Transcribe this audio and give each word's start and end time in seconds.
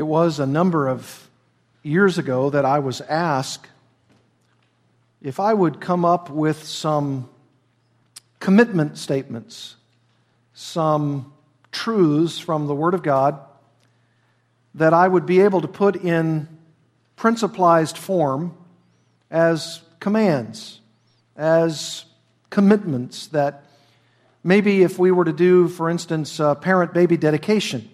It 0.00 0.06
was 0.06 0.40
a 0.40 0.46
number 0.46 0.88
of 0.88 1.28
years 1.82 2.16
ago 2.16 2.48
that 2.48 2.64
I 2.64 2.78
was 2.78 3.02
asked 3.02 3.66
if 5.20 5.38
I 5.38 5.52
would 5.52 5.78
come 5.78 6.06
up 6.06 6.30
with 6.30 6.64
some 6.64 7.28
commitment 8.38 8.96
statements, 8.96 9.76
some 10.54 11.34
truths 11.70 12.38
from 12.38 12.66
the 12.66 12.74
Word 12.74 12.94
of 12.94 13.02
God 13.02 13.40
that 14.74 14.94
I 14.94 15.06
would 15.06 15.26
be 15.26 15.40
able 15.40 15.60
to 15.60 15.68
put 15.68 15.96
in 15.96 16.48
principalized 17.16 17.98
form 17.98 18.56
as 19.30 19.82
commands, 20.00 20.80
as 21.36 22.06
commitments 22.48 23.26
that 23.26 23.64
maybe 24.42 24.82
if 24.82 24.98
we 24.98 25.10
were 25.10 25.26
to 25.26 25.32
do, 25.34 25.68
for 25.68 25.90
instance, 25.90 26.40
uh, 26.40 26.54
parent 26.54 26.94
baby 26.94 27.18
dedication, 27.18 27.90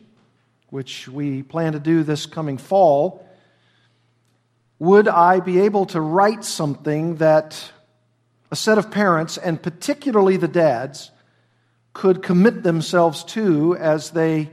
which 0.71 1.09
we 1.09 1.43
plan 1.43 1.73
to 1.73 1.81
do 1.81 2.03
this 2.03 2.27
coming 2.27 2.59
fall, 2.59 3.27
would 4.79 5.09
I 5.09 5.41
be 5.41 5.61
able 5.61 5.87
to 5.87 6.01
write 6.01 6.45
something 6.45 7.17
that 7.17 7.73
a 8.51 8.57
set 8.57 8.79
of 8.79 8.91
parents, 8.91 9.39
and 9.39 9.63
particularly 9.63 10.37
the 10.37 10.49
dads, 10.49 11.11
could 11.93 12.23
commit 12.23 12.63
themselves 12.63 13.25
to 13.25 13.77
as 13.77 14.11
they 14.11 14.51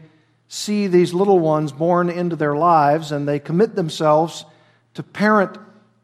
see 0.48 0.88
these 0.88 1.14
little 1.14 1.40
ones 1.40 1.72
born 1.72 2.10
into 2.10 2.36
their 2.36 2.56
lives 2.56 3.12
and 3.12 3.28
they 3.28 3.40
commit 3.40 3.76
themselves 3.76 4.46
to 4.94 5.04
parent 5.04 5.58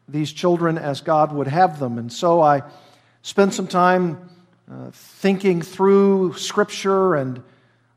these 0.08 0.34
children 0.34 0.78
as 0.78 1.02
God 1.02 1.32
would 1.32 1.48
have 1.48 1.80
them. 1.80 1.98
And 1.98 2.12
so 2.12 2.42
I 2.42 2.64
spent 3.22 3.54
some 3.54 3.68
time 3.68 4.30
uh, 4.70 4.92
thinking 4.92 5.62
through 5.62 6.34
Scripture 6.34 7.16
and 7.16 7.42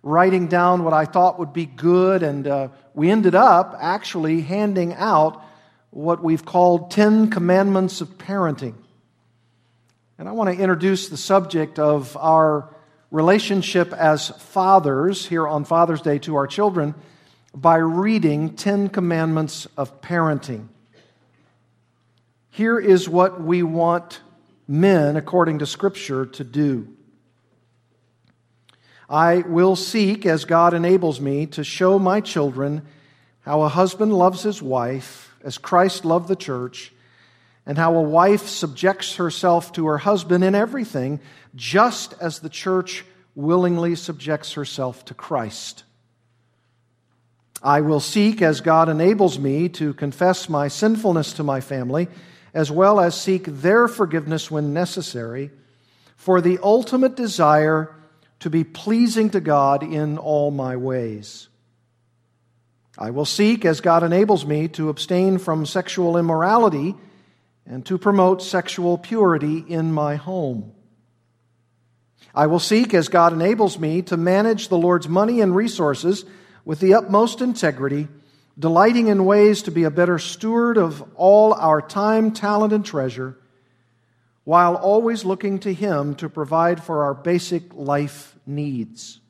writing 0.02 0.48
down 0.48 0.84
what 0.84 0.92
I 0.92 1.04
thought 1.04 1.38
would 1.38 1.52
be 1.52 1.66
good, 1.66 2.22
and 2.22 2.46
uh, 2.46 2.68
we 2.94 3.10
ended 3.10 3.34
up 3.34 3.76
actually 3.80 4.40
handing 4.40 4.94
out 4.94 5.44
what 5.90 6.22
we've 6.22 6.44
called 6.44 6.90
Ten 6.90 7.30
Commandments 7.30 8.00
of 8.00 8.18
Parenting. 8.18 8.74
And 10.18 10.28
I 10.28 10.32
want 10.32 10.54
to 10.54 10.60
introduce 10.60 11.08
the 11.08 11.16
subject 11.16 11.78
of 11.78 12.16
our 12.16 12.74
relationship 13.10 13.92
as 13.92 14.30
fathers 14.30 15.26
here 15.26 15.46
on 15.46 15.64
Father's 15.64 16.00
Day 16.00 16.18
to 16.20 16.36
our 16.36 16.46
children 16.46 16.94
by 17.54 17.76
reading 17.76 18.56
Ten 18.56 18.88
Commandments 18.88 19.66
of 19.76 20.00
Parenting. 20.00 20.68
Here 22.50 22.78
is 22.78 23.08
what 23.08 23.40
we 23.40 23.62
want 23.62 24.20
men, 24.66 25.16
according 25.16 25.58
to 25.60 25.66
Scripture, 25.66 26.26
to 26.26 26.44
do. 26.44 26.88
I 29.12 29.40
will 29.46 29.76
seek, 29.76 30.24
as 30.24 30.46
God 30.46 30.72
enables 30.72 31.20
me, 31.20 31.44
to 31.48 31.62
show 31.62 31.98
my 31.98 32.22
children 32.22 32.80
how 33.40 33.60
a 33.60 33.68
husband 33.68 34.14
loves 34.14 34.42
his 34.42 34.62
wife, 34.62 35.36
as 35.44 35.58
Christ 35.58 36.06
loved 36.06 36.28
the 36.28 36.36
church, 36.36 36.94
and 37.66 37.76
how 37.76 37.94
a 37.94 38.00
wife 38.00 38.48
subjects 38.48 39.16
herself 39.16 39.72
to 39.74 39.86
her 39.88 39.98
husband 39.98 40.42
in 40.42 40.54
everything, 40.54 41.20
just 41.54 42.14
as 42.22 42.38
the 42.38 42.48
church 42.48 43.04
willingly 43.34 43.96
subjects 43.96 44.54
herself 44.54 45.04
to 45.04 45.14
Christ. 45.14 45.84
I 47.62 47.82
will 47.82 48.00
seek, 48.00 48.40
as 48.40 48.62
God 48.62 48.88
enables 48.88 49.38
me, 49.38 49.68
to 49.68 49.92
confess 49.92 50.48
my 50.48 50.68
sinfulness 50.68 51.34
to 51.34 51.42
my 51.42 51.60
family 51.60 52.08
as 52.54 52.70
well 52.70 52.98
as 52.98 53.18
seek 53.20 53.44
their 53.44 53.88
forgiveness 53.88 54.50
when 54.50 54.72
necessary, 54.72 55.50
for 56.16 56.40
the 56.40 56.58
ultimate 56.62 57.14
desire 57.14 57.94
to 58.42 58.50
be 58.50 58.64
pleasing 58.64 59.30
to 59.30 59.40
God 59.40 59.82
in 59.82 60.18
all 60.18 60.50
my 60.50 60.76
ways. 60.76 61.48
I 62.98 63.10
will 63.10 63.24
seek, 63.24 63.64
as 63.64 63.80
God 63.80 64.02
enables 64.02 64.44
me, 64.44 64.68
to 64.68 64.88
abstain 64.88 65.38
from 65.38 65.64
sexual 65.64 66.18
immorality 66.18 66.94
and 67.64 67.86
to 67.86 67.98
promote 67.98 68.42
sexual 68.42 68.98
purity 68.98 69.58
in 69.58 69.92
my 69.92 70.16
home. 70.16 70.72
I 72.34 72.48
will 72.48 72.58
seek, 72.58 72.94
as 72.94 73.08
God 73.08 73.32
enables 73.32 73.78
me, 73.78 74.02
to 74.02 74.16
manage 74.16 74.68
the 74.68 74.78
Lord's 74.78 75.08
money 75.08 75.40
and 75.40 75.54
resources 75.54 76.24
with 76.64 76.80
the 76.80 76.94
utmost 76.94 77.40
integrity 77.40 78.08
delighting 78.58 79.06
in 79.06 79.24
ways 79.24 79.62
to 79.62 79.70
be 79.70 79.84
a 79.84 79.90
better 79.90 80.18
steward 80.18 80.76
of 80.76 81.02
all 81.14 81.54
our 81.54 81.80
time, 81.80 82.32
talent, 82.32 82.72
and 82.72 82.84
treasure, 82.84 83.38
while 84.44 84.74
always 84.74 85.24
looking 85.24 85.60
to 85.60 85.72
Him 85.72 86.16
to 86.16 86.28
provide 86.28 86.82
for 86.82 87.04
our 87.04 87.14
basic 87.14 87.72
life 87.72 88.31
needs. 88.46 89.20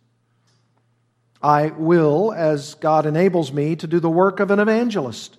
I 1.42 1.68
will, 1.68 2.32
as 2.32 2.74
God 2.74 3.04
enables 3.04 3.52
me, 3.52 3.74
to 3.76 3.86
do 3.86 3.98
the 3.98 4.08
work 4.08 4.38
of 4.38 4.50
an 4.50 4.60
evangelist, 4.60 5.36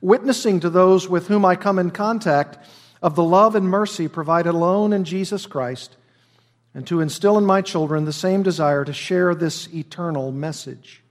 witnessing 0.00 0.60
to 0.60 0.70
those 0.70 1.08
with 1.08 1.28
whom 1.28 1.44
I 1.44 1.56
come 1.56 1.78
in 1.78 1.90
contact 1.90 2.58
of 3.02 3.14
the 3.14 3.24
love 3.24 3.54
and 3.54 3.68
mercy 3.68 4.08
provided 4.08 4.50
alone 4.50 4.92
in 4.92 5.04
Jesus 5.04 5.44
Christ, 5.46 5.96
and 6.74 6.86
to 6.86 7.00
instill 7.00 7.38
in 7.38 7.44
my 7.44 7.62
children 7.62 8.04
the 8.04 8.12
same 8.12 8.42
desire 8.42 8.84
to 8.84 8.92
share 8.92 9.34
this 9.34 9.72
eternal 9.74 10.32
message. 10.32 11.02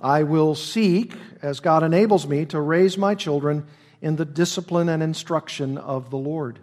I 0.00 0.22
will 0.22 0.54
seek, 0.54 1.14
as 1.42 1.58
God 1.58 1.82
enables 1.82 2.26
me, 2.26 2.46
to 2.46 2.60
raise 2.60 2.96
my 2.96 3.16
children 3.16 3.66
in 4.00 4.14
the 4.14 4.24
discipline 4.24 4.88
and 4.88 5.02
instruction 5.02 5.76
of 5.76 6.10
the 6.10 6.16
Lord. 6.16 6.60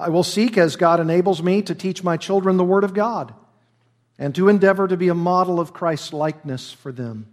I 0.00 0.08
will 0.08 0.22
seek, 0.22 0.56
as 0.56 0.76
God 0.76 0.98
enables 0.98 1.42
me, 1.42 1.60
to 1.62 1.74
teach 1.74 2.02
my 2.02 2.16
children 2.16 2.56
the 2.56 2.64
Word 2.64 2.84
of 2.84 2.94
God 2.94 3.34
and 4.18 4.34
to 4.34 4.48
endeavor 4.48 4.88
to 4.88 4.96
be 4.96 5.08
a 5.08 5.14
model 5.14 5.60
of 5.60 5.74
Christ's 5.74 6.14
likeness 6.14 6.72
for 6.72 6.90
them. 6.90 7.26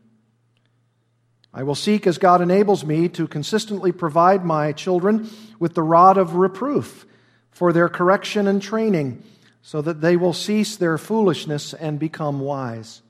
I 1.54 1.64
will 1.64 1.76
seek, 1.76 2.06
as 2.06 2.18
God 2.18 2.42
enables 2.42 2.84
me, 2.84 3.08
to 3.10 3.26
consistently 3.26 3.94
provide 3.94 4.44
my 4.44 4.74
children 4.74 5.30
with 5.60 5.76
the 5.76 5.82
rod 5.82 6.18
of 6.18 6.36
reproof 6.36 7.06
for 7.52 7.72
their 7.72 7.88
correction 7.88 8.48
and 8.48 8.62
training 8.62 9.24
so 9.62 9.82
that 9.82 10.02
they 10.02 10.18
will 10.18 10.34
cease 10.34 10.76
their 10.76 10.98
foolishness 10.98 11.74
and 11.74 11.98
become 11.98 12.42
wise. 12.42 13.02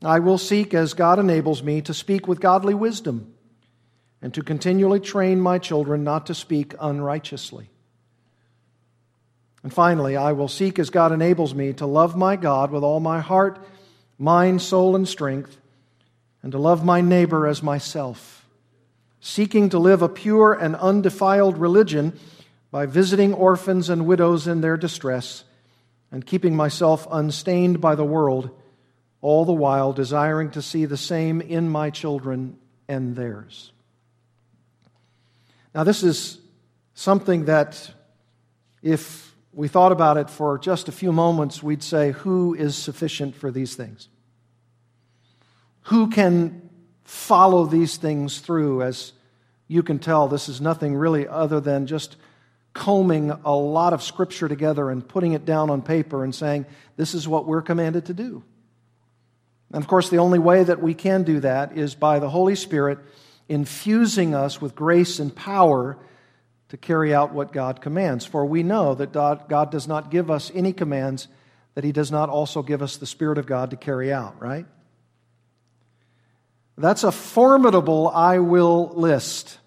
I 0.00 0.20
will 0.20 0.38
seek, 0.38 0.74
as 0.74 0.94
God 0.94 1.18
enables 1.18 1.62
me, 1.64 1.82
to 1.82 1.92
speak 1.92 2.28
with 2.28 2.40
godly 2.40 2.74
wisdom 2.74 3.34
and 4.22 4.32
to 4.34 4.42
continually 4.42 5.00
train 5.00 5.40
my 5.40 5.58
children 5.58 6.04
not 6.04 6.26
to 6.26 6.34
speak 6.34 6.74
unrighteously. 6.80 7.68
And 9.62 9.72
finally, 9.72 10.16
I 10.16 10.32
will 10.32 10.48
seek, 10.48 10.78
as 10.78 10.90
God 10.90 11.12
enables 11.12 11.54
me, 11.54 11.72
to 11.74 11.86
love 11.86 12.16
my 12.16 12.36
God 12.36 12.70
with 12.70 12.82
all 12.82 13.00
my 13.00 13.20
heart, 13.20 13.64
mind, 14.18 14.60
soul, 14.60 14.96
and 14.96 15.06
strength, 15.06 15.56
and 16.42 16.50
to 16.52 16.58
love 16.58 16.84
my 16.84 17.00
neighbor 17.00 17.46
as 17.46 17.62
myself, 17.62 18.48
seeking 19.20 19.68
to 19.70 19.78
live 19.78 20.02
a 20.02 20.08
pure 20.08 20.52
and 20.52 20.74
undefiled 20.74 21.58
religion 21.58 22.18
by 22.72 22.86
visiting 22.86 23.32
orphans 23.34 23.88
and 23.88 24.06
widows 24.06 24.48
in 24.48 24.60
their 24.60 24.76
distress, 24.76 25.44
and 26.10 26.26
keeping 26.26 26.56
myself 26.56 27.06
unstained 27.10 27.80
by 27.80 27.94
the 27.94 28.04
world 28.04 28.50
all 29.20 29.44
the 29.44 29.52
while 29.52 29.92
desiring 29.92 30.50
to 30.50 30.60
see 30.60 30.84
the 30.84 30.96
same 30.96 31.40
in 31.40 31.68
my 31.68 31.88
children 31.90 32.58
and 32.88 33.14
theirs. 33.14 33.70
Now, 35.72 35.84
this 35.84 36.02
is 36.02 36.38
something 36.94 37.44
that, 37.44 37.90
if 38.82 39.31
we 39.52 39.68
thought 39.68 39.92
about 39.92 40.16
it 40.16 40.30
for 40.30 40.58
just 40.58 40.88
a 40.88 40.92
few 40.92 41.12
moments, 41.12 41.62
we'd 41.62 41.82
say, 41.82 42.12
Who 42.12 42.54
is 42.54 42.76
sufficient 42.76 43.36
for 43.36 43.50
these 43.50 43.74
things? 43.74 44.08
Who 45.86 46.08
can 46.10 46.70
follow 47.04 47.66
these 47.66 47.96
things 47.96 48.38
through? 48.38 48.82
As 48.82 49.12
you 49.68 49.82
can 49.82 49.98
tell, 49.98 50.28
this 50.28 50.48
is 50.48 50.60
nothing 50.60 50.94
really 50.94 51.28
other 51.28 51.60
than 51.60 51.86
just 51.86 52.16
combing 52.72 53.30
a 53.30 53.54
lot 53.54 53.92
of 53.92 54.02
scripture 54.02 54.48
together 54.48 54.90
and 54.90 55.06
putting 55.06 55.32
it 55.32 55.44
down 55.44 55.68
on 55.68 55.82
paper 55.82 56.24
and 56.24 56.34
saying, 56.34 56.64
This 56.96 57.14
is 57.14 57.28
what 57.28 57.46
we're 57.46 57.62
commanded 57.62 58.06
to 58.06 58.14
do. 58.14 58.42
And 59.72 59.82
of 59.82 59.88
course, 59.88 60.08
the 60.08 60.18
only 60.18 60.38
way 60.38 60.64
that 60.64 60.82
we 60.82 60.94
can 60.94 61.22
do 61.22 61.40
that 61.40 61.76
is 61.76 61.94
by 61.94 62.18
the 62.18 62.30
Holy 62.30 62.54
Spirit 62.54 62.98
infusing 63.48 64.34
us 64.34 64.60
with 64.60 64.74
grace 64.74 65.18
and 65.18 65.34
power 65.34 65.98
to 66.72 66.78
carry 66.78 67.14
out 67.14 67.34
what 67.34 67.52
God 67.52 67.82
commands. 67.82 68.24
For 68.24 68.46
we 68.46 68.62
know 68.62 68.94
that 68.94 69.12
God 69.12 69.70
does 69.70 69.86
not 69.86 70.10
give 70.10 70.30
us 70.30 70.50
any 70.54 70.72
commands 70.72 71.28
that 71.74 71.84
He 71.84 71.92
does 71.92 72.10
not 72.10 72.30
also 72.30 72.62
give 72.62 72.80
us 72.80 72.96
the 72.96 73.04
Spirit 73.04 73.36
of 73.36 73.44
God 73.44 73.72
to 73.72 73.76
carry 73.76 74.10
out, 74.10 74.40
right? 74.40 74.64
That's 76.78 77.04
a 77.04 77.12
formidable 77.12 78.08
I 78.08 78.38
will 78.38 78.90
list. 78.94 79.58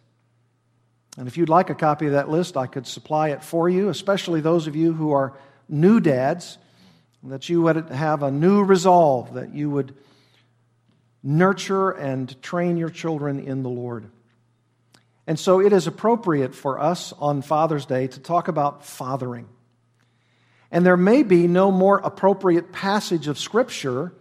And 1.15 1.27
if 1.27 1.37
you'd 1.37 1.47
like 1.47 1.69
a 1.69 1.75
copy 1.75 2.07
of 2.07 2.13
that 2.13 2.27
list, 2.27 2.57
I 2.57 2.65
could 2.65 2.87
supply 2.87 3.29
it 3.29 3.43
for 3.43 3.69
you, 3.69 3.89
especially 3.89 4.41
those 4.41 4.65
of 4.65 4.75
you 4.75 4.91
who 4.91 5.11
are 5.11 5.37
new 5.69 5.99
dads 5.99 6.57
that 7.21 7.49
you 7.49 7.61
would 7.61 7.89
have 7.89 8.23
a 8.23 8.31
new 8.31 8.63
resolve, 8.63 9.35
that 9.35 9.53
you 9.53 9.69
would 9.69 9.93
nurture 11.21 11.91
and 11.91 12.41
train 12.41 12.77
your 12.77 12.89
children 12.89 13.37
in 13.37 13.61
the 13.61 13.69
Lord. 13.69 14.09
And 15.27 15.39
so 15.39 15.59
it 15.59 15.73
is 15.73 15.87
appropriate 15.87 16.53
for 16.53 16.79
us 16.79 17.13
on 17.19 17.41
Father's 17.41 17.85
Day 17.85 18.07
to 18.07 18.19
talk 18.19 18.47
about 18.47 18.85
fathering. 18.85 19.47
And 20.71 20.85
there 20.85 20.97
may 20.97 21.23
be 21.23 21.47
no 21.47 21.71
more 21.71 21.97
appropriate 21.99 22.71
passage 22.71 23.27
of 23.27 23.39
Scripture 23.39 24.13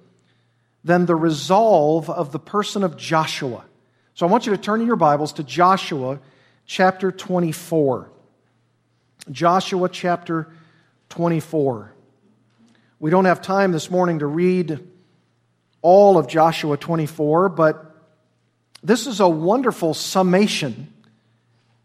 than 0.83 1.07
the 1.07 1.17
resolve 1.17 2.09
of 2.09 2.33
the 2.33 2.39
person 2.39 2.83
of 2.85 2.97
Joshua. 2.97 3.65
So 4.15 4.27
I 4.27 4.31
want 4.31 4.47
you 4.47 4.53
to 4.53 4.59
turn 4.59 4.81
in 4.81 4.87
your 4.87 4.97
Bibles 4.97 5.35
to 5.35 5.43
Joshua 5.43 6.21
chapter 6.67 7.11
24. 7.11 8.11
Joshua 9.31 9.89
chapter 9.89 10.49
24. 11.11 11.93
We 12.99 13.11
don't 13.11 13.25
have 13.25 13.43
time 13.43 13.73
this 13.73 13.91
morning 13.91 14.21
to 14.21 14.27
read 14.27 14.89
all 15.83 16.17
of 16.17 16.29
Joshua 16.29 16.77
24, 16.77 17.51
but 17.51 17.95
this 18.83 19.07
is 19.07 19.21
a 19.21 19.29
wonderful 19.29 19.93
summation 19.93 20.94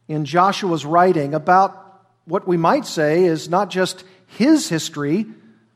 in 0.10 0.26
Joshua's 0.26 0.86
writing 0.86 1.36
about 1.36 2.02
what 2.26 2.48
we 2.48 2.58
might 2.58 2.86
say 2.86 3.26
is 3.26 3.48
not 3.48 3.70
just 3.70 4.04
his 4.26 4.68
history 4.68 5.28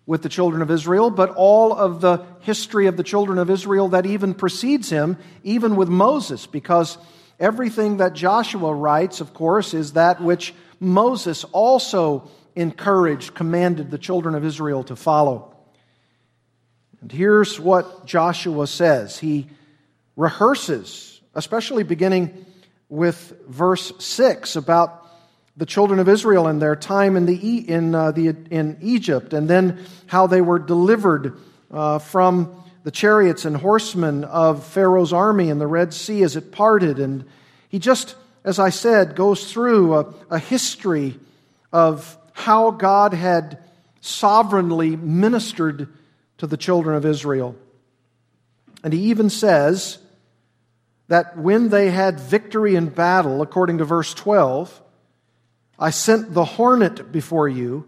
with 0.06 0.24
the 0.24 0.30
children 0.30 0.62
of 0.62 0.71
Israel, 0.71 1.12
but 1.12 1.30
all 1.30 1.71
of 1.71 2.01
the 2.01 2.25
history 2.41 2.88
of 2.88 2.97
the 2.97 3.03
children 3.03 3.38
of 3.38 3.50
Israel 3.50 3.89
that 3.89 4.06
even 4.06 4.33
precedes 4.33 4.89
him, 4.89 5.18
even 5.44 5.75
with 5.75 5.88
Moses, 5.88 6.47
because 6.47 6.97
everything 7.39 7.97
that 7.97 8.13
Joshua 8.13 8.74
writes, 8.74 9.21
of 9.21 9.33
course, 9.33 9.74
is 9.74 9.94
that 9.94 10.19
which 10.19 10.53
Moses 10.80 11.44
also 11.45 12.30
encouraged, 12.56 13.35
commanded 13.35 13.91
the 13.91 13.97
children 14.00 14.33
of 14.35 14.44
Israel 14.44 14.83
to 14.85 14.95
follow. 14.95 15.56
And 17.01 17.12
here's 17.12 17.59
what 17.59 18.06
Joshua 18.07 18.65
says. 18.65 19.19
He 19.19 19.47
rehearses, 20.15 21.21
especially 21.35 21.83
beginning 21.83 22.45
with 22.94 23.34
verse 23.48 23.92
6, 23.98 24.56
about 24.56 25.07
the 25.57 25.66
children 25.66 26.00
of 26.00 26.07
Israel 26.07 26.45
and 26.45 26.62
their 26.62 26.75
time 26.75 27.18
in, 27.18 27.25
the, 27.25 27.57
in, 27.68 27.95
uh, 27.95 28.12
the, 28.12 28.36
in 28.51 28.78
Egypt, 28.84 29.34
and 29.34 29.50
then 29.50 29.84
how 30.06 30.28
they 30.28 30.42
were 30.42 30.60
delivered 30.60 31.36
uh, 31.72 31.98
from 31.98 32.63
the 32.84 32.92
chariots 32.92 33.45
and 33.45 33.57
horsemen 33.57 34.24
of 34.25 34.63
Pharaoh's 34.63 35.12
army 35.12 35.50
in 35.50 35.57
the 35.57 35.66
Red 35.66 35.92
Sea 35.92 36.22
as 36.22 36.36
it 36.36 36.51
parted. 36.51 37.00
And 37.00 37.25
he 37.68 37.80
just, 37.80 38.16
as 38.44 38.60
I 38.60 38.69
said, 38.69 39.16
goes 39.16 39.51
through 39.51 39.95
a, 39.95 40.13
a 40.30 40.38
history 40.38 41.19
of 41.72 42.16
how 42.34 42.69
God 42.69 43.16
had 43.16 43.57
sovereignly 44.01 44.95
ministered 44.95 45.92
to 46.38 46.45
the 46.45 46.57
children 46.57 46.95
of 46.95 47.07
Israel. 47.07 47.56
And 48.84 48.94
he 48.94 49.06
even 49.06 49.31
says 49.31 49.98
that 51.13 51.38
when 51.38 51.69
they 51.69 51.92
had 51.92 52.19
victory 52.19 52.74
in 52.74 52.88
battle, 52.88 53.44
according 53.44 53.77
to 53.77 53.86
verse 53.86 54.15
12, 54.15 54.81
I 55.77 55.92
sent 55.92 56.33
the 56.33 56.44
hornet 56.44 57.12
before 57.12 57.48
you, 57.48 57.88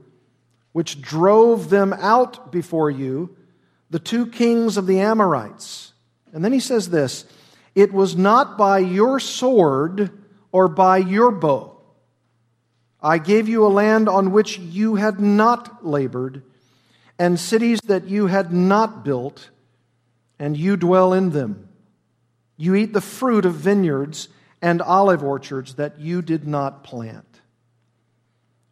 which 0.74 1.02
drove 1.02 1.72
them 1.72 1.92
out 1.94 2.52
before 2.52 2.92
you, 2.92 3.36
the 3.90 3.98
two 3.98 4.28
kings 4.28 4.78
of 4.78 4.86
the 4.86 5.00
Amorites. 5.00 5.92
And 6.34 6.46
then 6.46 6.54
he 6.54 6.60
says 6.60 6.92
this 6.92 7.26
It 7.74 7.92
was 7.92 8.16
not 8.16 8.60
by 8.60 8.78
your 8.78 9.20
sword 9.20 10.12
or 10.52 10.68
by 10.68 10.98
your 10.98 11.32
bow. 11.32 11.82
I 13.02 13.18
gave 13.18 13.50
you 13.50 13.66
a 13.66 13.70
land 13.82 14.08
on 14.08 14.34
which 14.34 14.60
you 14.60 14.98
had 14.98 15.20
not 15.20 15.84
labored, 15.84 16.44
and 17.18 17.40
cities 17.40 17.80
that 17.86 18.04
you 18.04 18.28
had 18.28 18.54
not 18.54 19.04
built, 19.04 19.50
and 20.38 20.56
you 20.56 20.78
dwell 20.78 21.12
in 21.12 21.32
them. 21.32 21.70
You 22.58 22.76
eat 22.76 22.94
the 22.94 23.02
fruit 23.02 23.46
of 23.46 23.56
vineyards 23.56 24.30
and 24.62 24.82
olive 24.82 25.24
orchards 25.24 25.76
that 25.76 26.00
you 26.00 26.22
did 26.22 26.48
not 26.48 26.84
plant. 26.84 27.42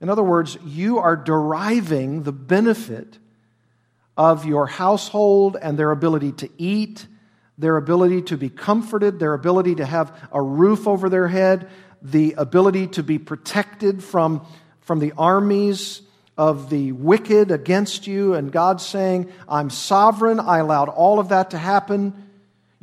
In 0.02 0.10
other 0.10 0.24
words, 0.24 0.58
you 0.66 1.00
are 1.00 1.16
deriving 1.16 2.24
the 2.24 2.32
benefit 2.32 3.18
of 4.18 4.46
your 4.46 4.68
household 4.68 5.58
and 5.62 5.78
their 5.78 5.92
ability 5.92 6.34
to 6.34 6.50
eat, 6.58 7.08
their 7.58 7.78
ability 7.78 8.22
to 8.24 8.38
be 8.38 8.50
comforted, 8.50 9.20
their 9.20 9.34
ability 9.34 9.76
to 9.76 9.86
have 9.86 10.14
a 10.32 10.42
roof 10.42 10.88
over 10.88 11.10
their 11.10 11.28
head, 11.28 11.70
the 12.02 12.34
ability 12.38 12.88
to 12.88 13.04
be 13.04 13.18
protected 13.18 14.04
from, 14.04 14.46
from 14.82 15.00
the 15.00 15.14
armies 15.18 16.02
of 16.38 16.70
the 16.70 16.92
wicked 16.92 17.52
against 17.52 18.08
you. 18.08 18.34
And 18.34 18.52
God 18.52 18.82
saying, 18.82 19.32
I'm 19.48 19.70
sovereign. 19.70 20.40
I 20.40 20.58
allowed 20.58 20.90
all 20.90 21.20
of 21.20 21.30
that 21.30 21.52
to 21.52 21.58
happen. 21.58 22.23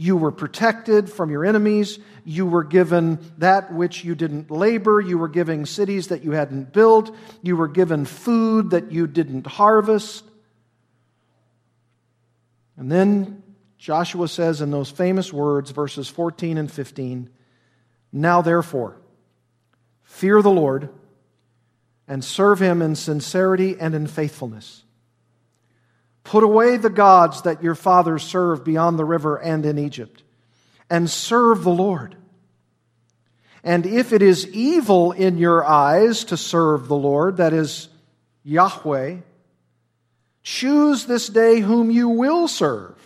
You 0.00 0.17
were 0.17 0.32
protected 0.32 1.11
from 1.11 1.31
your 1.31 1.44
enemies. 1.44 1.99
You 2.25 2.47
were 2.47 2.64
given 2.64 3.19
that 3.37 3.70
which 3.70 4.02
you 4.02 4.14
didn't 4.14 4.50
labor. 4.50 4.99
You 4.99 5.19
were 5.19 5.29
given 5.29 5.67
cities 5.67 6.08
that 6.08 6.25
you 6.25 6.31
hadn't 6.31 6.73
built. 6.73 7.14
You 7.43 7.55
were 7.55 7.69
given 7.69 8.06
food 8.06 8.70
that 8.70 8.93
you 8.93 9.06
didn't 9.06 9.47
harvest. 9.47 10.25
And 12.79 12.91
then 12.91 13.43
Joshua 13.76 14.26
says 14.26 14.62
in 14.62 14.70
those 14.70 14.91
famous 14.91 15.35
words, 15.35 15.70
verses 15.70 16.08
14 16.08 16.56
and 16.56 16.73
15, 16.73 17.29
Now 18.11 18.41
therefore, 18.41 18.97
fear 20.02 20.41
the 20.41 20.49
Lord 20.49 20.88
and 22.08 22.25
serve 22.25 22.58
him 22.58 22.81
in 22.81 22.97
sincerity 22.97 23.76
and 23.79 23.94
in 23.94 24.06
faithfulness. 24.06 24.82
Put 26.25 26.44
away 26.44 26.76
the 26.76 26.90
gods 26.90 27.43
that 27.43 27.62
your 27.62 27.75
fathers 27.75 28.22
served 28.22 28.64
beyond 28.64 28.99
the 28.99 29.05
river 29.05 29.37
and 29.37 29.64
in 29.64 29.78
Egypt, 29.78 30.22
and 30.88 31.08
serve 31.08 31.64
the 31.64 31.70
Lord. 31.70 32.17
And 33.62 33.84
if 33.87 34.12
it 34.12 34.22
is 34.22 34.49
evil 34.49 35.12
in 35.12 35.38
your 35.38 35.64
eyes 35.64 36.25
to 36.25 36.37
serve 36.37 36.88
the 36.88 36.96
Lord, 36.96 37.38
that 37.38 37.52
is 37.52 37.88
Yahweh, 38.43 39.17
choose 40.43 41.05
this 41.05 41.28
day 41.28 41.61
whom 41.61 41.90
you 41.90 42.08
will 42.08 42.49
serve, 42.49 42.96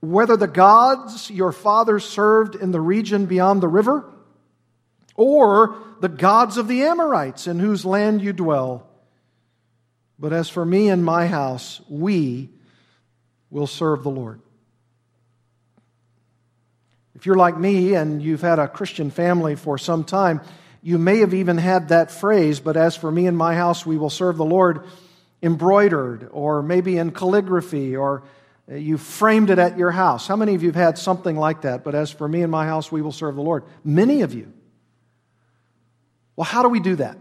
whether 0.00 0.36
the 0.36 0.48
gods 0.48 1.30
your 1.30 1.52
fathers 1.52 2.04
served 2.04 2.54
in 2.54 2.72
the 2.72 2.80
region 2.80 3.26
beyond 3.26 3.62
the 3.62 3.68
river, 3.68 4.04
or 5.14 5.76
the 6.00 6.08
gods 6.08 6.56
of 6.56 6.66
the 6.66 6.82
Amorites 6.82 7.46
in 7.46 7.58
whose 7.58 7.84
land 7.84 8.22
you 8.22 8.32
dwell 8.32 8.89
but 10.20 10.34
as 10.34 10.50
for 10.50 10.64
me 10.64 10.90
and 10.90 11.02
my 11.02 11.26
house, 11.26 11.80
we 11.88 12.50
will 13.50 13.66
serve 13.66 14.02
the 14.02 14.10
Lord. 14.10 14.40
If 17.14 17.24
you're 17.26 17.36
like 17.36 17.58
me 17.58 17.94
and 17.94 18.22
you've 18.22 18.42
had 18.42 18.58
a 18.58 18.68
Christian 18.68 19.10
family 19.10 19.56
for 19.56 19.78
some 19.78 20.04
time, 20.04 20.42
you 20.82 20.98
may 20.98 21.18
have 21.18 21.34
even 21.34 21.58
had 21.58 21.88
that 21.88 22.10
phrase, 22.10 22.60
but 22.60 22.76
as 22.76 22.96
for 22.96 23.10
me 23.10 23.26
and 23.26 23.36
my 23.36 23.54
house, 23.54 23.84
we 23.84 23.98
will 23.98 24.10
serve 24.10 24.36
the 24.36 24.44
Lord, 24.44 24.84
embroidered, 25.42 26.28
or 26.32 26.62
maybe 26.62 26.98
in 26.98 27.10
calligraphy, 27.10 27.96
or 27.96 28.22
uh, 28.70 28.76
you 28.76 28.96
framed 28.96 29.50
it 29.50 29.58
at 29.58 29.76
your 29.76 29.90
house. 29.90 30.26
How 30.26 30.36
many 30.36 30.54
of 30.54 30.62
you 30.62 30.68
have 30.68 30.76
had 30.76 30.98
something 30.98 31.36
like 31.36 31.62
that? 31.62 31.82
But 31.82 31.94
as 31.94 32.10
for 32.10 32.28
me 32.28 32.42
and 32.42 32.50
my 32.50 32.66
house, 32.66 32.90
we 32.92 33.02
will 33.02 33.12
serve 33.12 33.36
the 33.36 33.42
Lord. 33.42 33.64
Many 33.84 34.22
of 34.22 34.32
you. 34.32 34.52
Well, 36.36 36.46
how 36.46 36.62
do 36.62 36.68
we 36.68 36.80
do 36.80 36.96
that? 36.96 37.18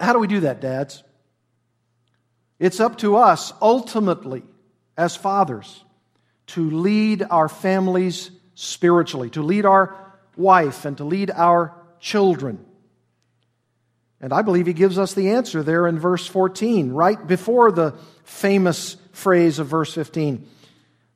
How 0.00 0.12
do 0.12 0.18
we 0.18 0.26
do 0.26 0.40
that, 0.40 0.60
dads? 0.60 1.02
It's 2.58 2.80
up 2.80 2.98
to 2.98 3.16
us 3.16 3.52
ultimately 3.62 4.42
as 4.96 5.14
fathers 5.16 5.84
to 6.48 6.70
lead 6.70 7.24
our 7.30 7.48
families 7.48 8.30
spiritually, 8.54 9.30
to 9.30 9.42
lead 9.42 9.64
our 9.64 9.96
wife 10.36 10.84
and 10.84 10.96
to 10.96 11.04
lead 11.04 11.30
our 11.30 11.74
children. 12.00 12.64
And 14.20 14.32
I 14.32 14.42
believe 14.42 14.66
he 14.66 14.72
gives 14.72 14.98
us 14.98 15.14
the 15.14 15.30
answer 15.30 15.62
there 15.62 15.86
in 15.86 15.98
verse 15.98 16.26
14, 16.26 16.90
right 16.90 17.24
before 17.24 17.70
the 17.70 17.94
famous 18.24 18.96
phrase 19.12 19.60
of 19.60 19.68
verse 19.68 19.94
15. 19.94 20.46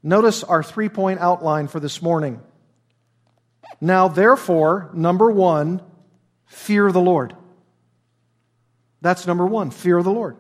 Notice 0.05 0.45
our 0.45 0.63
three 0.63 0.89
point 0.89 1.21
outline 1.21 1.67
for 1.67 1.81
this 1.81 2.01
morning. 2.01 2.41
Now, 3.81 4.07
therefore, 4.07 4.91
number 4.93 5.31
one, 5.31 5.83
fear 6.47 6.93
the 6.93 7.01
Lord. 7.01 7.35
That's 9.01 9.27
number 9.27 9.47
one, 9.47 9.71
fear 9.71 10.03
the 10.03 10.13
Lord. 10.13 10.37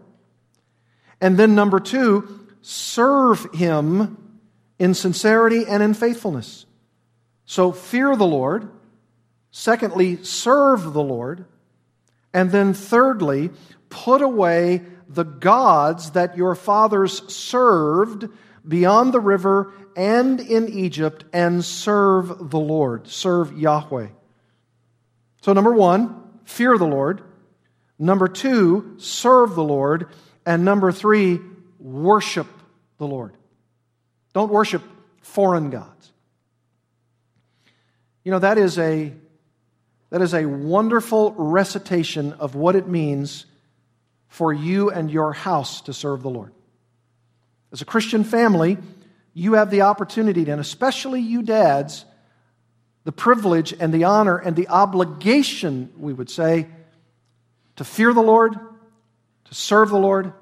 And 1.22 1.38
then 1.38 1.54
number 1.54 1.78
two, 1.78 2.48
serve 2.62 3.46
him 3.54 4.40
in 4.78 4.92
sincerity 4.92 5.64
and 5.66 5.80
in 5.80 5.94
faithfulness. 5.94 6.66
So 7.46 7.70
fear 7.70 8.16
the 8.16 8.26
Lord. 8.26 8.68
Secondly, 9.52 10.24
serve 10.24 10.92
the 10.92 11.02
Lord. 11.02 11.44
And 12.34 12.50
then 12.50 12.74
thirdly, 12.74 13.50
put 13.88 14.20
away 14.20 14.82
the 15.08 15.22
gods 15.22 16.10
that 16.10 16.36
your 16.36 16.56
fathers 16.56 17.22
served 17.32 18.28
beyond 18.66 19.14
the 19.14 19.20
river 19.20 19.72
and 19.94 20.40
in 20.40 20.68
Egypt 20.70 21.24
and 21.32 21.64
serve 21.64 22.50
the 22.50 22.58
Lord. 22.58 23.06
Serve 23.06 23.56
Yahweh. 23.56 24.08
So, 25.42 25.52
number 25.52 25.72
one, 25.72 26.20
fear 26.44 26.76
the 26.76 26.86
Lord. 26.86 27.22
Number 27.96 28.26
two, 28.26 28.94
serve 28.98 29.54
the 29.54 29.62
Lord. 29.62 30.08
And 30.44 30.64
number 30.64 30.92
three, 30.92 31.40
worship 31.78 32.46
the 32.98 33.06
Lord. 33.06 33.34
Don't 34.32 34.50
worship 34.50 34.82
foreign 35.22 35.70
gods. 35.70 36.12
You 38.24 38.30
know, 38.30 38.38
that 38.38 38.58
is 38.58 38.78
a, 38.78 39.12
that 40.10 40.22
is 40.22 40.34
a 40.34 40.46
wonderful 40.46 41.32
recitation 41.32 42.32
of 42.34 42.54
what 42.54 42.76
it 42.76 42.86
means 42.86 43.46
for 44.28 44.52
you 44.52 44.90
and 44.90 45.10
your 45.10 45.32
house 45.32 45.82
to 45.82 45.92
serve 45.92 46.22
the 46.22 46.30
Lord. 46.30 46.52
As 47.72 47.82
a 47.82 47.84
Christian 47.84 48.24
family, 48.24 48.78
you 49.34 49.54
have 49.54 49.70
the 49.70 49.82
opportunity, 49.82 50.48
and 50.48 50.60
especially 50.60 51.20
you 51.20 51.42
dads, 51.42 52.04
the 53.04 53.12
privilege 53.12 53.74
and 53.78 53.92
the 53.92 54.04
honor 54.04 54.36
and 54.36 54.54
the 54.54 54.68
obligation, 54.68 55.92
we 55.96 56.12
would 56.12 56.30
say, 56.30 56.68
to 57.76 57.84
fear 57.84 58.12
the 58.12 58.22
Lord, 58.22 58.58
to 59.52 59.58
serve 59.58 59.90
the 59.90 59.98
Lord, 59.98 60.32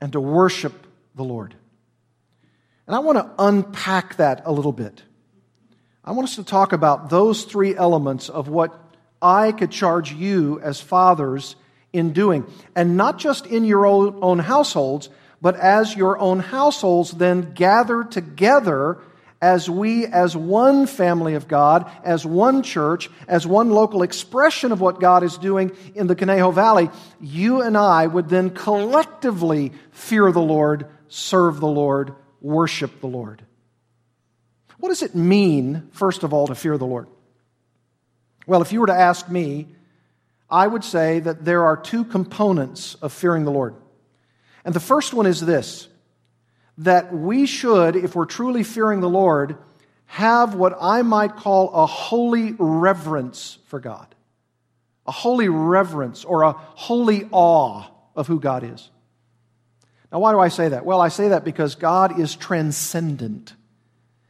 and 0.00 0.10
to 0.14 0.20
worship 0.20 0.86
the 1.14 1.22
Lord. 1.22 1.54
And 2.86 2.96
I 2.96 3.00
want 3.00 3.18
to 3.18 3.30
unpack 3.38 4.16
that 4.16 4.40
a 4.46 4.52
little 4.52 4.72
bit. 4.72 5.02
I 6.02 6.12
want 6.12 6.30
us 6.30 6.36
to 6.36 6.42
talk 6.42 6.72
about 6.72 7.10
those 7.10 7.44
three 7.44 7.76
elements 7.76 8.30
of 8.30 8.48
what 8.48 8.80
I 9.20 9.52
could 9.52 9.70
charge 9.70 10.10
you 10.14 10.58
as 10.60 10.80
fathers 10.80 11.54
in 11.92 12.14
doing. 12.14 12.46
And 12.74 12.96
not 12.96 13.18
just 13.18 13.44
in 13.44 13.66
your 13.66 13.84
own, 13.84 14.38
households, 14.38 15.10
but 15.42 15.56
as 15.56 15.94
your 15.94 16.18
own 16.18 16.40
households 16.40 17.10
then 17.10 17.52
gather 17.52 18.04
together 18.04 19.02
as 19.44 19.68
we, 19.68 20.06
as 20.06 20.34
one 20.34 20.86
family 20.86 21.34
of 21.34 21.46
God, 21.46 21.90
as 22.02 22.24
one 22.24 22.62
church, 22.62 23.10
as 23.28 23.46
one 23.46 23.68
local 23.68 24.02
expression 24.02 24.72
of 24.72 24.80
what 24.80 25.00
God 25.00 25.22
is 25.22 25.36
doing 25.36 25.72
in 25.94 26.06
the 26.06 26.16
Conejo 26.16 26.50
Valley, 26.50 26.88
you 27.20 27.60
and 27.60 27.76
I 27.76 28.06
would 28.06 28.30
then 28.30 28.48
collectively 28.48 29.74
fear 29.90 30.32
the 30.32 30.40
Lord, 30.40 30.86
serve 31.08 31.60
the 31.60 31.66
Lord, 31.66 32.14
worship 32.40 33.02
the 33.02 33.06
Lord. 33.06 33.44
What 34.78 34.88
does 34.88 35.02
it 35.02 35.14
mean, 35.14 35.90
first 35.92 36.22
of 36.22 36.32
all, 36.32 36.46
to 36.46 36.54
fear 36.54 36.78
the 36.78 36.86
Lord? 36.86 37.06
Well, 38.46 38.62
if 38.62 38.72
you 38.72 38.80
were 38.80 38.86
to 38.86 38.94
ask 38.94 39.28
me, 39.28 39.68
I 40.48 40.66
would 40.66 40.84
say 40.84 41.20
that 41.20 41.44
there 41.44 41.66
are 41.66 41.76
two 41.76 42.06
components 42.06 42.94
of 43.02 43.12
fearing 43.12 43.44
the 43.44 43.50
Lord. 43.50 43.74
And 44.64 44.74
the 44.74 44.80
first 44.80 45.12
one 45.12 45.26
is 45.26 45.42
this 45.42 45.86
that 46.78 47.14
we 47.14 47.46
should, 47.46 47.96
if 47.96 48.14
we're 48.14 48.24
truly 48.24 48.62
fearing 48.62 49.00
the 49.00 49.08
Lord, 49.08 49.56
have 50.06 50.54
what 50.54 50.76
I 50.80 51.02
might 51.02 51.36
call 51.36 51.72
a 51.72 51.86
holy 51.86 52.54
reverence 52.58 53.58
for 53.66 53.80
God. 53.80 54.14
A 55.06 55.12
holy 55.12 55.48
reverence 55.48 56.24
or 56.24 56.42
a 56.42 56.52
holy 56.52 57.28
awe 57.30 57.84
of 58.14 58.26
who 58.26 58.38
God 58.40 58.64
is. 58.64 58.90
Now, 60.12 60.20
why 60.20 60.30
do 60.30 60.38
I 60.38 60.48
say 60.48 60.68
that? 60.68 60.86
Well, 60.86 61.00
I 61.00 61.08
say 61.08 61.28
that 61.28 61.44
because 61.44 61.74
God 61.74 62.20
is 62.20 62.36
transcendent. 62.36 63.54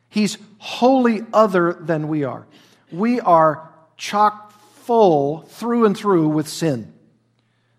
He's 0.09 0.39
wholly 0.57 1.21
other 1.33 1.75
than 1.75 2.09
we 2.09 2.25
are. 2.25 2.47
We 2.91 3.21
are 3.21 3.71
chock 3.99 4.53
full 4.85 5.43
through 5.43 5.85
and 5.85 5.97
through 5.97 6.29
with 6.29 6.49
sin. 6.49 6.94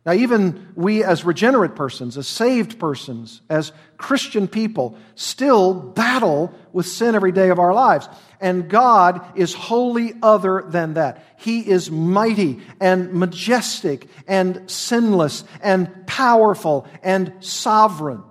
Now, 0.05 0.13
even 0.13 0.67
we 0.75 1.03
as 1.03 1.25
regenerate 1.25 1.75
persons, 1.75 2.15
as 2.15 2.27
saved 2.27 2.77
persons, 2.77 3.41
as 3.50 3.71
Christian 3.97 4.47
people, 4.47 4.97
still 5.15 5.74
battle 5.74 6.53
with 6.71 6.85
sin 6.85 7.15
every 7.15 7.31
day 7.31 7.50
of 7.50 7.57
our 7.57 7.74
lives. 7.74 8.07
And 8.39 8.69
God 8.69 9.25
is 9.35 9.55
wholly 9.55 10.13
other 10.21 10.63
than 10.67 10.93
that. 10.93 11.25
He 11.38 11.67
is 11.67 11.89
mighty 11.89 12.62
and 12.79 13.13
majestic 13.13 14.07
and 14.27 14.69
sinless 14.69 15.43
and 15.63 16.05
powerful 16.05 16.88
and 17.01 17.33
sovereign. 17.39 18.21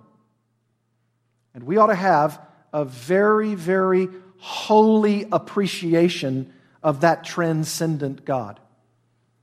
And 1.54 1.64
we 1.64 1.76
ought 1.78 1.88
to 1.88 1.96
have 1.96 2.40
a 2.72 2.84
very, 2.84 3.56
very 3.56 4.08
holy 4.38 5.26
appreciation 5.32 6.52
of 6.84 7.00
that 7.00 7.24
transcendent 7.24 8.24
God. 8.24 8.60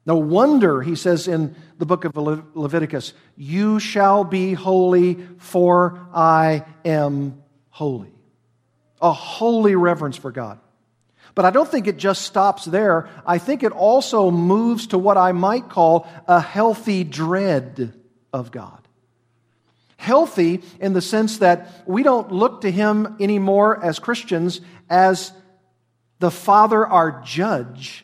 No 0.05 0.15
wonder, 0.15 0.81
he 0.81 0.95
says 0.95 1.27
in 1.27 1.55
the 1.77 1.85
book 1.85 2.05
of 2.05 2.15
Leviticus, 2.15 3.13
you 3.35 3.79
shall 3.79 4.23
be 4.23 4.53
holy, 4.53 5.15
for 5.37 6.07
I 6.13 6.65
am 6.83 7.43
holy. 7.69 8.11
A 9.01 9.13
holy 9.13 9.75
reverence 9.75 10.17
for 10.17 10.31
God. 10.31 10.59
But 11.35 11.45
I 11.45 11.51
don't 11.51 11.69
think 11.69 11.87
it 11.87 11.97
just 11.97 12.23
stops 12.23 12.65
there. 12.65 13.09
I 13.25 13.37
think 13.37 13.63
it 13.63 13.71
also 13.71 14.31
moves 14.31 14.87
to 14.87 14.97
what 14.97 15.17
I 15.17 15.31
might 15.31 15.69
call 15.69 16.07
a 16.27 16.41
healthy 16.41 17.03
dread 17.03 17.93
of 18.33 18.51
God. 18.51 18.79
Healthy 19.97 20.63
in 20.79 20.93
the 20.93 21.01
sense 21.01 21.37
that 21.37 21.83
we 21.85 22.01
don't 22.01 22.31
look 22.31 22.61
to 22.61 22.71
Him 22.71 23.17
anymore 23.19 23.83
as 23.83 23.99
Christians 23.99 24.61
as 24.89 25.31
the 26.19 26.31
Father, 26.31 26.85
our 26.85 27.21
judge 27.23 28.03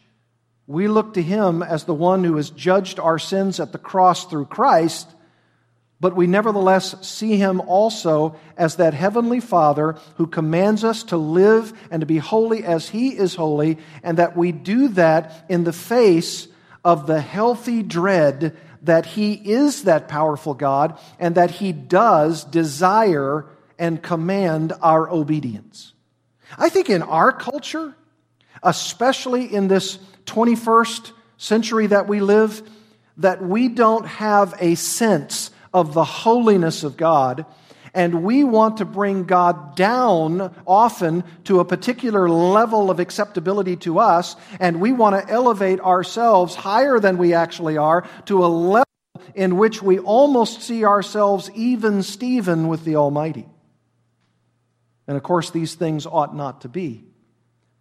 we 0.67 0.89
look 0.89 1.13
to 1.13 1.21
him 1.21 1.63
as 1.63 1.86
the 1.86 1.93
one 1.93 2.25
who 2.25 2.36
has 2.36 2.50
judged 2.50 3.00
our 3.00 3.17
sins 3.17 3.59
at 3.59 3.71
the 3.71 3.77
cross 3.77 4.25
through 4.25 4.45
Christ, 4.45 5.07
but 6.00 6.15
we 6.15 6.27
nevertheless 6.27 7.07
see 7.07 7.38
him 7.38 7.62
also 7.62 8.36
as 8.57 8.75
that 8.75 8.93
heavenly 8.93 9.39
Father 9.39 9.95
who 10.17 10.27
commands 10.27 10.83
us 10.83 11.03
to 11.03 11.17
live 11.17 11.74
and 11.89 12.01
to 12.01 12.05
be 12.05 12.17
holy 12.17 12.63
as 12.65 12.89
he 12.89 13.17
is 13.17 13.33
holy, 13.33 13.77
and 14.03 14.17
that 14.17 14.36
we 14.36 14.51
do 14.51 14.89
that 14.89 15.45
in 15.50 15.63
the 15.63 15.74
face 15.74 16.50
of 16.83 17.07
the 17.07 17.21
healthy 17.21 17.81
dread 17.81 18.55
that 18.83 19.05
he 19.05 19.33
is 19.33 19.83
that 19.83 20.07
powerful 20.07 20.53
God 20.53 21.00
and 21.17 21.36
that 21.36 21.51
he 21.51 21.71
does 21.71 22.43
desire 22.43 23.45
and 23.79 24.03
command 24.03 24.74
our 24.81 25.09
obedience. 25.09 25.93
I 26.57 26.69
think 26.69 26.89
in 26.89 27.01
our 27.01 27.31
culture, 27.31 27.95
especially 28.62 29.53
in 29.53 29.67
this 29.67 29.97
21st 30.27 31.12
century 31.38 31.88
that 31.88 32.07
we 32.07 32.19
live 32.19 32.62
that 33.17 33.41
we 33.41 33.67
don't 33.67 34.05
have 34.05 34.53
a 34.60 34.75
sense 34.75 35.51
of 35.74 35.93
the 35.93 36.03
holiness 36.03 36.84
of 36.84 36.98
God. 36.98 37.46
And 37.93 38.24
we 38.24 38.43
want 38.43 38.77
to 38.77 38.86
bring 38.86 39.24
God 39.24 39.75
down 39.75 40.53
often 40.67 41.24
to 41.46 41.60
a 41.60 41.65
particular 41.65 42.29
level 42.29 42.91
of 42.91 43.00
acceptability 43.00 43.75
to 43.77 43.98
us. 43.98 44.36
And 44.60 44.79
we 44.79 44.91
want 44.91 45.15
to 45.15 45.34
elevate 45.34 45.79
ourselves 45.79 46.53
higher 46.53 47.00
than 47.00 47.17
we 47.17 47.34
actually 47.34 47.77
are 47.77 48.07
to 48.25 48.46
a 48.46 48.48
level 48.48 48.86
in 49.34 49.57
which 49.57 49.81
we 49.81 49.98
almost 49.98 50.62
see 50.62 50.86
ourselves 50.86 51.50
even 51.55 52.03
Stephen 52.03 52.67
with 52.67 52.86
the 52.86 52.98
Almighty. 52.98 53.48
And 55.07 55.17
of 55.17 55.24
course, 55.24 55.50
these 55.50 55.74
things 55.74 56.05
ought 56.05 56.36
not 56.36 56.62
to 56.62 56.69
be 56.69 57.06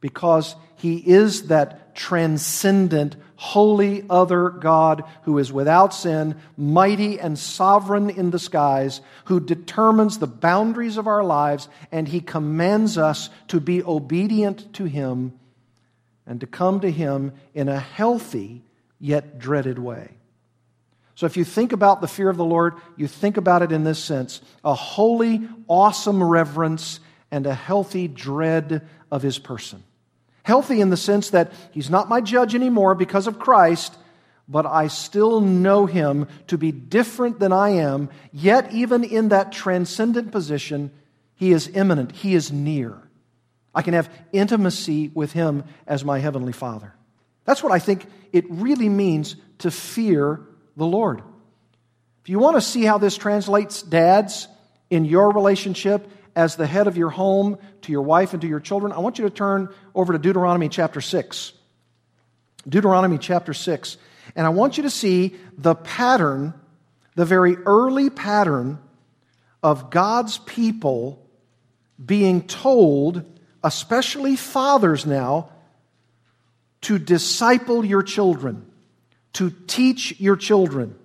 because 0.00 0.54
he 0.76 0.96
is 0.96 1.48
that 1.48 1.94
transcendent, 1.94 3.16
wholly 3.36 4.04
other 4.08 4.50
God 4.50 5.04
who 5.22 5.38
is 5.38 5.52
without 5.52 5.94
sin, 5.94 6.36
mighty 6.56 7.18
and 7.18 7.38
sovereign 7.38 8.10
in 8.10 8.30
the 8.30 8.38
skies, 8.38 9.00
who 9.26 9.40
determines 9.40 10.18
the 10.18 10.26
boundaries 10.26 10.96
of 10.96 11.06
our 11.06 11.24
lives, 11.24 11.68
and 11.90 12.08
he 12.08 12.20
commands 12.20 12.98
us 12.98 13.30
to 13.48 13.60
be 13.60 13.82
obedient 13.82 14.72
to 14.74 14.84
him 14.84 15.32
and 16.26 16.40
to 16.40 16.46
come 16.46 16.80
to 16.80 16.90
him 16.90 17.32
in 17.54 17.68
a 17.68 17.80
healthy 17.80 18.62
yet 18.98 19.38
dreaded 19.38 19.78
way. 19.78 20.10
So, 21.14 21.24
if 21.24 21.38
you 21.38 21.44
think 21.44 21.72
about 21.72 22.02
the 22.02 22.08
fear 22.08 22.28
of 22.28 22.36
the 22.36 22.44
Lord, 22.44 22.74
you 22.96 23.08
think 23.08 23.38
about 23.38 23.62
it 23.62 23.72
in 23.72 23.84
this 23.84 24.02
sense 24.02 24.42
a 24.62 24.74
holy, 24.74 25.48
awesome 25.66 26.22
reverence 26.22 27.00
and 27.30 27.46
a 27.46 27.54
healthy 27.54 28.06
dread 28.06 28.86
of 29.10 29.22
his 29.22 29.38
person. 29.38 29.82
Healthy 30.42 30.80
in 30.80 30.90
the 30.90 30.96
sense 30.96 31.30
that 31.30 31.52
he's 31.72 31.90
not 31.90 32.08
my 32.08 32.20
judge 32.20 32.54
anymore 32.54 32.94
because 32.94 33.26
of 33.26 33.38
Christ, 33.38 33.96
but 34.48 34.64
I 34.64 34.88
still 34.88 35.40
know 35.40 35.86
him 35.86 36.28
to 36.46 36.56
be 36.56 36.70
different 36.70 37.40
than 37.40 37.52
I 37.52 37.70
am. 37.70 38.10
Yet, 38.32 38.72
even 38.72 39.02
in 39.02 39.30
that 39.30 39.52
transcendent 39.52 40.30
position, 40.30 40.92
he 41.34 41.52
is 41.52 41.68
immanent, 41.68 42.12
he 42.12 42.34
is 42.34 42.52
near. 42.52 42.96
I 43.74 43.82
can 43.82 43.94
have 43.94 44.08
intimacy 44.32 45.10
with 45.12 45.32
him 45.32 45.64
as 45.86 46.04
my 46.04 46.18
heavenly 46.18 46.52
Father. 46.52 46.94
That's 47.44 47.62
what 47.62 47.72
I 47.72 47.78
think 47.78 48.06
it 48.32 48.44
really 48.48 48.88
means 48.88 49.36
to 49.58 49.70
fear 49.70 50.40
the 50.76 50.86
Lord. 50.86 51.22
If 52.22 52.30
you 52.30 52.38
want 52.38 52.56
to 52.56 52.60
see 52.60 52.84
how 52.84 52.98
this 52.98 53.16
translates, 53.16 53.82
dads, 53.82 54.48
in 54.90 55.04
your 55.04 55.30
relationship 55.32 56.08
as 56.36 56.54
the 56.54 56.66
head 56.66 56.86
of 56.86 56.98
your 56.98 57.08
home 57.08 57.58
to 57.80 57.90
your 57.90 58.02
wife 58.02 58.34
and 58.34 58.42
to 58.42 58.46
your 58.46 58.60
children, 58.60 58.92
I 58.92 58.98
want 58.98 59.18
you 59.18 59.24
to 59.24 59.30
turn 59.30 59.70
over 59.94 60.12
to 60.12 60.18
Deuteronomy 60.18 60.68
chapter 60.68 61.00
6. 61.00 61.52
Deuteronomy 62.68 63.16
chapter 63.16 63.54
6. 63.54 63.96
And 64.36 64.46
I 64.46 64.50
want 64.50 64.76
you 64.76 64.82
to 64.82 64.90
see 64.90 65.34
the 65.56 65.74
pattern, 65.74 66.52
the 67.14 67.24
very 67.24 67.56
early 67.56 68.10
pattern 68.10 68.78
of 69.62 69.90
God's 69.90 70.36
people 70.38 71.26
being 72.04 72.46
told, 72.46 73.24
especially 73.64 74.36
fathers 74.36 75.06
now, 75.06 75.48
to 76.82 76.98
disciple 76.98 77.82
your 77.84 78.02
children, 78.02 78.70
to 79.32 79.50
teach 79.66 80.20
your 80.20 80.36
children. 80.36 80.96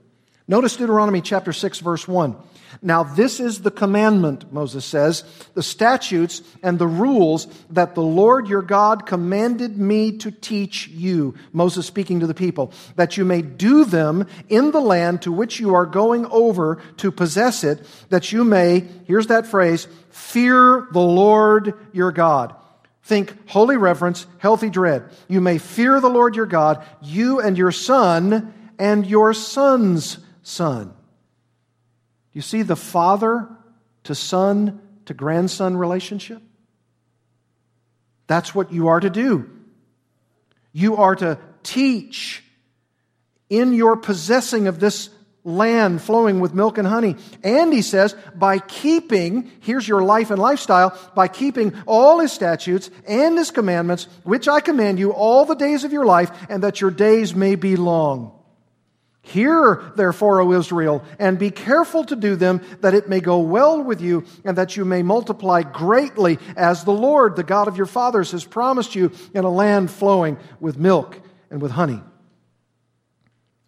Notice 0.51 0.75
Deuteronomy 0.75 1.21
chapter 1.21 1.53
6, 1.53 1.79
verse 1.79 2.05
1. 2.05 2.35
Now, 2.81 3.03
this 3.03 3.39
is 3.39 3.61
the 3.61 3.71
commandment, 3.71 4.51
Moses 4.51 4.83
says, 4.83 5.23
the 5.53 5.63
statutes 5.63 6.41
and 6.61 6.77
the 6.77 6.87
rules 6.87 7.47
that 7.69 7.95
the 7.95 8.01
Lord 8.01 8.49
your 8.49 8.61
God 8.61 9.05
commanded 9.05 9.77
me 9.77 10.17
to 10.17 10.29
teach 10.29 10.89
you. 10.89 11.35
Moses 11.53 11.85
speaking 11.85 12.19
to 12.19 12.27
the 12.27 12.33
people, 12.33 12.73
that 12.97 13.15
you 13.15 13.23
may 13.23 13.41
do 13.41 13.85
them 13.85 14.27
in 14.49 14.71
the 14.71 14.81
land 14.81 15.21
to 15.21 15.31
which 15.31 15.61
you 15.61 15.73
are 15.73 15.85
going 15.85 16.25
over 16.25 16.81
to 16.97 17.13
possess 17.13 17.63
it, 17.63 17.87
that 18.09 18.33
you 18.33 18.43
may, 18.43 18.85
here's 19.05 19.27
that 19.27 19.47
phrase, 19.47 19.87
fear 20.09 20.85
the 20.91 20.99
Lord 20.99 21.75
your 21.93 22.11
God. 22.11 22.53
Think 23.03 23.37
holy 23.47 23.77
reverence, 23.77 24.27
healthy 24.39 24.69
dread. 24.69 25.05
You 25.29 25.39
may 25.39 25.59
fear 25.59 26.01
the 26.01 26.09
Lord 26.09 26.35
your 26.35 26.45
God, 26.45 26.85
you 27.01 27.39
and 27.39 27.57
your 27.57 27.71
son 27.71 28.53
and 28.77 29.07
your 29.07 29.33
son's 29.33 30.17
son. 30.41 30.93
You 32.33 32.41
see 32.41 32.61
the 32.61 32.75
father 32.75 33.49
to 34.05 34.15
son 34.15 34.81
to 35.05 35.13
grandson 35.13 35.77
relationship? 35.77 36.41
That's 38.27 38.55
what 38.55 38.71
you 38.71 38.87
are 38.87 38.99
to 38.99 39.09
do. 39.09 39.49
You 40.71 40.97
are 40.97 41.15
to 41.15 41.37
teach 41.63 42.43
in 43.49 43.73
your 43.73 43.97
possessing 43.97 44.67
of 44.67 44.79
this 44.79 45.09
land 45.43 46.01
flowing 46.01 46.39
with 46.39 46.53
milk 46.53 46.77
and 46.77 46.87
honey. 46.87 47.15
And 47.43 47.73
he 47.73 47.81
says, 47.81 48.15
by 48.35 48.59
keeping, 48.59 49.51
here's 49.59 49.87
your 49.87 50.03
life 50.03 50.31
and 50.31 50.39
lifestyle, 50.39 50.97
by 51.15 51.27
keeping 51.27 51.73
all 51.85 52.19
his 52.19 52.31
statutes 52.31 52.89
and 53.07 53.37
his 53.37 53.51
commandments, 53.51 54.07
which 54.23 54.47
I 54.47 54.61
command 54.61 54.99
you 54.99 55.11
all 55.11 55.45
the 55.45 55.55
days 55.55 55.83
of 55.83 55.91
your 55.91 56.05
life, 56.05 56.31
and 56.49 56.63
that 56.63 56.79
your 56.79 56.91
days 56.91 57.35
may 57.35 57.55
be 57.55 57.75
long. 57.75 58.31
Hear, 59.23 59.91
therefore, 59.95 60.41
O 60.41 60.51
Israel, 60.53 61.03
and 61.19 61.37
be 61.37 61.51
careful 61.51 62.03
to 62.05 62.15
do 62.15 62.35
them, 62.35 62.61
that 62.81 62.95
it 62.95 63.07
may 63.07 63.19
go 63.19 63.39
well 63.39 63.81
with 63.83 64.01
you, 64.01 64.25
and 64.43 64.57
that 64.57 64.75
you 64.75 64.83
may 64.83 65.03
multiply 65.03 65.61
greatly, 65.61 66.39
as 66.57 66.83
the 66.83 66.91
Lord, 66.91 67.35
the 67.35 67.43
God 67.43 67.67
of 67.67 67.77
your 67.77 67.85
fathers, 67.85 68.31
has 68.31 68.43
promised 68.43 68.95
you 68.95 69.11
in 69.33 69.45
a 69.45 69.49
land 69.49 69.91
flowing 69.91 70.37
with 70.59 70.77
milk 70.77 71.21
and 71.51 71.61
with 71.61 71.71
honey. 71.71 72.01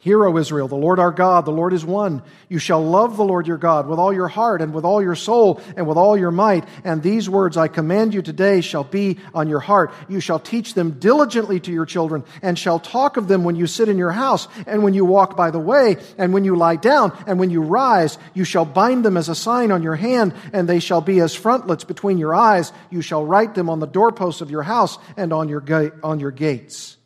Hear, 0.04 0.26
O 0.26 0.36
Israel, 0.36 0.68
the 0.68 0.76
Lord 0.76 1.00
our 1.00 1.14
God, 1.14 1.46
the 1.46 1.52
Lord 1.52 1.72
is 1.72 1.86
one. 1.86 2.24
You 2.50 2.60
shall 2.60 2.84
love 2.84 3.16
the 3.16 3.24
Lord 3.24 3.48
your 3.48 3.58
God 3.58 3.88
with 3.88 4.00
all 4.00 4.12
your 4.12 4.28
heart 4.28 4.62
and 4.62 4.74
with 4.74 4.84
all 4.84 5.02
your 5.02 5.16
soul 5.16 5.62
and 5.78 5.88
with 5.88 5.96
all 5.96 6.18
your 6.18 6.30
might. 6.30 6.66
And 6.84 7.02
these 7.02 7.30
words 7.30 7.56
I 7.56 7.70
command 7.70 8.14
you 8.14 8.22
today 8.22 8.60
shall 8.60 8.84
be 8.84 9.18
on 9.34 9.48
your 9.48 9.62
heart. 9.62 9.94
You 10.10 10.20
shall 10.20 10.40
teach 10.40 10.74
them 10.74 11.00
diligently 11.00 11.62
to 11.62 11.72
your 11.72 11.86
children 11.86 12.26
and 12.42 12.60
shall 12.60 12.80
talk 12.80 13.16
of 13.16 13.30
them 13.30 13.46
when 13.46 13.56
you 13.56 13.66
sit 13.66 13.88
in 13.88 13.98
your 13.98 14.12
house 14.12 14.50
and 14.68 14.84
when 14.84 14.94
you 14.94 15.06
walk 15.06 15.38
by 15.38 15.52
the 15.52 15.58
way 15.58 15.96
and 16.18 16.34
when 16.34 16.44
you 16.44 16.58
lie 16.58 16.76
down 16.76 17.18
and 17.26 17.40
when 17.40 17.50
you 17.50 17.62
rise. 17.62 18.18
You 18.34 18.44
shall 18.44 18.66
bind 18.66 19.06
them 19.06 19.16
as 19.16 19.30
a 19.30 19.36
sign 19.36 19.72
on 19.72 19.84
your 19.84 19.96
hand 19.96 20.34
and 20.52 20.68
they 20.68 20.82
shall 20.82 21.00
be 21.00 21.22
as 21.22 21.34
frontlets 21.34 21.86
between 21.86 22.18
your 22.18 22.36
eyes. 22.36 22.74
You 22.90 23.02
shall 23.02 23.26
write 23.26 23.56
them 23.56 23.70
on 23.70 23.80
the 23.80 23.88
doorposts 23.88 24.42
of 24.42 24.52
your 24.52 24.64
house 24.64 24.98
and 25.16 25.32
on 25.32 25.48
your, 25.48 25.62
ga- 25.62 25.92
on 26.04 26.20
your 26.20 26.32
gates. 26.32 26.98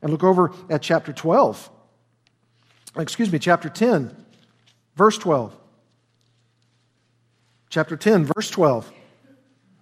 And 0.00 0.12
look 0.12 0.22
over 0.22 0.52
at 0.70 0.80
chapter 0.80 1.12
12 1.12 1.72
excuse 2.96 3.32
me, 3.32 3.38
chapter 3.38 3.68
10, 3.68 4.14
verse 4.96 5.18
12. 5.18 5.56
Chapter 7.70 7.96
10, 7.96 8.26
verse 8.26 8.50
12. 8.50 8.92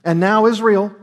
And 0.04 0.19
now, 0.19 0.47
Israel, 0.47 0.95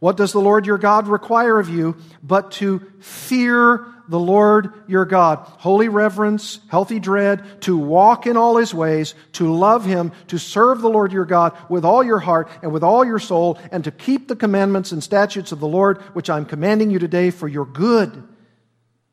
what 0.00 0.16
does 0.16 0.32
the 0.32 0.40
Lord 0.40 0.66
your 0.66 0.76
God 0.78 1.08
require 1.08 1.58
of 1.58 1.68
you 1.68 1.96
but 2.22 2.50
to 2.52 2.80
fear 3.00 3.86
the 4.08 4.18
Lord 4.18 4.72
your 4.86 5.04
God? 5.04 5.38
Holy 5.38 5.88
reverence, 5.88 6.58
healthy 6.68 6.98
dread, 6.98 7.62
to 7.62 7.76
walk 7.76 8.26
in 8.26 8.36
all 8.36 8.56
his 8.56 8.74
ways, 8.74 9.14
to 9.32 9.50
love 9.50 9.84
him, 9.86 10.12
to 10.28 10.38
serve 10.38 10.80
the 10.80 10.90
Lord 10.90 11.12
your 11.12 11.24
God 11.24 11.56
with 11.70 11.84
all 11.84 12.02
your 12.02 12.18
heart 12.18 12.50
and 12.60 12.72
with 12.72 12.82
all 12.82 13.04
your 13.04 13.20
soul, 13.20 13.58
and 13.70 13.84
to 13.84 13.90
keep 13.90 14.28
the 14.28 14.36
commandments 14.36 14.92
and 14.92 15.02
statutes 15.02 15.52
of 15.52 15.60
the 15.60 15.68
Lord, 15.68 16.02
which 16.12 16.28
I'm 16.28 16.44
commanding 16.44 16.90
you 16.90 16.98
today 16.98 17.30
for 17.30 17.48
your 17.48 17.64
good. 17.64 18.33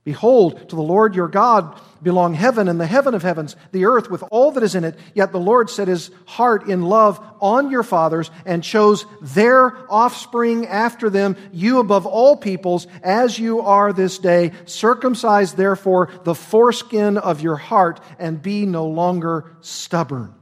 Behold, 0.03 0.70
to 0.70 0.75
the 0.75 0.81
Lord 0.81 1.13
your 1.13 1.27
God 1.27 1.79
belong 2.01 2.34
heaven 2.34 2.67
and 2.67 2.81
the 2.81 2.88
heaven 2.88 3.13
of 3.13 3.22
heavens, 3.22 3.55
the 3.72 3.86
earth 3.86 4.10
with 4.10 4.24
all 4.31 4.51
that 4.51 4.63
is 4.63 4.74
in 4.74 4.84
it. 4.84 4.98
Yet 5.13 5.31
the 5.31 5.39
Lord 5.39 5.70
set 5.70 5.88
his 5.88 6.10
heart 6.25 6.67
in 6.67 6.81
love 6.81 7.24
on 7.39 7.70
your 7.70 7.84
fathers 7.84 8.31
and 8.43 8.63
chose 8.63 9.05
their 9.22 9.91
offspring 9.91 10.65
after 10.65 11.12
them, 11.12 11.36
you 11.51 11.77
above 11.77 12.08
all 12.08 12.36
peoples, 12.36 12.88
as 13.04 13.38
you 13.38 13.62
are 13.62 13.93
this 13.93 14.17
day. 14.17 14.54
Circumcise 14.65 15.54
therefore 15.54 16.10
the 16.23 16.34
foreskin 16.34 17.19
of 17.19 17.41
your 17.41 17.58
heart 17.58 17.99
and 18.17 18.41
be 18.41 18.65
no 18.65 18.88
longer 18.88 19.56
stubborn. 19.62 20.34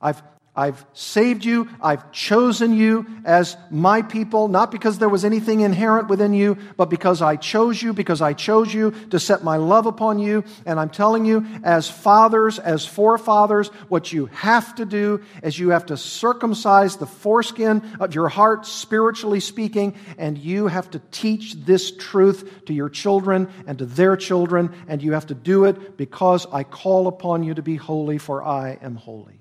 I've 0.00 0.22
I've 0.58 0.84
saved 0.92 1.44
you. 1.44 1.68
I've 1.80 2.10
chosen 2.10 2.72
you 2.72 3.06
as 3.24 3.56
my 3.70 4.02
people, 4.02 4.48
not 4.48 4.72
because 4.72 4.98
there 4.98 5.08
was 5.08 5.24
anything 5.24 5.60
inherent 5.60 6.08
within 6.08 6.34
you, 6.34 6.58
but 6.76 6.90
because 6.90 7.22
I 7.22 7.36
chose 7.36 7.80
you, 7.80 7.92
because 7.92 8.20
I 8.20 8.32
chose 8.32 8.74
you 8.74 8.90
to 9.10 9.20
set 9.20 9.44
my 9.44 9.56
love 9.56 9.86
upon 9.86 10.18
you. 10.18 10.42
And 10.66 10.80
I'm 10.80 10.90
telling 10.90 11.24
you, 11.26 11.46
as 11.62 11.88
fathers, 11.88 12.58
as 12.58 12.84
forefathers, 12.84 13.68
what 13.88 14.12
you 14.12 14.26
have 14.26 14.74
to 14.74 14.84
do 14.84 15.22
is 15.44 15.56
you 15.56 15.68
have 15.68 15.86
to 15.86 15.96
circumcise 15.96 16.96
the 16.96 17.06
foreskin 17.06 17.80
of 18.00 18.16
your 18.16 18.28
heart, 18.28 18.66
spiritually 18.66 19.38
speaking, 19.38 19.94
and 20.18 20.36
you 20.36 20.66
have 20.66 20.90
to 20.90 21.00
teach 21.12 21.54
this 21.54 21.92
truth 21.92 22.64
to 22.66 22.74
your 22.74 22.88
children 22.88 23.48
and 23.68 23.78
to 23.78 23.86
their 23.86 24.16
children, 24.16 24.74
and 24.88 25.04
you 25.04 25.12
have 25.12 25.26
to 25.26 25.34
do 25.34 25.66
it 25.66 25.96
because 25.96 26.48
I 26.52 26.64
call 26.64 27.06
upon 27.06 27.44
you 27.44 27.54
to 27.54 27.62
be 27.62 27.76
holy, 27.76 28.18
for 28.18 28.42
I 28.42 28.76
am 28.82 28.96
holy. 28.96 29.37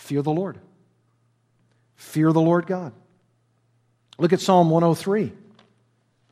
Fear 0.00 0.22
the 0.22 0.32
Lord. 0.32 0.58
Fear 1.94 2.32
the 2.32 2.40
Lord 2.40 2.66
God. 2.66 2.92
Look 4.18 4.32
at 4.32 4.40
Psalm 4.40 4.70
103. 4.70 5.30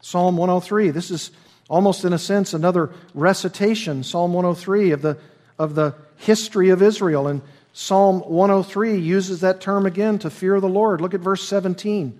Psalm 0.00 0.36
103. 0.38 0.90
This 0.90 1.10
is 1.10 1.30
almost, 1.68 2.04
in 2.04 2.14
a 2.14 2.18
sense, 2.18 2.54
another 2.54 2.90
recitation, 3.14 4.02
Psalm 4.02 4.32
103, 4.32 4.92
of 4.92 5.02
the, 5.02 5.18
of 5.58 5.74
the 5.74 5.94
history 6.16 6.70
of 6.70 6.82
Israel. 6.82 7.28
And 7.28 7.42
Psalm 7.74 8.20
103 8.20 8.96
uses 8.96 9.42
that 9.42 9.60
term 9.60 9.84
again 9.84 10.18
to 10.20 10.30
fear 10.30 10.60
the 10.60 10.68
Lord. 10.68 11.02
Look 11.02 11.12
at 11.12 11.20
verse 11.20 11.46
17. 11.46 12.18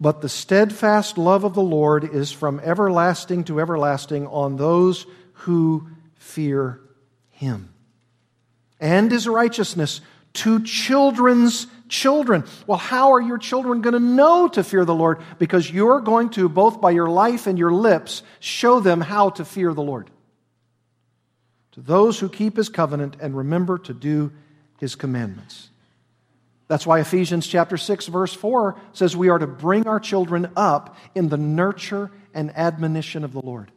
But 0.00 0.22
the 0.22 0.28
steadfast 0.30 1.18
love 1.18 1.44
of 1.44 1.52
the 1.54 1.62
Lord 1.62 2.02
is 2.02 2.32
from 2.32 2.60
everlasting 2.60 3.44
to 3.44 3.60
everlasting 3.60 4.26
on 4.26 4.56
those 4.56 5.06
who 5.34 5.88
fear 6.16 6.80
him 7.30 7.71
and 8.82 9.10
his 9.10 9.26
righteousness 9.26 10.02
to 10.34 10.62
children's 10.64 11.68
children. 11.88 12.44
Well, 12.66 12.78
how 12.78 13.12
are 13.12 13.20
your 13.20 13.38
children 13.38 13.80
going 13.80 13.94
to 13.94 14.00
know 14.00 14.48
to 14.48 14.64
fear 14.64 14.84
the 14.84 14.94
Lord? 14.94 15.20
Because 15.38 15.70
you're 15.70 16.00
going 16.00 16.30
to, 16.30 16.48
both 16.48 16.80
by 16.80 16.90
your 16.90 17.08
life 17.08 17.46
and 17.46 17.58
your 17.58 17.72
lips, 17.72 18.22
show 18.40 18.80
them 18.80 19.00
how 19.00 19.30
to 19.30 19.44
fear 19.44 19.72
the 19.72 19.82
Lord. 19.82 20.10
To 21.72 21.80
those 21.80 22.18
who 22.18 22.28
keep 22.28 22.56
his 22.56 22.68
covenant 22.68 23.16
and 23.20 23.36
remember 23.36 23.78
to 23.78 23.94
do 23.94 24.32
his 24.78 24.94
commandments. 24.94 25.70
That's 26.66 26.86
why 26.86 27.00
Ephesians 27.00 27.46
chapter 27.46 27.76
6 27.76 28.06
verse 28.06 28.32
4 28.32 28.76
says 28.94 29.16
we 29.16 29.28
are 29.28 29.38
to 29.38 29.46
bring 29.46 29.86
our 29.86 30.00
children 30.00 30.50
up 30.56 30.96
in 31.14 31.28
the 31.28 31.36
nurture 31.36 32.10
and 32.34 32.50
admonition 32.56 33.24
of 33.24 33.32
the 33.32 33.42
Lord. 33.42 33.70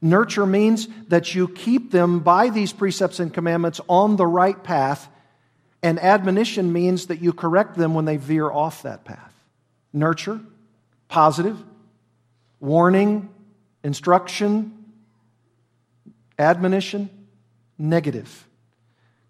Nurture 0.00 0.46
means 0.46 0.88
that 1.08 1.34
you 1.34 1.48
keep 1.48 1.90
them 1.90 2.20
by 2.20 2.50
these 2.50 2.72
precepts 2.72 3.18
and 3.18 3.34
commandments 3.34 3.80
on 3.88 4.16
the 4.16 4.26
right 4.26 4.62
path, 4.62 5.08
and 5.82 5.98
admonition 5.98 6.72
means 6.72 7.06
that 7.06 7.20
you 7.20 7.32
correct 7.32 7.76
them 7.76 7.94
when 7.94 8.04
they 8.04 8.16
veer 8.16 8.50
off 8.50 8.82
that 8.82 9.04
path. 9.04 9.32
Nurture, 9.92 10.40
positive, 11.08 11.58
warning, 12.60 13.28
instruction, 13.82 14.84
admonition, 16.38 17.10
negative. 17.76 18.46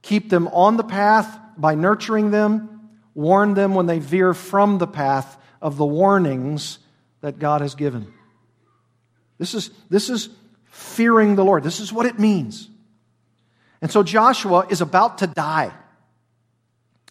Keep 0.03 0.31
them 0.31 0.49
on 0.49 0.77
the 0.77 0.85
path 0.85 1.39
by 1.57 1.75
nurturing 1.75 2.31
them, 2.31 2.91
warn 3.15 3.55
them 3.55 3.75
when 3.75 3.87
they 3.87 3.99
veer 3.99 4.35
from 4.35 4.79
the 4.79 4.87
path 4.87 5.37
of 5.61 5.77
the 5.77 5.87
warnings 5.87 6.79
that 7.21 7.39
God 7.39 7.63
has 7.63 7.75
given. 7.75 8.13
This 9.39 9.55
is, 9.55 9.71
this 9.91 10.09
is 10.09 10.29
fearing 10.79 11.35
the 11.35 11.45
Lord. 11.45 11.65
This 11.65 11.81
is 11.81 11.93
what 11.93 12.07
it 12.07 12.19
means. 12.21 12.69
And 13.83 13.91
so 13.91 14.05
Joshua 14.05 14.67
is 14.71 14.81
about 14.81 15.19
to 15.19 15.27
die. 15.27 15.73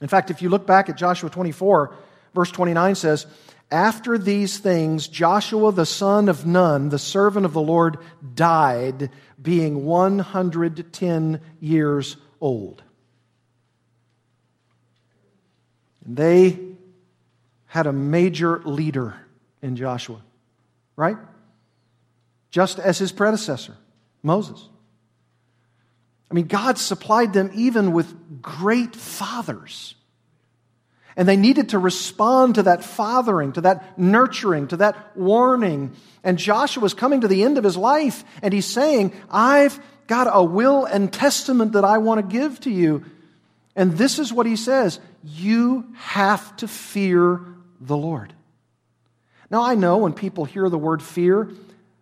In 0.01 0.07
fact, 0.07 0.31
if 0.31 0.41
you 0.41 0.49
look 0.49 0.65
back 0.65 0.87
at 0.89 0.95
Joshua 0.95 1.29
24, 1.29 1.93
verse 2.33 2.51
29 2.51 2.95
says, 2.95 3.25
After 3.69 4.17
these 4.17 4.57
things, 4.57 5.09
Joshua 5.09 5.73
the 5.73 5.85
son 5.85 6.29
of 6.29 6.45
Nun, 6.45 6.89
the 6.89 6.99
servant 6.99 7.45
of 7.45 7.51
the 7.51 7.61
Lord, 7.61 7.97
died, 8.35 9.09
being 9.41 9.85
110 9.85 11.41
years 11.59 12.15
old. 12.39 12.83
And 16.05 16.15
they 16.15 16.57
had 17.65 17.85
a 17.85 17.93
major 17.93 18.59
leader 18.59 19.15
in 19.61 19.75
Joshua, 19.75 20.21
right? 20.95 21.17
Just 22.49 22.79
as 22.79 22.97
his 22.97 23.11
predecessor, 23.11 23.75
Moses. 24.23 24.67
I 26.29 26.33
mean, 26.33 26.47
God 26.47 26.77
supplied 26.77 27.33
them 27.33 27.51
even 27.53 27.93
with 27.93 28.41
great 28.41 28.95
fathers. 28.95 29.95
And 31.15 31.27
they 31.27 31.37
needed 31.37 31.69
to 31.69 31.79
respond 31.79 32.55
to 32.55 32.63
that 32.63 32.83
fathering, 32.83 33.53
to 33.53 33.61
that 33.61 33.97
nurturing, 33.97 34.67
to 34.67 34.77
that 34.77 35.17
warning. 35.17 35.95
And 36.23 36.37
Joshua 36.37 36.83
was 36.83 36.93
coming 36.93 37.21
to 37.21 37.27
the 37.27 37.43
end 37.43 37.57
of 37.57 37.63
his 37.63 37.75
life, 37.75 38.23
and 38.41 38.53
he's 38.53 38.67
saying, 38.67 39.13
I've 39.31 39.79
got 40.05 40.27
a 40.31 40.43
will 40.43 40.85
and 40.85 41.11
testament 41.11 41.73
that 41.73 41.83
I 41.83 41.97
want 41.97 42.19
to 42.19 42.37
give 42.37 42.59
to 42.61 42.69
you. 42.69 43.03
And 43.75 43.93
this 43.93 44.19
is 44.19 44.31
what 44.31 44.45
he 44.45 44.55
says 44.55 44.99
You 45.23 45.87
have 45.95 46.55
to 46.57 46.67
fear 46.67 47.41
the 47.79 47.97
Lord. 47.97 48.33
Now, 49.49 49.63
I 49.63 49.75
know 49.75 49.97
when 49.97 50.13
people 50.13 50.45
hear 50.45 50.69
the 50.69 50.77
word 50.77 51.01
fear, 51.01 51.49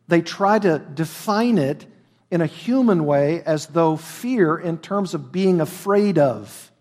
they 0.08 0.22
try 0.22 0.60
to 0.60 0.80
define 0.80 1.58
it 1.58 1.86
in 2.32 2.42
a 2.42 2.46
human 2.46 3.06
way 3.06 3.42
as 3.44 3.68
though 3.68 3.96
fear 3.98 4.58
in 4.58 4.78
terms 4.78 5.14
of 5.14 5.32
being 5.32 5.62
afraid 5.62 6.18
of. 6.18 6.72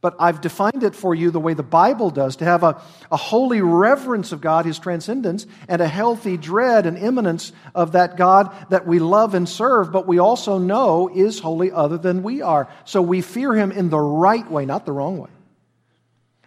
But 0.00 0.16
I've 0.20 0.40
defined 0.40 0.84
it 0.84 0.94
for 0.94 1.14
you 1.14 1.30
the 1.30 1.40
way 1.40 1.54
the 1.54 1.62
Bible 1.62 2.10
does 2.10 2.36
to 2.36 2.44
have 2.44 2.62
a, 2.62 2.80
a 3.10 3.16
holy 3.16 3.60
reverence 3.60 4.30
of 4.30 4.40
God, 4.40 4.64
His 4.64 4.78
transcendence, 4.78 5.46
and 5.68 5.80
a 5.82 5.88
healthy 5.88 6.36
dread 6.36 6.86
and 6.86 6.96
immanence 6.98 7.52
of 7.74 7.92
that 7.92 8.16
God 8.16 8.54
that 8.70 8.86
we 8.86 8.98
love 8.98 9.34
and 9.34 9.48
serve, 9.48 9.90
but 9.90 10.06
we 10.06 10.18
also 10.18 10.58
know 10.58 11.10
is 11.12 11.40
wholly 11.40 11.72
other 11.72 11.98
than 11.98 12.22
we 12.22 12.42
are. 12.42 12.68
So 12.84 13.02
we 13.02 13.20
fear 13.20 13.54
Him 13.54 13.72
in 13.72 13.88
the 13.90 13.98
right 13.98 14.48
way, 14.48 14.66
not 14.66 14.86
the 14.86 14.92
wrong 14.92 15.18
way. 15.18 15.30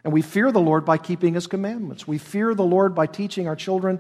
And 0.04 0.14
we 0.14 0.22
fear 0.22 0.52
the 0.52 0.62
Lord 0.62 0.86
by 0.86 0.98
keeping 0.98 1.34
His 1.34 1.48
commandments. 1.48 2.08
We 2.08 2.18
fear 2.18 2.54
the 2.54 2.64
Lord 2.64 2.96
by 2.96 3.08
teaching 3.08 3.48
our 3.48 3.56
children 3.56 4.00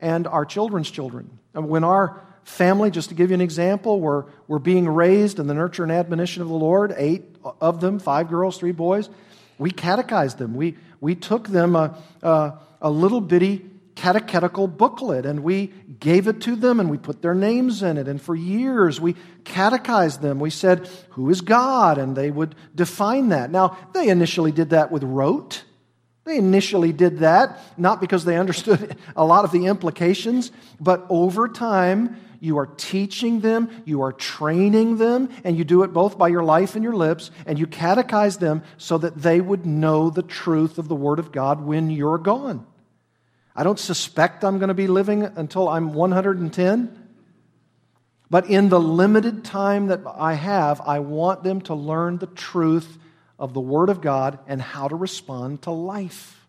and 0.00 0.26
our 0.26 0.44
children's 0.44 0.90
children. 0.90 1.38
When 1.52 1.84
our 1.84 2.22
family, 2.44 2.90
just 2.90 3.08
to 3.08 3.14
give 3.14 3.30
you 3.30 3.34
an 3.34 3.40
example, 3.40 4.00
were, 4.00 4.26
were 4.48 4.58
being 4.58 4.88
raised 4.88 5.38
in 5.38 5.46
the 5.46 5.54
nurture 5.54 5.82
and 5.82 5.92
admonition 5.92 6.42
of 6.42 6.48
the 6.48 6.54
Lord, 6.54 6.94
eight 6.96 7.24
of 7.60 7.80
them, 7.80 7.98
five 7.98 8.28
girls, 8.28 8.58
three 8.58 8.72
boys, 8.72 9.08
we 9.58 9.70
catechized 9.70 10.38
them. 10.38 10.54
We, 10.54 10.76
we 11.00 11.14
took 11.14 11.48
them 11.48 11.76
a, 11.76 11.96
a, 12.22 12.58
a 12.80 12.90
little 12.90 13.20
bitty 13.20 13.70
catechetical 13.94 14.66
booklet 14.66 15.24
and 15.24 15.44
we 15.44 15.68
gave 16.00 16.26
it 16.26 16.40
to 16.42 16.56
them 16.56 16.80
and 16.80 16.90
we 16.90 16.98
put 16.98 17.22
their 17.22 17.34
names 17.34 17.82
in 17.82 17.96
it. 17.96 18.08
And 18.08 18.20
for 18.20 18.34
years 18.34 19.00
we 19.00 19.14
catechized 19.44 20.20
them. 20.20 20.40
We 20.40 20.50
said, 20.50 20.88
Who 21.10 21.30
is 21.30 21.40
God? 21.40 21.98
And 21.98 22.16
they 22.16 22.30
would 22.30 22.54
define 22.74 23.28
that. 23.28 23.50
Now, 23.50 23.78
they 23.92 24.08
initially 24.08 24.52
did 24.52 24.70
that 24.70 24.90
with 24.90 25.04
rote. 25.04 25.64
They 26.24 26.38
initially 26.38 26.92
did 26.92 27.18
that, 27.18 27.60
not 27.76 28.00
because 28.00 28.24
they 28.24 28.36
understood 28.36 28.96
a 29.16 29.24
lot 29.24 29.44
of 29.44 29.52
the 29.52 29.66
implications, 29.66 30.50
but 30.80 31.06
over 31.10 31.48
time, 31.48 32.16
you 32.40 32.58
are 32.58 32.66
teaching 32.66 33.40
them, 33.40 33.70
you 33.84 34.02
are 34.02 34.12
training 34.12 34.98
them, 34.98 35.30
and 35.44 35.56
you 35.56 35.64
do 35.64 35.82
it 35.82 35.92
both 35.92 36.18
by 36.18 36.28
your 36.28 36.44
life 36.44 36.74
and 36.74 36.84
your 36.84 36.94
lips, 36.96 37.30
and 37.46 37.58
you 37.58 37.66
catechize 37.66 38.38
them 38.38 38.62
so 38.76 38.98
that 38.98 39.16
they 39.16 39.40
would 39.40 39.64
know 39.66 40.10
the 40.10 40.22
truth 40.22 40.78
of 40.78 40.88
the 40.88 40.94
Word 40.94 41.18
of 41.18 41.32
God 41.32 41.60
when 41.60 41.90
you're 41.90 42.18
gone. 42.18 42.66
I 43.56 43.62
don't 43.62 43.78
suspect 43.78 44.44
I'm 44.44 44.58
going 44.58 44.68
to 44.68 44.74
be 44.74 44.88
living 44.88 45.22
until 45.22 45.68
I'm 45.68 45.94
110. 45.94 47.00
But 48.30 48.50
in 48.50 48.68
the 48.68 48.80
limited 48.80 49.44
time 49.44 49.86
that 49.86 50.00
I 50.06 50.34
have, 50.34 50.80
I 50.80 50.98
want 50.98 51.44
them 51.44 51.60
to 51.62 51.74
learn 51.74 52.18
the 52.18 52.26
truth 52.26 52.98
of 53.38 53.54
the 53.54 53.60
Word 53.60 53.88
of 53.88 54.00
God 54.00 54.38
and 54.46 54.60
how 54.60 54.88
to 54.88 54.96
respond 54.96 55.62
to 55.62 55.70
life. 55.70 56.46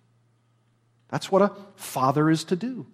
That's 1.10 1.32
what 1.32 1.41
a 1.41 1.52
father 1.76 2.30
is 2.30 2.43
to 2.45 2.56
do. 2.56 2.86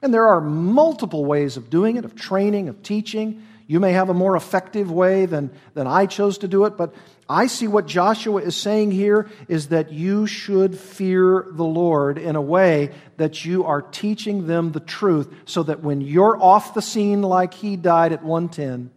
And 0.00 0.14
there 0.14 0.28
are 0.28 0.40
multiple 0.40 1.24
ways 1.24 1.56
of 1.56 1.70
doing 1.70 1.96
it, 1.96 2.04
of 2.04 2.14
training, 2.14 2.68
of 2.68 2.82
teaching. 2.82 3.42
You 3.66 3.80
may 3.80 3.92
have 3.92 4.08
a 4.08 4.14
more 4.14 4.36
effective 4.36 4.90
way 4.90 5.26
than, 5.26 5.50
than 5.74 5.86
I 5.86 6.06
chose 6.06 6.38
to 6.38 6.48
do 6.48 6.64
it, 6.64 6.76
but 6.76 6.94
I 7.28 7.46
see 7.46 7.68
what 7.68 7.86
Joshua 7.86 8.40
is 8.40 8.56
saying 8.56 8.92
here 8.92 9.28
is 9.48 9.68
that 9.68 9.92
you 9.92 10.26
should 10.26 10.78
fear 10.78 11.46
the 11.50 11.64
Lord 11.64 12.16
in 12.16 12.36
a 12.36 12.40
way 12.40 12.92
that 13.18 13.44
you 13.44 13.64
are 13.64 13.82
teaching 13.82 14.46
them 14.46 14.72
the 14.72 14.80
truth 14.80 15.32
so 15.44 15.62
that 15.64 15.82
when 15.82 16.00
you're 16.00 16.40
off 16.40 16.74
the 16.74 16.80
scene 16.80 17.20
like 17.20 17.52
he 17.52 17.76
died 17.76 18.12
at 18.12 18.22
110, 18.22 18.90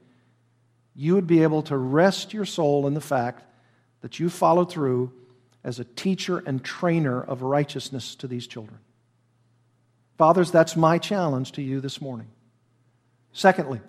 you 0.95 1.15
would 1.15 1.27
be 1.27 1.43
able 1.43 1.63
to 1.63 1.75
rest 1.75 2.33
your 2.33 2.45
soul 2.45 2.87
in 2.87 2.93
the 2.93 3.01
fact 3.01 3.43
that 4.01 4.19
you 4.19 4.29
followed 4.29 4.71
through 4.71 5.11
as 5.63 5.79
a 5.79 5.83
teacher 5.83 6.39
and 6.39 6.63
trainer 6.63 7.21
of 7.21 7.41
righteousness 7.41 8.15
to 8.15 8.27
these 8.27 8.47
children. 8.47 8.79
Fathers, 10.17 10.51
that's 10.51 10.75
my 10.75 10.97
challenge 10.97 11.53
to 11.53 11.61
you 11.61 11.79
this 11.81 12.01
morning. 12.01 12.27
Secondly, 13.33 13.81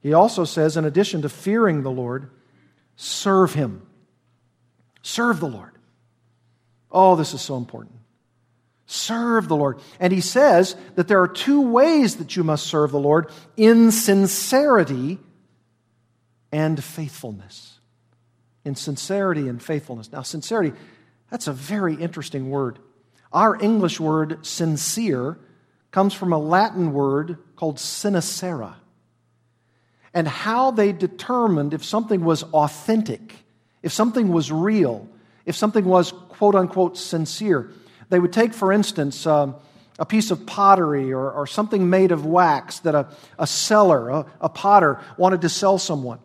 he 0.00 0.12
also 0.12 0.44
says, 0.44 0.76
in 0.76 0.84
addition 0.84 1.22
to 1.22 1.28
fearing 1.28 1.82
the 1.82 1.90
Lord, 1.90 2.30
Serve 2.96 3.54
Him. 3.54 3.86
Serve 5.02 5.40
the 5.40 5.48
Lord. 5.48 5.72
Oh, 6.90 7.16
this 7.16 7.34
is 7.34 7.40
so 7.40 7.56
important. 7.56 7.96
Serve 8.86 9.48
the 9.48 9.56
Lord. 9.56 9.80
And 9.98 10.12
he 10.12 10.20
says 10.20 10.76
that 10.94 11.08
there 11.08 11.20
are 11.22 11.28
two 11.28 11.60
ways 11.62 12.16
that 12.16 12.36
you 12.36 12.44
must 12.44 12.66
serve 12.66 12.92
the 12.92 13.00
Lord 13.00 13.30
in 13.56 13.90
sincerity 13.90 15.18
and 16.52 16.82
faithfulness. 16.82 17.73
In 18.64 18.74
sincerity 18.74 19.48
and 19.48 19.62
faithfulness. 19.62 20.10
Now, 20.10 20.22
sincerity, 20.22 20.72
that's 21.30 21.48
a 21.48 21.52
very 21.52 21.94
interesting 21.94 22.50
word. 22.50 22.78
Our 23.32 23.60
English 23.62 24.00
word 24.00 24.46
sincere 24.46 25.38
comes 25.90 26.14
from 26.14 26.32
a 26.32 26.38
Latin 26.38 26.92
word 26.92 27.38
called 27.56 27.78
sincera 27.78 28.76
and 30.14 30.28
how 30.28 30.70
they 30.70 30.92
determined 30.92 31.74
if 31.74 31.84
something 31.84 32.24
was 32.24 32.44
authentic, 32.44 33.34
if 33.82 33.92
something 33.92 34.28
was 34.28 34.50
real, 34.50 35.08
if 35.44 35.56
something 35.56 35.84
was 35.84 36.12
quote 36.12 36.54
unquote 36.54 36.96
sincere. 36.96 37.70
They 38.08 38.20
would 38.20 38.32
take, 38.32 38.54
for 38.54 38.72
instance, 38.72 39.26
um, 39.26 39.56
a 39.98 40.06
piece 40.06 40.30
of 40.30 40.46
pottery 40.46 41.12
or, 41.12 41.30
or, 41.30 41.46
something 41.46 41.88
made 41.88 42.10
of 42.10 42.26
wax 42.26 42.80
that 42.80 42.96
a, 42.96 43.08
a 43.38 43.46
seller, 43.46 44.08
a, 44.08 44.26
a 44.40 44.48
potter, 44.48 45.00
wanted 45.16 45.42
to 45.42 45.48
sell 45.48 45.78
someone. 45.78 46.18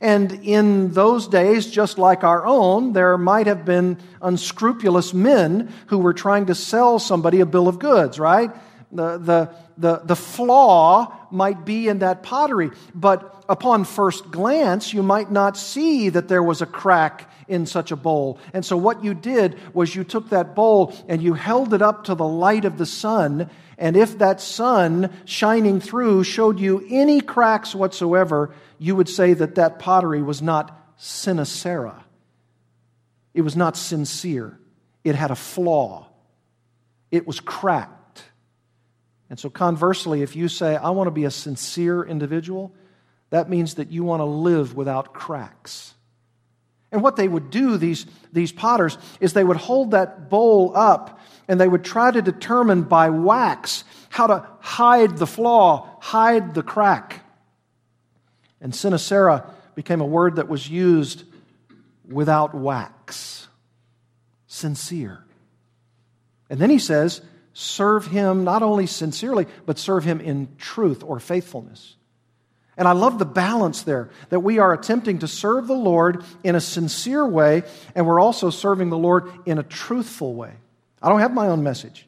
And 0.00 0.32
in 0.44 0.92
those 0.92 1.28
days, 1.28 1.70
just 1.70 1.98
like 1.98 2.24
our 2.24 2.46
own, 2.46 2.94
there 2.94 3.18
might 3.18 3.46
have 3.46 3.66
been 3.66 3.98
unscrupulous 4.22 5.12
men 5.12 5.72
who 5.88 5.98
were 5.98 6.14
trying 6.14 6.46
to 6.46 6.54
sell 6.54 6.98
somebody 6.98 7.40
a 7.40 7.46
bill 7.46 7.68
of 7.68 7.78
goods, 7.78 8.18
right? 8.18 8.50
The, 8.92 9.18
the, 9.18 9.54
the, 9.76 10.00
the 10.04 10.16
flaw 10.16 11.16
might 11.30 11.64
be 11.64 11.88
in 11.88 11.98
that 11.98 12.22
pottery, 12.22 12.70
but 12.94 13.44
upon 13.48 13.84
first 13.84 14.30
glance, 14.30 14.92
you 14.92 15.02
might 15.02 15.30
not 15.30 15.56
see 15.56 16.08
that 16.08 16.28
there 16.28 16.42
was 16.42 16.62
a 16.62 16.66
crack 16.66 17.30
in 17.46 17.66
such 17.66 17.90
a 17.90 17.96
bowl. 17.96 18.38
And 18.54 18.64
so, 18.64 18.76
what 18.76 19.04
you 19.04 19.12
did 19.12 19.58
was 19.74 19.94
you 19.94 20.04
took 20.04 20.30
that 20.30 20.54
bowl 20.54 20.94
and 21.08 21.22
you 21.22 21.34
held 21.34 21.74
it 21.74 21.82
up 21.82 22.04
to 22.04 22.14
the 22.14 22.26
light 22.26 22.64
of 22.64 22.78
the 22.78 22.86
sun. 22.86 23.50
And 23.76 23.96
if 23.96 24.18
that 24.18 24.40
sun 24.40 25.10
shining 25.24 25.80
through 25.80 26.24
showed 26.24 26.60
you 26.60 26.86
any 26.88 27.20
cracks 27.20 27.74
whatsoever, 27.74 28.54
you 28.80 28.96
would 28.96 29.10
say 29.10 29.34
that 29.34 29.56
that 29.56 29.78
pottery 29.78 30.22
was 30.22 30.40
not 30.40 30.74
sincera. 30.96 32.02
It 33.34 33.42
was 33.42 33.54
not 33.54 33.76
sincere. 33.76 34.58
It 35.04 35.14
had 35.14 35.30
a 35.30 35.36
flaw. 35.36 36.08
It 37.10 37.26
was 37.26 37.40
cracked. 37.40 38.24
And 39.28 39.38
so, 39.38 39.50
conversely, 39.50 40.22
if 40.22 40.34
you 40.34 40.48
say, 40.48 40.76
I 40.76 40.90
want 40.90 41.08
to 41.08 41.12
be 41.12 41.24
a 41.24 41.30
sincere 41.30 42.02
individual, 42.02 42.74
that 43.28 43.50
means 43.50 43.74
that 43.74 43.92
you 43.92 44.02
want 44.02 44.20
to 44.20 44.24
live 44.24 44.74
without 44.74 45.12
cracks. 45.12 45.92
And 46.90 47.02
what 47.02 47.16
they 47.16 47.28
would 47.28 47.50
do, 47.50 47.76
these, 47.76 48.06
these 48.32 48.50
potters, 48.50 48.96
is 49.20 49.34
they 49.34 49.44
would 49.44 49.58
hold 49.58 49.90
that 49.90 50.30
bowl 50.30 50.72
up 50.74 51.20
and 51.48 51.60
they 51.60 51.68
would 51.68 51.84
try 51.84 52.10
to 52.10 52.22
determine 52.22 52.84
by 52.84 53.10
wax 53.10 53.84
how 54.08 54.26
to 54.26 54.48
hide 54.58 55.18
the 55.18 55.26
flaw, 55.26 55.98
hide 56.00 56.54
the 56.54 56.62
crack. 56.62 57.19
And 58.60 58.74
sincera 58.74 59.50
became 59.74 60.00
a 60.00 60.06
word 60.06 60.36
that 60.36 60.48
was 60.48 60.68
used 60.68 61.24
without 62.08 62.54
wax. 62.54 63.48
Sincere. 64.46 65.24
And 66.50 66.58
then 66.58 66.70
he 66.70 66.78
says, 66.78 67.22
serve 67.52 68.06
him 68.06 68.44
not 68.44 68.62
only 68.62 68.86
sincerely, 68.86 69.46
but 69.66 69.78
serve 69.78 70.04
him 70.04 70.20
in 70.20 70.48
truth 70.58 71.02
or 71.04 71.20
faithfulness. 71.20 71.96
And 72.76 72.88
I 72.88 72.92
love 72.92 73.18
the 73.18 73.26
balance 73.26 73.82
there 73.82 74.10
that 74.30 74.40
we 74.40 74.58
are 74.58 74.72
attempting 74.72 75.18
to 75.18 75.28
serve 75.28 75.66
the 75.66 75.74
Lord 75.74 76.24
in 76.42 76.54
a 76.54 76.60
sincere 76.60 77.26
way, 77.26 77.62
and 77.94 78.06
we're 78.06 78.20
also 78.20 78.50
serving 78.50 78.90
the 78.90 78.98
Lord 78.98 79.30
in 79.44 79.58
a 79.58 79.62
truthful 79.62 80.34
way. 80.34 80.52
I 81.02 81.08
don't 81.08 81.20
have 81.20 81.34
my 81.34 81.48
own 81.48 81.62
message. 81.62 82.06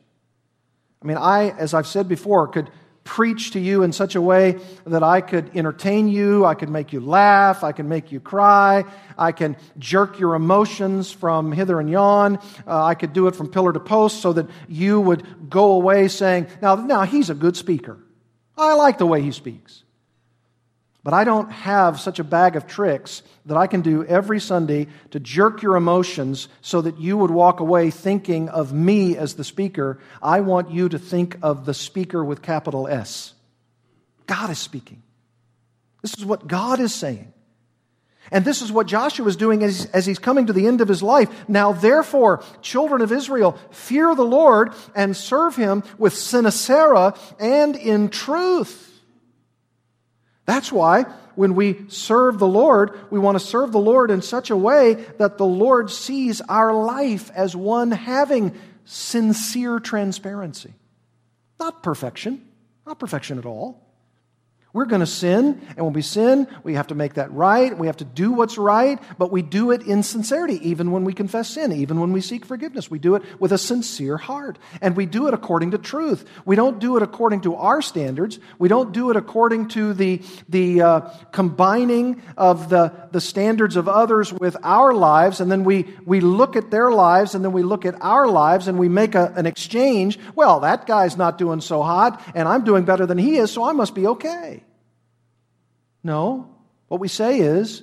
I 1.02 1.06
mean, 1.06 1.18
I, 1.18 1.50
as 1.50 1.74
I've 1.74 1.86
said 1.86 2.08
before, 2.08 2.48
could 2.48 2.70
preach 3.04 3.52
to 3.52 3.60
you 3.60 3.82
in 3.82 3.92
such 3.92 4.14
a 4.14 4.20
way 4.20 4.58
that 4.84 5.02
I 5.02 5.20
could 5.20 5.56
entertain 5.56 6.08
you, 6.08 6.44
I 6.44 6.54
could 6.54 6.68
make 6.68 6.92
you 6.92 7.00
laugh, 7.00 7.64
I 7.64 7.72
can 7.72 7.88
make 7.88 8.12
you 8.12 8.20
cry, 8.20 8.84
I 9.18 9.32
can 9.32 9.56
jerk 9.78 10.18
your 10.18 10.34
emotions 10.34 11.10
from 11.10 11.52
hither 11.52 11.80
and 11.80 11.90
yon, 11.90 12.38
uh, 12.66 12.84
I 12.84 12.94
could 12.94 13.12
do 13.12 13.26
it 13.26 13.34
from 13.34 13.50
pillar 13.50 13.72
to 13.72 13.80
post 13.80 14.20
so 14.20 14.32
that 14.34 14.46
you 14.68 15.00
would 15.00 15.50
go 15.50 15.72
away 15.72 16.08
saying, 16.08 16.46
now, 16.60 16.76
now 16.76 17.02
he's 17.02 17.30
a 17.30 17.34
good 17.34 17.56
speaker. 17.56 17.98
I 18.56 18.74
like 18.74 18.98
the 18.98 19.06
way 19.06 19.22
he 19.22 19.32
speaks. 19.32 19.81
But 21.04 21.14
I 21.14 21.24
don't 21.24 21.50
have 21.50 21.98
such 21.98 22.20
a 22.20 22.24
bag 22.24 22.54
of 22.54 22.68
tricks 22.68 23.22
that 23.46 23.56
I 23.56 23.66
can 23.66 23.80
do 23.80 24.04
every 24.04 24.38
Sunday 24.38 24.86
to 25.10 25.18
jerk 25.18 25.60
your 25.60 25.74
emotions 25.74 26.48
so 26.60 26.80
that 26.80 27.00
you 27.00 27.16
would 27.16 27.30
walk 27.30 27.58
away 27.58 27.90
thinking 27.90 28.48
of 28.48 28.72
me 28.72 29.16
as 29.16 29.34
the 29.34 29.42
speaker. 29.42 29.98
I 30.22 30.40
want 30.40 30.70
you 30.70 30.88
to 30.88 30.98
think 31.00 31.38
of 31.42 31.64
the 31.64 31.74
speaker 31.74 32.24
with 32.24 32.40
capital 32.40 32.86
S. 32.86 33.34
God 34.26 34.50
is 34.50 34.60
speaking. 34.60 35.02
This 36.02 36.16
is 36.16 36.24
what 36.24 36.46
God 36.46 36.78
is 36.78 36.94
saying. 36.94 37.32
And 38.30 38.44
this 38.44 38.62
is 38.62 38.70
what 38.70 38.86
Joshua 38.86 39.26
is 39.26 39.36
doing 39.36 39.64
as, 39.64 39.86
as, 39.86 40.06
he's 40.06 40.20
coming 40.20 40.46
to 40.46 40.52
the 40.52 40.68
end 40.68 40.80
of 40.80 40.88
his 40.88 41.02
life. 41.02 41.48
Now, 41.48 41.72
therefore, 41.72 42.44
children 42.60 43.02
of 43.02 43.10
Israel, 43.10 43.58
fear 43.72 44.14
the 44.14 44.24
Lord 44.24 44.72
and 44.94 45.16
serve 45.16 45.56
him 45.56 45.82
with 45.98 46.14
sincerity 46.14 47.18
and 47.40 47.74
in 47.74 48.08
truth. 48.08 48.91
That's 50.44 50.72
why 50.72 51.04
when 51.34 51.54
we 51.54 51.88
serve 51.88 52.38
the 52.38 52.46
Lord, 52.46 52.98
we 53.10 53.18
want 53.18 53.38
to 53.38 53.44
serve 53.44 53.72
the 53.72 53.78
Lord 53.78 54.10
in 54.10 54.22
such 54.22 54.50
a 54.50 54.56
way 54.56 54.94
that 55.18 55.38
the 55.38 55.46
Lord 55.46 55.90
sees 55.90 56.40
our 56.42 56.74
life 56.74 57.30
as 57.34 57.54
one 57.54 57.90
having 57.90 58.54
sincere 58.84 59.78
transparency. 59.78 60.74
Not 61.60 61.82
perfection, 61.82 62.46
not 62.86 62.98
perfection 62.98 63.38
at 63.38 63.46
all, 63.46 63.80
we're 64.72 64.86
going 64.86 65.00
to 65.00 65.06
sin, 65.06 65.60
and 65.76 65.84
when 65.84 65.92
we 65.92 66.00
sin, 66.00 66.48
we 66.62 66.74
have 66.74 66.86
to 66.86 66.94
make 66.94 67.14
that 67.14 67.30
right. 67.30 67.76
We 67.76 67.88
have 67.88 67.98
to 67.98 68.06
do 68.06 68.32
what's 68.32 68.56
right, 68.56 68.98
but 69.18 69.30
we 69.30 69.42
do 69.42 69.70
it 69.70 69.82
in 69.82 70.02
sincerity, 70.02 70.66
even 70.66 70.92
when 70.92 71.04
we 71.04 71.12
confess 71.12 71.50
sin, 71.50 71.72
even 71.72 72.00
when 72.00 72.12
we 72.12 72.22
seek 72.22 72.46
forgiveness. 72.46 72.90
We 72.90 72.98
do 72.98 73.14
it 73.16 73.22
with 73.38 73.52
a 73.52 73.58
sincere 73.58 74.16
heart, 74.16 74.58
and 74.80 74.96
we 74.96 75.04
do 75.04 75.28
it 75.28 75.34
according 75.34 75.72
to 75.72 75.78
truth. 75.78 76.24
We 76.46 76.56
don't 76.56 76.78
do 76.78 76.96
it 76.96 77.02
according 77.02 77.42
to 77.42 77.54
our 77.56 77.82
standards. 77.82 78.38
We 78.58 78.68
don't 78.68 78.92
do 78.92 79.10
it 79.10 79.16
according 79.16 79.68
to 79.68 79.92
the, 79.92 80.22
the 80.48 80.80
uh, 80.80 81.00
combining 81.32 82.22
of 82.38 82.70
the, 82.70 82.94
the 83.10 83.20
standards 83.20 83.76
of 83.76 83.88
others 83.88 84.32
with 84.32 84.56
our 84.62 84.94
lives, 84.94 85.40
and 85.40 85.52
then 85.52 85.64
we, 85.64 85.94
we 86.06 86.20
look 86.20 86.56
at 86.56 86.70
their 86.70 86.90
lives, 86.90 87.34
and 87.34 87.44
then 87.44 87.52
we 87.52 87.62
look 87.62 87.84
at 87.84 88.00
our 88.00 88.26
lives, 88.26 88.68
and 88.68 88.78
we 88.78 88.88
make 88.88 89.14
a, 89.14 89.34
an 89.36 89.44
exchange. 89.44 90.18
Well, 90.34 90.60
that 90.60 90.86
guy's 90.86 91.18
not 91.18 91.36
doing 91.36 91.60
so 91.60 91.82
hot, 91.82 92.22
and 92.34 92.48
I'm 92.48 92.64
doing 92.64 92.86
better 92.86 93.04
than 93.04 93.18
he 93.18 93.36
is, 93.36 93.50
so 93.50 93.64
I 93.64 93.72
must 93.72 93.94
be 93.94 94.06
okay. 94.06 94.61
No. 96.02 96.48
What 96.88 97.00
we 97.00 97.08
say 97.08 97.40
is, 97.40 97.82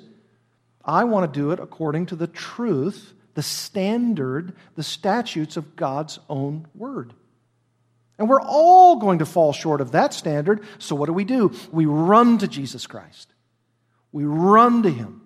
I 0.83 1.03
want 1.03 1.31
to 1.31 1.39
do 1.39 1.51
it 1.51 1.59
according 1.59 2.07
to 2.07 2.15
the 2.15 2.27
truth, 2.27 3.13
the 3.33 3.43
standard, 3.43 4.53
the 4.75 4.83
statutes 4.83 5.57
of 5.57 5.75
God's 5.75 6.19
own 6.29 6.67
word. 6.75 7.13
And 8.17 8.27
we're 8.27 8.41
all 8.41 8.97
going 8.97 9.19
to 9.19 9.25
fall 9.25 9.53
short 9.53 9.81
of 9.81 9.93
that 9.93 10.13
standard. 10.13 10.63
So 10.77 10.95
what 10.95 11.05
do 11.05 11.13
we 11.13 11.23
do? 11.23 11.53
We 11.71 11.85
run 11.85 12.37
to 12.39 12.47
Jesus 12.47 12.85
Christ. 12.85 13.33
We 14.11 14.25
run 14.25 14.83
to 14.83 14.89
Him. 14.89 15.21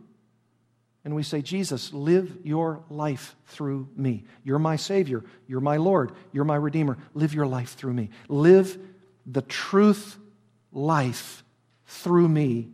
And 1.06 1.16
we 1.16 1.24
say, 1.24 1.42
Jesus, 1.42 1.92
live 1.92 2.38
your 2.44 2.84
life 2.90 3.36
through 3.48 3.90
me. 3.96 4.26
You're 4.44 4.60
my 4.60 4.78
Savior. 4.78 5.24
You're 5.48 5.60
my 5.60 5.78
Lord. 5.78 6.14
You're 6.32 6.46
my 6.46 6.56
Redeemer. 6.56 6.98
Live 7.14 7.34
your 7.34 7.48
life 7.48 7.76
through 7.76 7.94
me. 7.94 8.10
Live 8.30 8.78
the 9.26 9.42
truth 9.42 10.18
life 10.72 11.44
through 11.86 12.30
me 12.30 12.70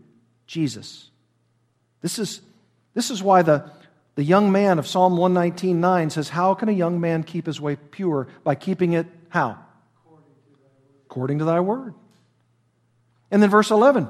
Jesus. 0.49 1.11
This 2.01 2.17
is, 2.17 2.41
this 2.95 3.11
is 3.11 3.21
why 3.21 3.43
the, 3.43 3.69
the 4.15 4.23
young 4.23 4.51
man 4.51 4.79
of 4.79 4.87
Psalm 4.87 5.15
119.9 5.15 6.11
says, 6.11 6.27
How 6.27 6.55
can 6.55 6.69
a 6.69 6.71
young 6.71 6.99
man 6.99 7.21
keep 7.21 7.45
his 7.45 7.61
way 7.61 7.75
pure? 7.75 8.27
By 8.43 8.55
keeping 8.55 8.93
it 8.93 9.05
how? 9.29 9.59
According 11.05 11.37
to 11.37 11.45
thy 11.45 11.59
word. 11.59 11.93
And 13.29 13.43
then 13.43 13.51
verse 13.51 13.69
11. 13.69 14.07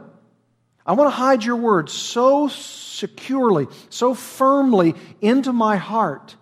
I 0.85 0.93
want 0.93 1.07
to 1.07 1.15
hide 1.15 1.43
your 1.43 1.57
word 1.57 1.89
so 1.89 2.47
securely, 2.47 3.67
so 3.89 4.13
firmly 4.13 4.95
into 5.19 5.51
my 5.51 5.75
heart 5.75 6.37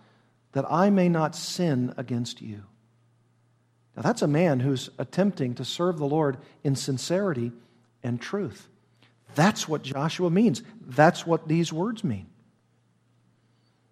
that 0.51 0.71
I 0.71 0.91
may 0.91 1.09
not 1.09 1.35
sin 1.35 1.95
against 1.97 2.39
you. 2.39 2.61
Now, 3.95 4.03
that's 4.03 4.21
a 4.21 4.27
man 4.27 4.59
who's 4.59 4.91
attempting 4.99 5.55
to 5.55 5.65
serve 5.65 5.97
the 5.97 6.05
Lord 6.05 6.37
in 6.63 6.75
sincerity 6.75 7.51
and 8.03 8.21
truth. 8.21 8.67
That's 9.35 9.67
what 9.67 9.83
Joshua 9.83 10.29
means. 10.29 10.63
That's 10.81 11.25
what 11.25 11.47
these 11.47 11.71
words 11.71 12.03
mean. 12.03 12.27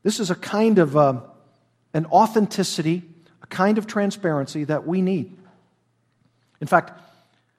This 0.03 0.19
is 0.19 0.29
a 0.29 0.35
kind 0.35 0.79
of 0.79 0.95
uh, 0.95 1.21
an 1.93 2.05
authenticity, 2.07 3.03
a 3.41 3.47
kind 3.47 3.77
of 3.77 3.87
transparency 3.87 4.63
that 4.65 4.85
we 4.85 5.01
need. 5.01 5.35
In 6.61 6.67
fact, 6.67 6.91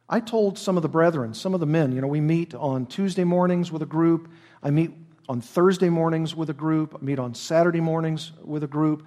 I 0.08 0.20
told 0.20 0.58
some 0.58 0.76
of 0.76 0.82
the 0.82 0.88
brethren, 0.88 1.34
some 1.34 1.54
of 1.54 1.60
the 1.60 1.66
men, 1.66 1.92
you 1.92 2.00
know, 2.00 2.06
we 2.06 2.20
meet 2.20 2.54
on 2.54 2.86
Tuesday 2.86 3.24
mornings 3.24 3.72
with 3.72 3.82
a 3.82 3.86
group. 3.86 4.30
I 4.62 4.70
meet 4.70 4.92
on 5.28 5.40
Thursday 5.40 5.88
mornings 5.88 6.34
with 6.34 6.50
a 6.50 6.54
group. 6.54 6.96
I 7.00 7.04
meet 7.04 7.18
on 7.18 7.34
Saturday 7.34 7.80
mornings 7.80 8.30
with 8.44 8.62
a 8.62 8.68
group. 8.68 9.04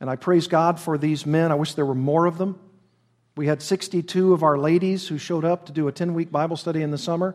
And 0.00 0.10
I 0.10 0.16
praise 0.16 0.48
God 0.48 0.80
for 0.80 0.98
these 0.98 1.24
men. 1.24 1.52
I 1.52 1.54
wish 1.54 1.74
there 1.74 1.86
were 1.86 1.94
more 1.94 2.26
of 2.26 2.38
them. 2.38 2.58
We 3.36 3.46
had 3.46 3.62
62 3.62 4.32
of 4.32 4.42
our 4.42 4.58
ladies 4.58 5.08
who 5.08 5.18
showed 5.18 5.44
up 5.44 5.66
to 5.66 5.72
do 5.72 5.88
a 5.88 5.92
10 5.92 6.14
week 6.14 6.32
Bible 6.32 6.56
study 6.56 6.82
in 6.82 6.90
the 6.90 6.98
summer 6.98 7.34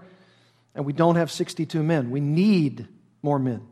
and 0.75 0.85
we 0.85 0.93
don't 0.93 1.15
have 1.15 1.31
62 1.31 1.81
men. 1.83 2.11
We 2.11 2.19
need 2.19 2.87
more 3.21 3.39
men. 3.39 3.67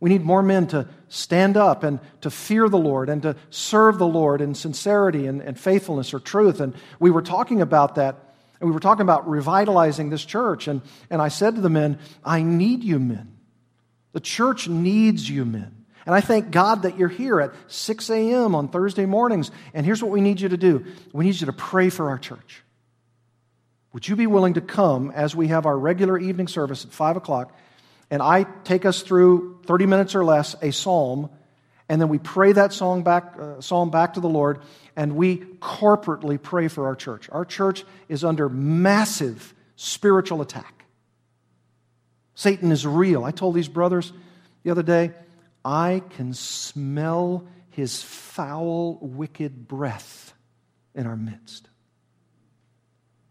We 0.00 0.08
need 0.08 0.24
more 0.24 0.42
men 0.42 0.66
to 0.68 0.88
stand 1.08 1.56
up 1.56 1.82
and 1.84 2.00
to 2.22 2.30
fear 2.30 2.68
the 2.68 2.78
Lord 2.78 3.10
and 3.10 3.22
to 3.22 3.36
serve 3.50 3.98
the 3.98 4.06
Lord 4.06 4.40
in 4.40 4.54
sincerity 4.54 5.26
and, 5.26 5.42
and 5.42 5.60
faithfulness 5.60 6.14
or 6.14 6.20
truth. 6.20 6.60
And 6.60 6.74
we 6.98 7.10
were 7.10 7.22
talking 7.22 7.60
about 7.60 7.96
that. 7.96 8.16
And 8.60 8.68
we 8.68 8.74
were 8.74 8.80
talking 8.80 9.02
about 9.02 9.28
revitalizing 9.28 10.10
this 10.10 10.24
church. 10.24 10.68
And, 10.68 10.82
and 11.10 11.20
I 11.20 11.28
said 11.28 11.54
to 11.54 11.60
the 11.60 11.70
men, 11.70 11.98
I 12.24 12.42
need 12.42 12.82
you 12.82 12.98
men. 12.98 13.36
The 14.12 14.20
church 14.20 14.68
needs 14.68 15.28
you 15.28 15.44
men. 15.44 15.84
And 16.06 16.14
I 16.14 16.22
thank 16.22 16.50
God 16.50 16.82
that 16.82 16.98
you're 16.98 17.08
here 17.08 17.40
at 17.40 17.52
6 17.68 18.10
a.m. 18.10 18.54
on 18.54 18.68
Thursday 18.68 19.06
mornings. 19.06 19.50
And 19.74 19.84
here's 19.84 20.02
what 20.02 20.10
we 20.10 20.20
need 20.22 20.40
you 20.40 20.48
to 20.48 20.56
do 20.56 20.84
we 21.12 21.26
need 21.26 21.38
you 21.40 21.46
to 21.46 21.52
pray 21.52 21.90
for 21.90 22.08
our 22.08 22.18
church. 22.18 22.62
Would 23.92 24.06
you 24.06 24.16
be 24.16 24.26
willing 24.26 24.54
to 24.54 24.60
come 24.60 25.10
as 25.10 25.34
we 25.34 25.48
have 25.48 25.66
our 25.66 25.76
regular 25.76 26.18
evening 26.18 26.48
service 26.48 26.84
at 26.84 26.92
5 26.92 27.16
o'clock 27.16 27.52
and 28.10 28.20
I 28.20 28.44
take 28.64 28.84
us 28.84 29.02
through 29.02 29.60
30 29.66 29.86
minutes 29.86 30.14
or 30.14 30.24
less 30.24 30.56
a 30.60 30.72
psalm, 30.72 31.30
and 31.88 32.00
then 32.00 32.08
we 32.08 32.18
pray 32.18 32.52
that 32.52 32.72
song 32.72 33.02
back, 33.02 33.34
uh, 33.38 33.60
psalm 33.60 33.90
back 33.90 34.14
to 34.14 34.20
the 34.20 34.28
Lord, 34.28 34.60
and 34.96 35.14
we 35.14 35.38
corporately 35.38 36.40
pray 36.40 36.68
for 36.68 36.86
our 36.86 36.96
church. 36.96 37.28
Our 37.30 37.44
church 37.44 37.84
is 38.08 38.24
under 38.24 38.48
massive 38.48 39.54
spiritual 39.76 40.42
attack. 40.42 40.84
Satan 42.34 42.72
is 42.72 42.86
real. 42.86 43.24
I 43.24 43.30
told 43.30 43.54
these 43.54 43.68
brothers 43.68 44.12
the 44.64 44.70
other 44.70 44.82
day, 44.82 45.12
I 45.64 46.02
can 46.10 46.34
smell 46.34 47.46
his 47.70 48.02
foul, 48.02 48.98
wicked 49.00 49.68
breath 49.68 50.34
in 50.94 51.06
our 51.06 51.16
midst. 51.16 51.69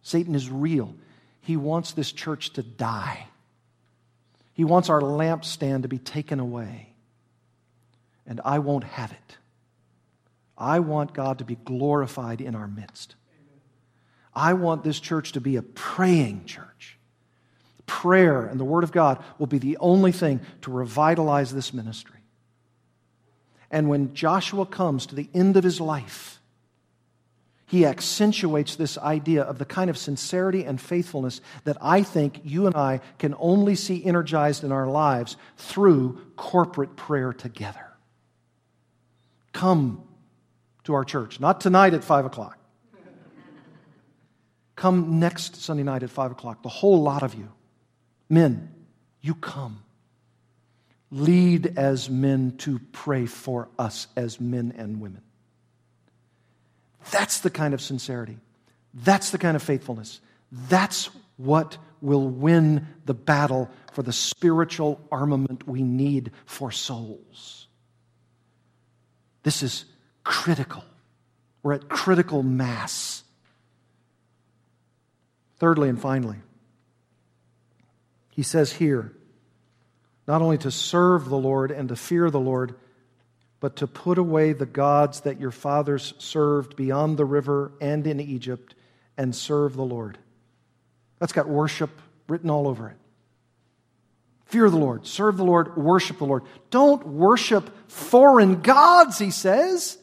Satan 0.09 0.33
is 0.33 0.49
real. 0.49 0.95
He 1.41 1.55
wants 1.55 1.91
this 1.91 2.11
church 2.11 2.53
to 2.53 2.63
die. 2.63 3.27
He 4.53 4.63
wants 4.63 4.89
our 4.89 5.01
lampstand 5.01 5.83
to 5.83 5.87
be 5.87 5.99
taken 5.99 6.39
away. 6.39 6.93
And 8.25 8.41
I 8.43 8.57
won't 8.57 8.85
have 8.85 9.11
it. 9.11 9.37
I 10.57 10.79
want 10.79 11.13
God 11.13 11.37
to 11.37 11.45
be 11.45 11.55
glorified 11.55 12.41
in 12.41 12.55
our 12.55 12.67
midst. 12.67 13.15
I 14.33 14.53
want 14.53 14.83
this 14.83 14.99
church 14.99 15.33
to 15.33 15.41
be 15.41 15.57
a 15.57 15.61
praying 15.61 16.45
church. 16.45 16.97
Prayer 17.85 18.45
and 18.45 18.59
the 18.59 18.65
Word 18.65 18.83
of 18.83 18.91
God 18.91 19.23
will 19.37 19.47
be 19.47 19.59
the 19.59 19.77
only 19.77 20.11
thing 20.11 20.41
to 20.61 20.71
revitalize 20.71 21.53
this 21.53 21.71
ministry. 21.71 22.19
And 23.69 23.89
when 23.89 24.15
Joshua 24.15 24.65
comes 24.65 25.05
to 25.05 25.15
the 25.15 25.29
end 25.35 25.55
of 25.55 25.63
his 25.63 25.79
life, 25.79 26.38
he 27.69 27.85
accentuates 27.85 28.75
this 28.75 28.97
idea 28.97 29.43
of 29.43 29.59
the 29.59 29.65
kind 29.65 29.91
of 29.91 29.97
sincerity 29.97 30.63
and 30.63 30.81
faithfulness 30.81 31.39
that 31.65 31.77
I 31.79 32.01
think 32.01 32.41
you 32.43 32.65
and 32.65 32.75
I 32.75 32.99
can 33.19 33.35
only 33.37 33.75
see 33.75 34.03
energized 34.03 34.63
in 34.63 34.71
our 34.71 34.87
lives 34.87 35.37
through 35.55 36.19
corporate 36.35 36.95
prayer 36.95 37.31
together. 37.31 37.85
Come 39.53 40.01
to 40.85 40.95
our 40.95 41.03
church, 41.03 41.39
not 41.39 41.61
tonight 41.61 41.93
at 41.93 42.03
5 42.03 42.25
o'clock. 42.25 42.57
Come 44.75 45.19
next 45.19 45.57
Sunday 45.57 45.83
night 45.83 46.01
at 46.01 46.09
5 46.09 46.31
o'clock, 46.31 46.63
the 46.63 46.69
whole 46.69 47.03
lot 47.03 47.21
of 47.21 47.35
you. 47.35 47.51
Men, 48.27 48.73
you 49.21 49.35
come. 49.35 49.83
Lead 51.11 51.77
as 51.77 52.09
men 52.09 52.57
to 52.57 52.79
pray 52.93 53.27
for 53.27 53.69
us 53.77 54.07
as 54.15 54.41
men 54.41 54.73
and 54.75 54.99
women. 54.99 55.21
That's 57.11 57.39
the 57.39 57.49
kind 57.49 57.73
of 57.73 57.81
sincerity. 57.81 58.37
That's 58.93 59.31
the 59.31 59.37
kind 59.37 59.55
of 59.55 59.63
faithfulness. 59.63 60.19
That's 60.51 61.09
what 61.37 61.77
will 62.01 62.27
win 62.27 62.87
the 63.05 63.13
battle 63.13 63.69
for 63.93 64.03
the 64.03 64.13
spiritual 64.13 64.99
armament 65.11 65.67
we 65.67 65.83
need 65.83 66.31
for 66.45 66.71
souls. 66.71 67.67
This 69.43 69.63
is 69.63 69.85
critical. 70.23 70.83
We're 71.63 71.73
at 71.73 71.89
critical 71.89 72.43
mass. 72.43 73.23
Thirdly 75.57 75.89
and 75.89 75.99
finally, 75.99 76.37
he 78.29 78.43
says 78.43 78.71
here, 78.71 79.11
not 80.27 80.41
only 80.41 80.57
to 80.59 80.71
serve 80.71 81.27
the 81.27 81.37
Lord 81.37 81.71
and 81.71 81.89
to 81.89 81.95
fear 81.95 82.29
the 82.29 82.39
Lord, 82.39 82.75
but 83.59 83.77
to 83.77 83.87
put 83.87 84.17
away 84.17 84.53
the 84.53 84.65
gods 84.65 85.21
that 85.21 85.39
your 85.39 85.51
fathers 85.51 86.13
served 86.17 86.75
beyond 86.75 87.17
the 87.17 87.25
river 87.25 87.71
and 87.81 88.05
in 88.07 88.19
Egypt 88.19 88.75
and 89.17 89.35
serve 89.35 89.75
the 89.75 89.83
Lord. 89.83 90.17
That's 91.19 91.33
got 91.33 91.49
worship 91.49 91.89
written 92.27 92.49
all 92.49 92.67
over 92.67 92.89
it. 92.89 92.95
Fear 94.45 94.69
the 94.69 94.77
Lord, 94.77 95.05
serve 95.05 95.37
the 95.37 95.45
Lord, 95.45 95.77
worship 95.77 96.17
the 96.17 96.25
Lord. 96.25 96.43
Don't 96.71 97.05
worship 97.05 97.69
foreign 97.89 98.61
gods, 98.61 99.19
he 99.19 99.29
says. 99.29 99.97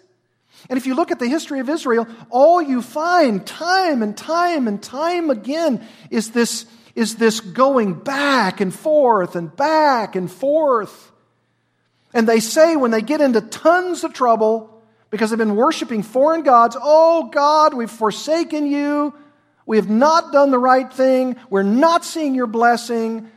And 0.69 0.77
if 0.77 0.87
you 0.87 0.95
look 0.95 1.11
at 1.11 1.19
the 1.19 1.29
history 1.29 1.61
of 1.61 1.69
Israel, 1.69 2.07
all 2.31 2.63
you 2.63 2.83
find 2.83 3.45
time 3.45 4.03
and 4.03 4.17
time 4.17 4.69
and 4.69 4.83
time 4.83 5.31
again 5.31 5.87
is 6.11 6.31
this, 6.31 6.67
is 6.95 7.17
this 7.17 7.41
going 7.41 7.95
back 7.95 8.61
and 8.61 8.73
forth 8.75 9.35
and 9.35 9.55
back 9.55 10.15
and 10.15 10.31
forth. 10.31 11.13
And 12.17 12.27
they 12.27 12.41
say 12.41 12.77
when 12.77 12.93
they 12.93 13.03
get 13.03 13.21
into 13.21 13.43
tons 13.43 14.03
of 14.03 14.15
trouble 14.15 14.83
because 15.11 15.29
they've 15.29 15.39
been 15.39 15.55
worshiping 15.55 16.03
foreign 16.03 16.45
gods, 16.45 16.75
Oh 16.81 17.29
God, 17.29 17.75
we've 17.75 17.91
forsaken 17.91 18.67
you. 18.67 19.13
We 19.67 19.77
have 19.77 19.91
not 19.91 20.33
done 20.33 20.51
the 20.51 20.59
right 20.59 20.91
thing. 20.91 21.37
We're 21.51 21.63
not 21.63 22.07
seeing 22.07 22.35
your 22.35 22.47
blessing. 22.47 23.31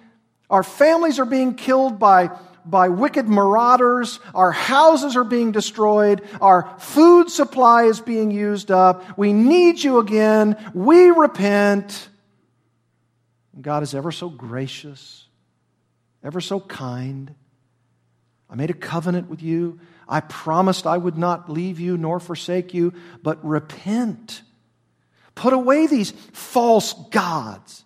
Our 0.49 0.63
families 0.63 1.19
are 1.19 1.25
being 1.25 1.55
killed 1.55 1.99
by, 1.99 2.29
by 2.63 2.87
wicked 2.87 3.27
marauders. 3.27 4.21
Our 4.33 4.53
houses 4.53 5.17
are 5.17 5.25
being 5.25 5.51
destroyed. 5.51 6.21
Our 6.39 6.73
food 6.79 7.29
supply 7.29 7.83
is 7.83 7.99
being 7.99 8.31
used 8.31 8.71
up. 8.71 9.17
We 9.17 9.33
need 9.33 9.83
you 9.83 9.97
again. 9.97 10.55
We 10.73 11.09
repent. 11.09 12.07
God 13.59 13.83
is 13.83 13.93
ever 13.93 14.13
so 14.13 14.29
gracious, 14.29 15.27
ever 16.23 16.39
so 16.39 16.61
kind. 16.61 17.35
I 18.49 18.55
made 18.55 18.69
a 18.69 18.73
covenant 18.73 19.29
with 19.29 19.41
you. 19.41 19.79
I 20.07 20.21
promised 20.21 20.87
I 20.87 20.97
would 20.97 21.17
not 21.17 21.49
leave 21.49 21.79
you 21.79 21.97
nor 21.97 22.19
forsake 22.19 22.73
you, 22.73 22.93
but 23.21 23.43
repent. 23.45 24.41
Put 25.35 25.53
away 25.53 25.87
these 25.87 26.11
false 26.11 26.93
gods. 27.11 27.85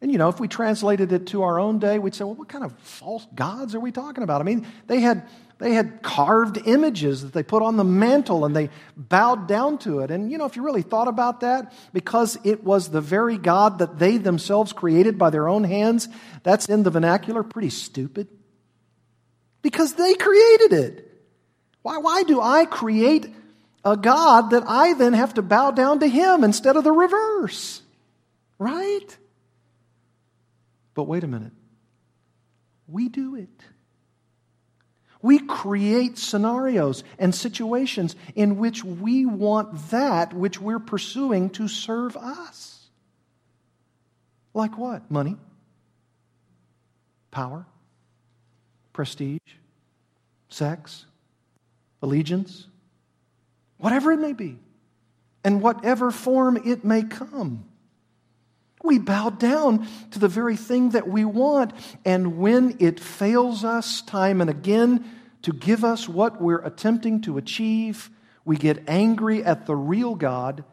And 0.00 0.10
you 0.12 0.18
know, 0.18 0.28
if 0.28 0.40
we 0.40 0.48
translated 0.48 1.12
it 1.12 1.28
to 1.28 1.42
our 1.42 1.58
own 1.58 1.78
day, 1.78 1.98
we'd 1.98 2.14
say, 2.14 2.24
well, 2.24 2.34
what 2.34 2.48
kind 2.48 2.64
of 2.64 2.78
false 2.80 3.26
gods 3.34 3.74
are 3.74 3.80
we 3.80 3.92
talking 3.92 4.24
about? 4.24 4.40
I 4.40 4.44
mean, 4.44 4.66
they 4.86 5.00
had, 5.00 5.26
they 5.58 5.72
had 5.72 6.02
carved 6.02 6.58
images 6.66 7.22
that 7.22 7.32
they 7.32 7.42
put 7.42 7.62
on 7.62 7.76
the 7.76 7.84
mantle 7.84 8.44
and 8.44 8.54
they 8.54 8.70
bowed 8.96 9.48
down 9.48 9.78
to 9.78 10.00
it. 10.00 10.10
And 10.10 10.30
you 10.30 10.38
know, 10.38 10.44
if 10.44 10.56
you 10.56 10.62
really 10.62 10.82
thought 10.82 11.08
about 11.08 11.40
that, 11.40 11.72
because 11.92 12.38
it 12.44 12.62
was 12.62 12.88
the 12.88 13.00
very 13.00 13.38
God 13.38 13.78
that 13.78 13.98
they 13.98 14.16
themselves 14.16 14.72
created 14.72 15.18
by 15.18 15.30
their 15.30 15.48
own 15.48 15.64
hands, 15.64 16.08
that's 16.42 16.66
in 16.66 16.82
the 16.82 16.90
vernacular 16.90 17.42
pretty 17.42 17.70
stupid. 17.70 18.28
Because 19.66 19.94
they 19.94 20.14
created 20.14 20.72
it. 20.74 21.12
Why, 21.82 21.98
why 21.98 22.22
do 22.22 22.40
I 22.40 22.66
create 22.66 23.26
a 23.84 23.96
God 23.96 24.50
that 24.50 24.62
I 24.64 24.94
then 24.94 25.12
have 25.12 25.34
to 25.34 25.42
bow 25.42 25.72
down 25.72 25.98
to 25.98 26.06
Him 26.06 26.44
instead 26.44 26.76
of 26.76 26.84
the 26.84 26.92
reverse? 26.92 27.82
Right? 28.60 29.18
But 30.94 31.08
wait 31.08 31.24
a 31.24 31.26
minute. 31.26 31.50
We 32.86 33.08
do 33.08 33.34
it. 33.34 33.60
We 35.20 35.40
create 35.40 36.16
scenarios 36.16 37.02
and 37.18 37.34
situations 37.34 38.14
in 38.36 38.58
which 38.58 38.84
we 38.84 39.26
want 39.26 39.90
that 39.90 40.32
which 40.32 40.60
we're 40.60 40.78
pursuing 40.78 41.50
to 41.50 41.66
serve 41.66 42.16
us. 42.16 42.86
Like 44.54 44.78
what? 44.78 45.10
Money, 45.10 45.36
power, 47.32 47.66
prestige, 48.96 49.52
sex, 50.48 51.04
allegiance, 52.00 52.66
whatever 53.76 54.10
it 54.10 54.16
may 54.16 54.32
be, 54.32 54.56
and 55.44 55.60
whatever 55.60 56.10
form 56.10 56.56
it 56.64 56.82
may 56.82 57.02
come. 57.02 57.66
We 58.82 58.98
bow 58.98 59.28
down 59.28 59.86
to 60.12 60.18
the 60.18 60.28
very 60.28 60.56
thing 60.56 60.90
that 60.90 61.06
we 61.06 61.26
want. 61.26 61.74
And 62.06 62.38
when 62.38 62.78
it 62.80 62.98
fails 62.98 63.64
us 63.64 64.00
time 64.00 64.40
and 64.40 64.48
again 64.48 65.04
to 65.42 65.52
give 65.52 65.84
us 65.84 66.08
what 66.08 66.40
we're 66.40 66.64
attempting 66.64 67.20
to 67.22 67.36
achieve, 67.36 68.08
we 68.46 68.56
get 68.56 68.88
angry 68.88 69.44
at 69.44 69.66
the 69.66 69.76
real 69.76 70.14
God 70.14 70.64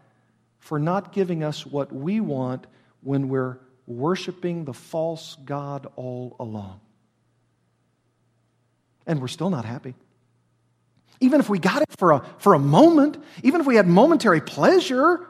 for 0.59 0.79
not 0.79 1.11
giving 1.11 1.43
us 1.43 1.65
what 1.65 1.91
we 1.91 2.21
want 2.21 2.67
when 3.01 3.27
we're 3.27 3.59
worshiping 3.85 4.63
the 4.63 4.73
false 4.73 5.35
God 5.43 5.87
all 5.97 6.37
along. 6.39 6.79
And 9.05 9.21
we're 9.21 9.27
still 9.27 9.49
not 9.49 9.65
happy. 9.65 9.95
Even 11.19 11.39
if 11.39 11.49
we 11.49 11.59
got 11.59 11.81
it 11.81 11.89
for 11.97 12.11
a, 12.11 12.25
for 12.37 12.53
a 12.53 12.59
moment, 12.59 13.21
even 13.43 13.61
if 13.61 13.67
we 13.67 13.75
had 13.75 13.87
momentary 13.87 14.41
pleasure, 14.41 15.25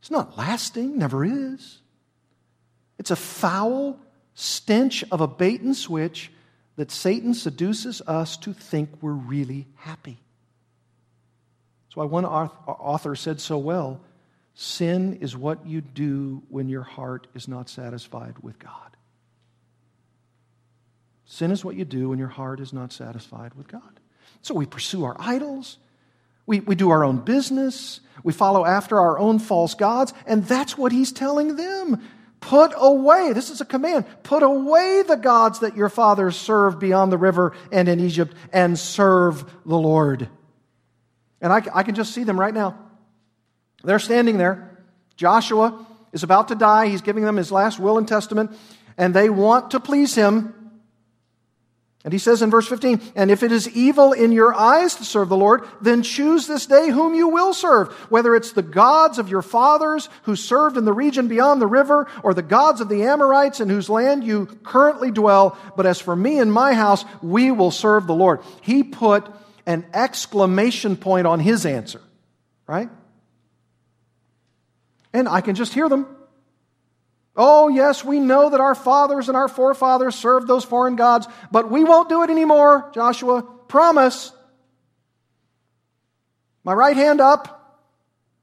it's 0.00 0.10
not 0.10 0.36
lasting, 0.36 0.98
never 0.98 1.24
is. 1.24 1.80
It's 2.98 3.10
a 3.10 3.16
foul 3.16 3.98
stench 4.34 5.04
of 5.10 5.20
a 5.20 5.26
bait 5.26 5.60
and 5.62 5.76
switch 5.76 6.30
that 6.76 6.90
Satan 6.90 7.34
seduces 7.34 8.02
us 8.02 8.36
to 8.38 8.52
think 8.52 8.90
we're 9.00 9.12
really 9.12 9.66
happy. 9.76 10.18
That's 11.86 11.96
why 11.96 12.04
one 12.04 12.24
author 12.24 13.14
said 13.14 13.40
so 13.40 13.58
well 13.58 14.00
sin 14.54 15.18
is 15.20 15.36
what 15.36 15.66
you 15.66 15.80
do 15.80 16.42
when 16.48 16.68
your 16.68 16.82
heart 16.82 17.26
is 17.34 17.48
not 17.48 17.68
satisfied 17.68 18.38
with 18.40 18.58
God. 18.58 18.93
Sin 21.34 21.50
is 21.50 21.64
what 21.64 21.74
you 21.74 21.84
do 21.84 22.10
when 22.10 22.20
your 22.20 22.28
heart 22.28 22.60
is 22.60 22.72
not 22.72 22.92
satisfied 22.92 23.54
with 23.54 23.66
God. 23.66 23.98
So 24.42 24.54
we 24.54 24.66
pursue 24.66 25.02
our 25.02 25.16
idols. 25.18 25.78
We, 26.46 26.60
we 26.60 26.76
do 26.76 26.90
our 26.90 27.02
own 27.02 27.18
business. 27.24 27.98
We 28.22 28.32
follow 28.32 28.64
after 28.64 29.00
our 29.00 29.18
own 29.18 29.40
false 29.40 29.74
gods. 29.74 30.14
And 30.28 30.44
that's 30.44 30.78
what 30.78 30.92
he's 30.92 31.10
telling 31.10 31.56
them. 31.56 32.00
Put 32.38 32.72
away, 32.76 33.32
this 33.32 33.50
is 33.50 33.60
a 33.60 33.64
command, 33.64 34.04
put 34.22 34.44
away 34.44 35.02
the 35.02 35.16
gods 35.16 35.58
that 35.58 35.76
your 35.76 35.88
fathers 35.88 36.36
served 36.36 36.78
beyond 36.78 37.10
the 37.10 37.18
river 37.18 37.52
and 37.72 37.88
in 37.88 37.98
Egypt 37.98 38.32
and 38.52 38.78
serve 38.78 39.44
the 39.66 39.76
Lord. 39.76 40.28
And 41.40 41.52
I, 41.52 41.62
I 41.74 41.82
can 41.82 41.96
just 41.96 42.14
see 42.14 42.22
them 42.22 42.38
right 42.38 42.54
now. 42.54 42.78
They're 43.82 43.98
standing 43.98 44.38
there. 44.38 44.78
Joshua 45.16 45.84
is 46.12 46.22
about 46.22 46.46
to 46.48 46.54
die. 46.54 46.86
He's 46.86 47.02
giving 47.02 47.24
them 47.24 47.34
his 47.34 47.50
last 47.50 47.80
will 47.80 47.98
and 47.98 48.06
testament, 48.06 48.52
and 48.96 49.12
they 49.12 49.30
want 49.30 49.72
to 49.72 49.80
please 49.80 50.14
him. 50.14 50.54
And 52.04 52.12
he 52.12 52.18
says 52.18 52.42
in 52.42 52.50
verse 52.50 52.68
15, 52.68 53.00
And 53.16 53.30
if 53.30 53.42
it 53.42 53.50
is 53.50 53.66
evil 53.70 54.12
in 54.12 54.30
your 54.30 54.54
eyes 54.54 54.94
to 54.96 55.04
serve 55.04 55.30
the 55.30 55.38
Lord, 55.38 55.66
then 55.80 56.02
choose 56.02 56.46
this 56.46 56.66
day 56.66 56.90
whom 56.90 57.14
you 57.14 57.28
will 57.28 57.54
serve, 57.54 57.88
whether 58.10 58.36
it's 58.36 58.52
the 58.52 58.62
gods 58.62 59.18
of 59.18 59.30
your 59.30 59.40
fathers 59.40 60.10
who 60.24 60.36
served 60.36 60.76
in 60.76 60.84
the 60.84 60.92
region 60.92 61.28
beyond 61.28 61.62
the 61.62 61.66
river, 61.66 62.06
or 62.22 62.34
the 62.34 62.42
gods 62.42 62.82
of 62.82 62.90
the 62.90 63.04
Amorites 63.04 63.58
in 63.60 63.70
whose 63.70 63.88
land 63.88 64.22
you 64.22 64.46
currently 64.62 65.10
dwell. 65.10 65.56
But 65.76 65.86
as 65.86 65.98
for 65.98 66.14
me 66.14 66.38
and 66.38 66.52
my 66.52 66.74
house, 66.74 67.06
we 67.22 67.50
will 67.50 67.70
serve 67.70 68.06
the 68.06 68.14
Lord. 68.14 68.40
He 68.60 68.82
put 68.82 69.26
an 69.64 69.86
exclamation 69.94 70.98
point 70.98 71.26
on 71.26 71.40
his 71.40 71.64
answer, 71.64 72.02
right? 72.66 72.90
And 75.14 75.26
I 75.26 75.40
can 75.40 75.54
just 75.54 75.72
hear 75.72 75.88
them. 75.88 76.13
Oh, 77.36 77.68
yes, 77.68 78.04
we 78.04 78.20
know 78.20 78.50
that 78.50 78.60
our 78.60 78.74
fathers 78.74 79.28
and 79.28 79.36
our 79.36 79.48
forefathers 79.48 80.14
served 80.14 80.46
those 80.46 80.64
foreign 80.64 80.94
gods, 80.94 81.26
but 81.50 81.70
we 81.70 81.82
won't 81.82 82.08
do 82.08 82.22
it 82.22 82.30
anymore, 82.30 82.90
Joshua. 82.94 83.42
Promise. 83.42 84.32
My 86.62 86.72
right 86.72 86.96
hand 86.96 87.20
up. 87.20 87.82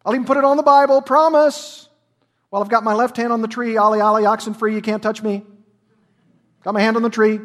I'll 0.05 0.13
even 0.13 0.25
put 0.25 0.37
it 0.37 0.43
on 0.43 0.57
the 0.57 0.63
Bible. 0.63 1.01
Promise. 1.01 1.87
Well, 2.49 2.61
I've 2.61 2.69
got 2.69 2.83
my 2.83 2.93
left 2.93 3.15
hand 3.15 3.31
on 3.31 3.41
the 3.41 3.47
tree. 3.47 3.77
Ali, 3.77 4.01
Ali, 4.01 4.25
oxen 4.25 4.53
free. 4.53 4.75
You 4.75 4.81
can't 4.81 5.01
touch 5.01 5.23
me. 5.23 5.43
Got 6.63 6.73
my 6.73 6.81
hand 6.81 6.97
on 6.97 7.03
the 7.03 7.09
tree. 7.09 7.39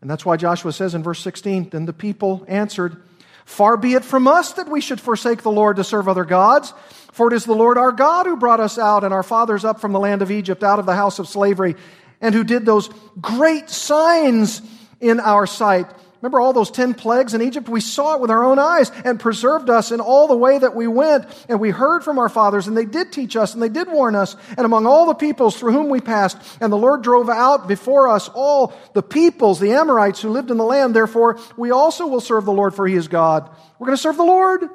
And 0.00 0.10
that's 0.10 0.24
why 0.24 0.36
Joshua 0.36 0.72
says 0.72 0.94
in 0.94 1.02
verse 1.02 1.20
16 1.20 1.70
Then 1.70 1.86
the 1.86 1.92
people 1.92 2.44
answered, 2.48 3.02
Far 3.44 3.76
be 3.76 3.94
it 3.94 4.04
from 4.04 4.26
us 4.28 4.52
that 4.54 4.68
we 4.68 4.80
should 4.80 5.00
forsake 5.00 5.42
the 5.42 5.50
Lord 5.50 5.76
to 5.76 5.84
serve 5.84 6.08
other 6.08 6.24
gods. 6.24 6.72
For 7.20 7.30
it 7.30 7.36
is 7.36 7.44
the 7.44 7.52
Lord 7.52 7.76
our 7.76 7.92
God 7.92 8.24
who 8.24 8.34
brought 8.38 8.60
us 8.60 8.78
out 8.78 9.04
and 9.04 9.12
our 9.12 9.22
fathers 9.22 9.62
up 9.62 9.78
from 9.78 9.92
the 9.92 10.00
land 10.00 10.22
of 10.22 10.30
Egypt, 10.30 10.64
out 10.64 10.78
of 10.78 10.86
the 10.86 10.94
house 10.94 11.18
of 11.18 11.28
slavery, 11.28 11.76
and 12.22 12.34
who 12.34 12.44
did 12.44 12.64
those 12.64 12.88
great 13.20 13.68
signs 13.68 14.62
in 15.02 15.20
our 15.20 15.46
sight, 15.46 15.86
Remember 16.22 16.40
all 16.40 16.52
those 16.52 16.70
10 16.70 16.94
plagues 16.94 17.32
in 17.32 17.40
Egypt? 17.40 17.68
We 17.68 17.80
saw 17.80 18.14
it 18.14 18.20
with 18.20 18.30
our 18.30 18.44
own 18.44 18.58
eyes 18.58 18.90
and 19.04 19.18
preserved 19.18 19.70
us 19.70 19.90
in 19.90 20.00
all 20.00 20.28
the 20.28 20.36
way 20.36 20.58
that 20.58 20.74
we 20.74 20.86
went. 20.86 21.24
And 21.48 21.58
we 21.58 21.70
heard 21.70 22.04
from 22.04 22.18
our 22.18 22.28
fathers, 22.28 22.68
and 22.68 22.76
they 22.76 22.84
did 22.84 23.10
teach 23.10 23.36
us, 23.36 23.54
and 23.54 23.62
they 23.62 23.70
did 23.70 23.88
warn 23.88 24.14
us, 24.14 24.36
and 24.50 24.66
among 24.66 24.86
all 24.86 25.06
the 25.06 25.14
peoples 25.14 25.58
through 25.58 25.72
whom 25.72 25.88
we 25.88 26.02
passed. 26.02 26.36
And 26.60 26.70
the 26.70 26.76
Lord 26.76 27.02
drove 27.02 27.30
out 27.30 27.68
before 27.68 28.08
us 28.08 28.28
all 28.34 28.74
the 28.92 29.02
peoples, 29.02 29.60
the 29.60 29.72
Amorites 29.72 30.20
who 30.20 30.28
lived 30.28 30.50
in 30.50 30.58
the 30.58 30.64
land. 30.64 30.94
Therefore, 30.94 31.38
we 31.56 31.70
also 31.70 32.06
will 32.06 32.20
serve 32.20 32.44
the 32.44 32.52
Lord, 32.52 32.74
for 32.74 32.86
he 32.86 32.96
is 32.96 33.08
God. 33.08 33.48
We're 33.78 33.86
going 33.86 33.96
to 33.96 34.02
serve 34.02 34.18
the 34.18 34.22
Lord. 34.22 34.68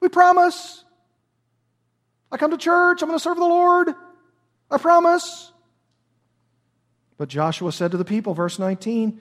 We 0.00 0.08
promise. 0.08 0.82
I 2.32 2.36
come 2.36 2.50
to 2.52 2.58
church, 2.58 3.02
I'm 3.02 3.08
going 3.08 3.18
to 3.18 3.22
serve 3.22 3.38
the 3.38 3.44
Lord. 3.44 3.88
I 4.70 4.78
promise. 4.78 5.52
But 7.18 7.28
Joshua 7.28 7.72
said 7.72 7.90
to 7.90 7.96
the 7.96 8.04
people, 8.04 8.34
verse 8.34 8.58
19, 8.58 9.20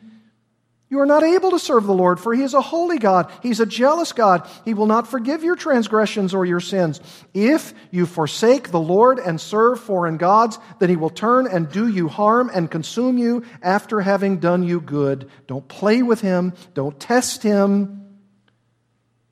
you 0.91 0.99
are 1.01 1.05
not 1.05 1.22
able 1.22 1.51
to 1.51 1.60
serve 1.60 1.86
the 1.86 1.93
Lord, 1.93 2.20
for 2.20 2.34
he 2.34 2.41
is 2.41 2.55
a 2.55 2.62
holy 2.62 2.97
God. 2.97 3.32
He's 3.43 3.60
a 3.60 3.66
jealous 3.66 4.12
God. 4.12 4.49
He 4.66 4.74
will 4.74 4.88
not 4.88 5.07
forgive 5.07 5.43
your 5.43 5.55
transgressions 5.55 6.34
or 6.34 6.45
your 6.45 6.60
sins. 6.60 6.99
If 7.32 7.76
you 7.91 8.07
forsake 8.07 8.72
the 8.72 8.80
Lord 8.80 9.20
and 9.20 9.39
serve 9.39 9.80
foreign 9.80 10.18
gods, 10.18 10.57
then 10.80 10.89
he 10.89 10.95
will 10.95 11.12
turn 11.12 11.45
and 11.45 11.72
do 11.72 11.88
you 11.88 12.07
harm 12.07 12.49
and 12.51 12.72
consume 12.72 13.20
you 13.20 13.43
after 13.62 14.01
having 14.01 14.39
done 14.39 14.64
you 14.64 14.82
good. 14.82 15.30
Don't 15.45 15.68
play 15.68 16.01
with 16.01 16.22
him. 16.22 16.53
Don't 16.74 16.99
test 16.99 17.43
him. 17.43 18.18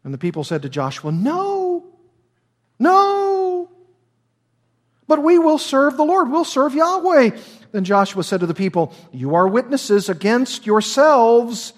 And 0.03 0.13
the 0.13 0.19
people 0.19 0.43
said 0.43 0.61
to 0.61 0.69
Joshua, 0.69 1.11
No, 1.11 1.85
no. 2.77 3.36
But 5.07 5.23
we 5.23 5.39
will 5.39 5.57
serve 5.57 5.97
the 5.97 6.03
Lord. 6.03 6.29
We'll 6.29 6.43
serve 6.43 6.75
Yahweh. 6.75 7.31
Then 7.71 7.83
Joshua 7.83 8.23
said 8.23 8.41
to 8.41 8.45
the 8.45 8.53
people, 8.53 8.93
You 9.11 9.35
are 9.35 9.47
witnesses 9.47 10.09
against 10.09 10.65
yourselves 10.65 11.73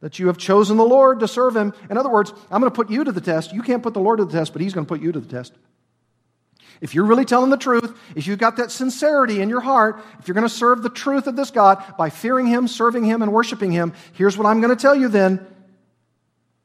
that 0.00 0.18
you 0.18 0.26
have 0.26 0.36
chosen 0.36 0.76
the 0.76 0.84
Lord 0.84 1.20
to 1.20 1.28
serve 1.28 1.56
him. 1.56 1.72
In 1.88 1.96
other 1.96 2.10
words, 2.10 2.30
I'm 2.50 2.60
going 2.60 2.70
to 2.70 2.76
put 2.76 2.90
you 2.90 3.04
to 3.04 3.12
the 3.12 3.22
test. 3.22 3.54
You 3.54 3.62
can't 3.62 3.82
put 3.82 3.94
the 3.94 4.00
Lord 4.00 4.18
to 4.18 4.26
the 4.26 4.32
test, 4.32 4.52
but 4.52 4.60
he's 4.60 4.74
going 4.74 4.84
to 4.84 4.88
put 4.88 5.00
you 5.00 5.12
to 5.12 5.20
the 5.20 5.28
test. 5.28 5.54
If 6.80 6.94
you're 6.94 7.06
really 7.06 7.24
telling 7.24 7.50
the 7.50 7.56
truth, 7.56 7.96
if 8.14 8.26
you've 8.26 8.38
got 8.38 8.56
that 8.56 8.70
sincerity 8.70 9.40
in 9.40 9.48
your 9.48 9.60
heart, 9.60 10.04
if 10.18 10.28
you're 10.28 10.34
going 10.34 10.46
to 10.46 10.54
serve 10.54 10.82
the 10.82 10.90
truth 10.90 11.26
of 11.26 11.36
this 11.36 11.50
God 11.50 11.82
by 11.96 12.10
fearing 12.10 12.46
him, 12.46 12.68
serving 12.68 13.04
him, 13.04 13.22
and 13.22 13.32
worshiping 13.32 13.72
him, 13.72 13.94
here's 14.12 14.36
what 14.36 14.46
I'm 14.46 14.60
going 14.60 14.76
to 14.76 14.80
tell 14.80 14.94
you 14.94 15.08
then. 15.08 15.46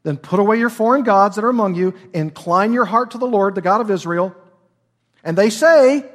Then 0.03 0.17
put 0.17 0.41
away 0.41 0.57
your 0.57 0.69
foreign 0.69 1.03
gods 1.03 1.35
that 1.35 1.45
are 1.45 1.49
among 1.49 1.75
you, 1.75 1.93
incline 2.13 2.73
your 2.73 2.85
heart 2.85 3.11
to 3.11 3.17
the 3.17 3.27
Lord, 3.27 3.55
the 3.55 3.61
God 3.61 3.79
of 3.79 3.91
Israel. 3.91 4.35
And 5.23 5.37
they 5.37 5.49
say, 5.49 6.05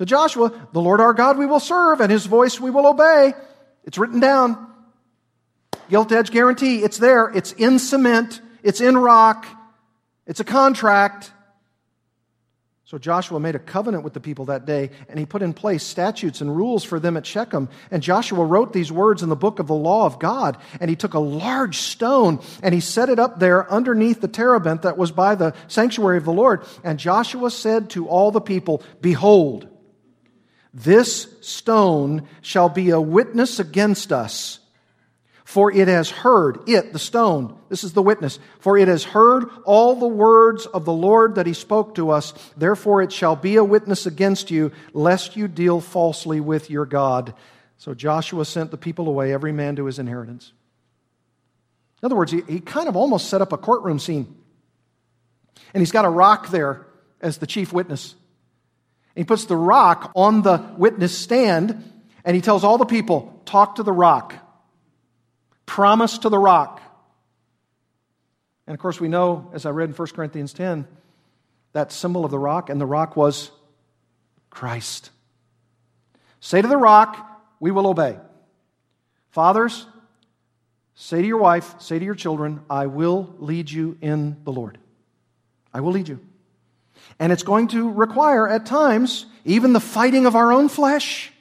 to 0.00 0.06
Joshua, 0.06 0.50
The 0.72 0.80
Lord 0.80 1.00
our 1.00 1.12
God 1.12 1.36
we 1.36 1.44
will 1.44 1.60
serve, 1.60 2.00
and 2.00 2.10
his 2.10 2.24
voice 2.24 2.58
we 2.58 2.70
will 2.70 2.86
obey. 2.86 3.34
It's 3.84 3.98
written 3.98 4.18
down. 4.18 4.66
Gilt 5.90 6.10
edge 6.10 6.30
guarantee. 6.30 6.82
It's 6.82 6.96
there. 6.96 7.28
It's 7.28 7.52
in 7.52 7.78
cement. 7.78 8.40
It's 8.62 8.80
in 8.80 8.96
rock. 8.96 9.46
It's 10.26 10.40
a 10.40 10.44
contract. 10.44 11.32
So 12.90 12.98
Joshua 12.98 13.38
made 13.38 13.54
a 13.54 13.60
covenant 13.60 14.02
with 14.02 14.14
the 14.14 14.20
people 14.20 14.46
that 14.46 14.66
day, 14.66 14.90
and 15.08 15.16
he 15.16 15.24
put 15.24 15.42
in 15.42 15.52
place 15.52 15.84
statutes 15.84 16.40
and 16.40 16.56
rules 16.56 16.82
for 16.82 16.98
them 16.98 17.16
at 17.16 17.24
Shechem. 17.24 17.68
And 17.88 18.02
Joshua 18.02 18.44
wrote 18.44 18.72
these 18.72 18.90
words 18.90 19.22
in 19.22 19.28
the 19.28 19.36
book 19.36 19.60
of 19.60 19.68
the 19.68 19.76
law 19.76 20.06
of 20.06 20.18
God, 20.18 20.58
and 20.80 20.90
he 20.90 20.96
took 20.96 21.14
a 21.14 21.20
large 21.20 21.76
stone 21.76 22.40
and 22.64 22.74
he 22.74 22.80
set 22.80 23.08
it 23.08 23.20
up 23.20 23.38
there 23.38 23.70
underneath 23.70 24.20
the 24.20 24.26
terebinth 24.26 24.82
that 24.82 24.98
was 24.98 25.12
by 25.12 25.36
the 25.36 25.54
sanctuary 25.68 26.16
of 26.18 26.24
the 26.24 26.32
Lord. 26.32 26.64
And 26.82 26.98
Joshua 26.98 27.52
said 27.52 27.90
to 27.90 28.08
all 28.08 28.32
the 28.32 28.40
people, 28.40 28.82
Behold, 29.00 29.68
this 30.74 31.32
stone 31.42 32.26
shall 32.40 32.68
be 32.68 32.90
a 32.90 33.00
witness 33.00 33.60
against 33.60 34.10
us. 34.12 34.59
For 35.50 35.72
it 35.72 35.88
has 35.88 36.10
heard, 36.10 36.68
it, 36.68 36.92
the 36.92 37.00
stone, 37.00 37.58
this 37.68 37.82
is 37.82 37.92
the 37.92 38.04
witness, 38.04 38.38
for 38.60 38.78
it 38.78 38.86
has 38.86 39.02
heard 39.02 39.46
all 39.64 39.96
the 39.96 40.06
words 40.06 40.64
of 40.64 40.84
the 40.84 40.92
Lord 40.92 41.34
that 41.34 41.46
he 41.48 41.54
spoke 41.54 41.96
to 41.96 42.10
us. 42.10 42.32
Therefore 42.56 43.02
it 43.02 43.10
shall 43.10 43.34
be 43.34 43.56
a 43.56 43.64
witness 43.64 44.06
against 44.06 44.52
you, 44.52 44.70
lest 44.92 45.34
you 45.34 45.48
deal 45.48 45.80
falsely 45.80 46.38
with 46.38 46.70
your 46.70 46.86
God. 46.86 47.34
So 47.78 47.94
Joshua 47.94 48.44
sent 48.44 48.70
the 48.70 48.76
people 48.76 49.08
away, 49.08 49.32
every 49.32 49.50
man 49.50 49.74
to 49.74 49.86
his 49.86 49.98
inheritance. 49.98 50.52
In 52.00 52.06
other 52.06 52.14
words, 52.14 52.30
he, 52.30 52.42
he 52.48 52.60
kind 52.60 52.88
of 52.88 52.94
almost 52.94 53.28
set 53.28 53.42
up 53.42 53.52
a 53.52 53.58
courtroom 53.58 53.98
scene. 53.98 54.32
And 55.74 55.80
he's 55.80 55.90
got 55.90 56.04
a 56.04 56.10
rock 56.10 56.50
there 56.50 56.86
as 57.20 57.38
the 57.38 57.48
chief 57.48 57.72
witness. 57.72 58.14
He 59.16 59.24
puts 59.24 59.46
the 59.46 59.56
rock 59.56 60.12
on 60.14 60.42
the 60.42 60.64
witness 60.78 61.18
stand 61.18 61.92
and 62.24 62.36
he 62.36 62.40
tells 62.40 62.62
all 62.62 62.78
the 62.78 62.86
people, 62.86 63.42
talk 63.46 63.74
to 63.74 63.82
the 63.82 63.92
rock. 63.92 64.46
Promise 65.70 66.18
to 66.18 66.28
the 66.30 66.36
rock. 66.36 66.82
And 68.66 68.74
of 68.74 68.80
course, 68.80 69.00
we 69.00 69.06
know, 69.06 69.52
as 69.54 69.66
I 69.66 69.70
read 69.70 69.88
in 69.88 69.94
1 69.94 70.08
Corinthians 70.08 70.52
10, 70.52 70.84
that 71.74 71.92
symbol 71.92 72.24
of 72.24 72.32
the 72.32 72.40
rock, 72.40 72.70
and 72.70 72.80
the 72.80 72.86
rock 72.86 73.16
was 73.16 73.52
Christ. 74.50 75.10
Say 76.40 76.60
to 76.60 76.66
the 76.66 76.76
rock, 76.76 77.24
we 77.60 77.70
will 77.70 77.86
obey. 77.86 78.18
Fathers, 79.30 79.86
say 80.96 81.22
to 81.22 81.28
your 81.28 81.38
wife, 81.38 81.80
say 81.80 82.00
to 82.00 82.04
your 82.04 82.16
children, 82.16 82.62
I 82.68 82.86
will 82.86 83.32
lead 83.38 83.70
you 83.70 83.96
in 84.00 84.38
the 84.42 84.50
Lord. 84.50 84.76
I 85.72 85.82
will 85.82 85.92
lead 85.92 86.08
you. 86.08 86.18
And 87.20 87.30
it's 87.30 87.44
going 87.44 87.68
to 87.68 87.88
require, 87.88 88.48
at 88.48 88.66
times, 88.66 89.24
even 89.44 89.72
the 89.72 89.78
fighting 89.78 90.26
of 90.26 90.34
our 90.34 90.52
own 90.52 90.68
flesh. 90.68 91.32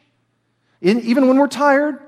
In, 0.82 1.00
even 1.02 1.28
when 1.28 1.40
we're 1.40 1.48
tired, 1.48 2.00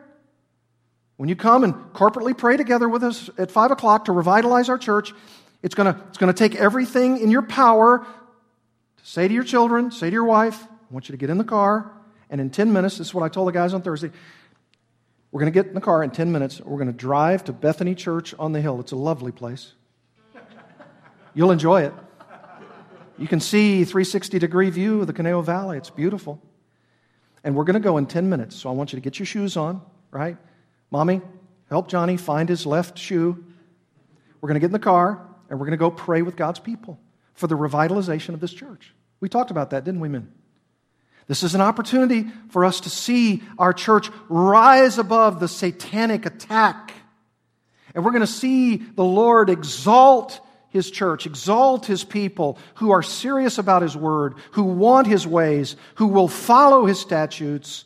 when 1.22 1.30
you 1.30 1.36
come 1.36 1.64
and 1.64 1.76
corporately 1.94 2.36
pray 2.36 2.58
together 2.58 2.90
with 2.90 3.04
us 3.04 3.30
at 3.38 3.52
5 3.52 3.70
o'clock 3.70 4.06
to 4.06 4.12
revitalize 4.12 4.70
our 4.70 4.78
church, 4.80 5.14
it's 5.62 5.76
going 5.76 5.94
to, 5.94 6.02
it's 6.08 6.18
going 6.18 6.34
to 6.34 6.36
take 6.36 6.56
everything 6.56 7.20
in 7.20 7.30
your 7.30 7.44
power 7.44 8.00
to 8.00 9.06
say 9.06 9.28
to 9.28 9.32
your 9.36 9.44
children, 9.44 9.92
say 9.92 10.10
to 10.10 10.14
your 10.14 10.24
wife, 10.24 10.64
I 10.64 10.68
want 10.90 11.10
you 11.10 11.14
to 11.14 11.18
get 11.18 11.30
in 11.30 11.38
the 11.38 11.44
car, 11.44 11.92
and 12.32 12.42
in 12.42 12.50
10 12.50 12.74
minutes, 12.74 12.98
this 12.98 13.10
is 13.10 13.14
what 13.14 13.24
I 13.24 13.30
told 13.30 13.48
the 13.48 13.52
guys 13.52 13.76
on 13.76 13.84
Thursday, 13.84 14.10
we're 15.32 15.42
going 15.42 15.54
to 15.54 15.56
get 15.56 15.68
in 15.68 15.76
the 15.76 15.80
car 15.80 16.04
in 16.04 16.10
10 16.10 16.32
minutes. 16.32 16.60
We're 16.60 16.80
going 16.80 16.92
to 16.92 16.98
drive 16.98 17.44
to 17.44 17.54
Bethany 17.54 17.94
Church 17.94 18.34
on 18.40 18.54
the 18.54 18.60
hill. 18.60 18.80
It's 18.80 18.92
a 18.92 18.96
lovely 18.96 19.32
place. 19.32 19.74
You'll 21.36 21.52
enjoy 21.52 21.84
it. 21.84 21.94
You 23.20 23.28
can 23.28 23.42
see 23.42 23.84
360 23.84 24.40
degree 24.40 24.72
view 24.72 25.02
of 25.02 25.06
the 25.06 25.14
Conejo 25.14 25.44
Valley. 25.44 25.78
It's 25.78 25.92
beautiful. 25.92 26.42
And 27.44 27.56
we're 27.56 27.66
going 27.66 27.76
to 27.76 27.80
go 27.80 27.98
in 27.98 28.08
10 28.08 28.28
minutes. 28.28 28.56
So 28.56 28.70
I 28.70 28.74
want 28.74 28.92
you 28.92 28.98
to 28.98 29.04
get 29.04 29.20
your 29.20 29.28
shoes 29.28 29.56
on, 29.56 29.84
right? 30.10 30.36
Mommy, 30.92 31.22
help 31.70 31.88
Johnny 31.88 32.18
find 32.18 32.50
his 32.50 32.66
left 32.66 32.98
shoe. 32.98 33.44
We're 34.42 34.48
going 34.48 34.56
to 34.56 34.60
get 34.60 34.68
in 34.68 34.74
the 34.74 34.80
car 34.80 35.26
and 35.50 35.60
we're 35.60 35.66
going 35.66 35.72
to 35.72 35.78
go 35.78 35.90
pray 35.90 36.22
with 36.22 36.36
God's 36.36 36.60
people 36.60 37.00
for 37.34 37.48
the 37.48 37.56
revitalization 37.56 38.34
of 38.34 38.40
this 38.40 38.54
church. 38.54 38.94
We 39.22 39.30
talked 39.30 39.52
about 39.52 39.70
that, 39.70 39.86
didn't 39.86 40.02
we, 40.02 40.10
men? 40.10 40.32
This 41.28 41.44
is 41.44 41.56
an 41.56 41.62
opportunity 41.62 42.26
for 42.50 42.66
us 42.66 42.82
to 42.82 42.90
see 42.90 43.42
our 43.58 43.72
church 43.72 44.10
rise 44.28 44.98
above 44.98 45.40
the 45.40 45.48
satanic 45.48 46.26
attack. 46.26 46.94
And 47.96 48.04
we're 48.04 48.12
going 48.12 48.22
to 48.22 48.28
see 48.28 48.78
the 48.78 49.04
Lord 49.04 49.50
exalt 49.50 50.42
his 50.70 50.90
church, 50.90 51.26
exalt 51.26 51.86
his 51.86 52.04
people 52.04 52.58
who 52.76 52.92
are 52.92 53.04
serious 53.04 53.58
about 53.58 53.82
his 53.82 53.96
word, 53.96 54.36
who 54.52 54.64
want 54.64 55.08
his 55.08 55.28
ways, 55.28 55.76
who 55.96 56.08
will 56.08 56.28
follow 56.28 56.86
his 56.86 57.00
statutes, 57.00 57.86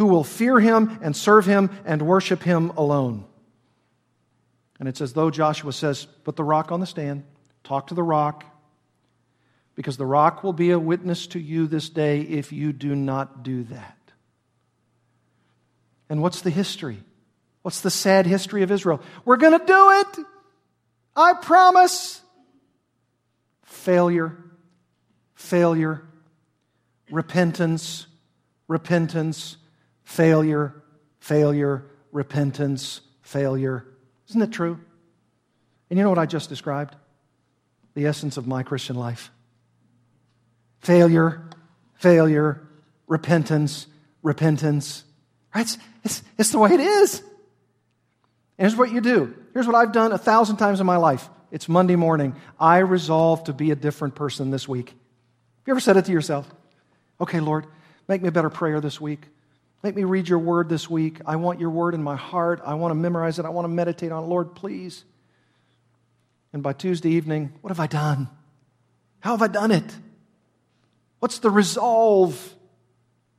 who 0.00 0.06
will 0.06 0.24
fear 0.24 0.58
him 0.58 0.98
and 1.02 1.14
serve 1.14 1.44
him 1.44 1.68
and 1.84 2.00
worship 2.00 2.42
him 2.42 2.70
alone. 2.70 3.22
And 4.78 4.88
it's 4.88 5.02
as 5.02 5.12
though 5.12 5.30
Joshua 5.30 5.74
says, 5.74 6.06
Put 6.24 6.36
the 6.36 6.42
rock 6.42 6.72
on 6.72 6.80
the 6.80 6.86
stand, 6.86 7.22
talk 7.64 7.88
to 7.88 7.94
the 7.94 8.02
rock, 8.02 8.46
because 9.74 9.98
the 9.98 10.06
rock 10.06 10.42
will 10.42 10.54
be 10.54 10.70
a 10.70 10.78
witness 10.78 11.26
to 11.26 11.38
you 11.38 11.66
this 11.66 11.90
day 11.90 12.22
if 12.22 12.50
you 12.50 12.72
do 12.72 12.96
not 12.96 13.42
do 13.42 13.64
that. 13.64 13.98
And 16.08 16.22
what's 16.22 16.40
the 16.40 16.48
history? 16.48 17.04
What's 17.60 17.82
the 17.82 17.90
sad 17.90 18.24
history 18.24 18.62
of 18.62 18.70
Israel? 18.70 19.02
We're 19.26 19.36
going 19.36 19.58
to 19.60 19.66
do 19.66 19.90
it. 19.90 20.26
I 21.14 21.34
promise. 21.34 22.22
Failure, 23.64 24.34
failure, 25.34 26.02
repentance, 27.10 28.06
repentance, 28.66 29.58
failure, 30.10 30.74
failure, 31.20 31.86
repentance, 32.10 33.00
failure. 33.22 33.86
Isn't 34.28 34.42
it 34.42 34.50
true? 34.50 34.80
And 35.88 35.98
you 35.98 36.02
know 36.02 36.08
what 36.08 36.18
I 36.18 36.26
just 36.26 36.48
described? 36.48 36.96
The 37.94 38.06
essence 38.06 38.36
of 38.36 38.46
my 38.46 38.64
Christian 38.64 38.96
life 38.96 39.30
failure, 40.80 41.48
failure, 41.94 42.60
repentance, 43.06 43.86
repentance. 44.22 45.04
Right? 45.54 45.62
It's, 45.62 45.78
it's, 46.02 46.22
it's 46.38 46.50
the 46.50 46.58
way 46.58 46.72
it 46.72 46.80
is. 46.80 47.20
And 47.20 48.66
here's 48.66 48.76
what 48.76 48.90
you 48.90 49.00
do. 49.00 49.34
Here's 49.52 49.66
what 49.66 49.76
I've 49.76 49.92
done 49.92 50.10
a 50.10 50.18
thousand 50.18 50.56
times 50.56 50.80
in 50.80 50.86
my 50.86 50.96
life. 50.96 51.28
It's 51.52 51.68
Monday 51.68 51.96
morning. 51.96 52.34
I 52.58 52.78
resolve 52.78 53.44
to 53.44 53.52
be 53.52 53.70
a 53.70 53.76
different 53.76 54.16
person 54.16 54.50
this 54.50 54.66
week. 54.66 54.88
Have 54.88 55.66
you 55.66 55.72
ever 55.72 55.80
said 55.80 55.96
it 55.96 56.06
to 56.06 56.12
yourself? 56.12 56.50
Okay, 57.20 57.38
Lord, 57.38 57.66
make 58.08 58.22
me 58.22 58.28
a 58.28 58.32
better 58.32 58.50
prayer 58.50 58.80
this 58.80 59.00
week. 59.00 59.28
Make 59.82 59.96
me 59.96 60.04
read 60.04 60.28
your 60.28 60.38
word 60.38 60.68
this 60.68 60.90
week. 60.90 61.20
I 61.24 61.36
want 61.36 61.58
your 61.58 61.70
word 61.70 61.94
in 61.94 62.02
my 62.02 62.16
heart. 62.16 62.60
I 62.64 62.74
want 62.74 62.90
to 62.90 62.96
memorize 62.96 63.38
it. 63.38 63.46
I 63.46 63.48
want 63.48 63.64
to 63.64 63.70
meditate 63.70 64.12
on 64.12 64.24
it. 64.24 64.26
Lord, 64.26 64.54
please. 64.54 65.04
And 66.52 66.62
by 66.62 66.74
Tuesday 66.74 67.10
evening, 67.10 67.52
what 67.62 67.70
have 67.70 67.80
I 67.80 67.86
done? 67.86 68.28
How 69.20 69.32
have 69.32 69.42
I 69.42 69.46
done 69.46 69.70
it? 69.70 69.96
What's 71.20 71.38
the 71.38 71.50
resolve? 71.50 72.54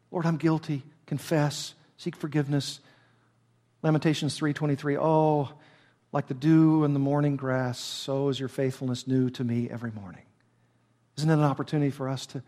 Lord, 0.10 0.26
I'm 0.26 0.38
guilty. 0.38 0.84
Confess. 1.06 1.76
Seek 1.98 2.16
forgiveness. 2.16 2.80
Lamentations 3.84 4.38
3:23. 4.38 4.98
Oh, 4.98 5.52
like 6.12 6.28
the 6.28 6.34
dew 6.34 6.84
in 6.84 6.94
the 6.94 7.00
morning 7.00 7.36
grass, 7.36 7.80
so 7.80 8.30
is 8.30 8.40
your 8.40 8.50
faithfulness 8.50 9.08
new 9.08 9.30
to 9.32 9.44
me 9.44 9.70
every 9.70 9.92
morning. 9.92 10.24
Isn't 11.18 11.30
it 11.30 11.34
an 11.34 11.44
opportunity 11.44 11.92
for 11.92 12.10
us 12.10 12.26
to, 12.28 12.44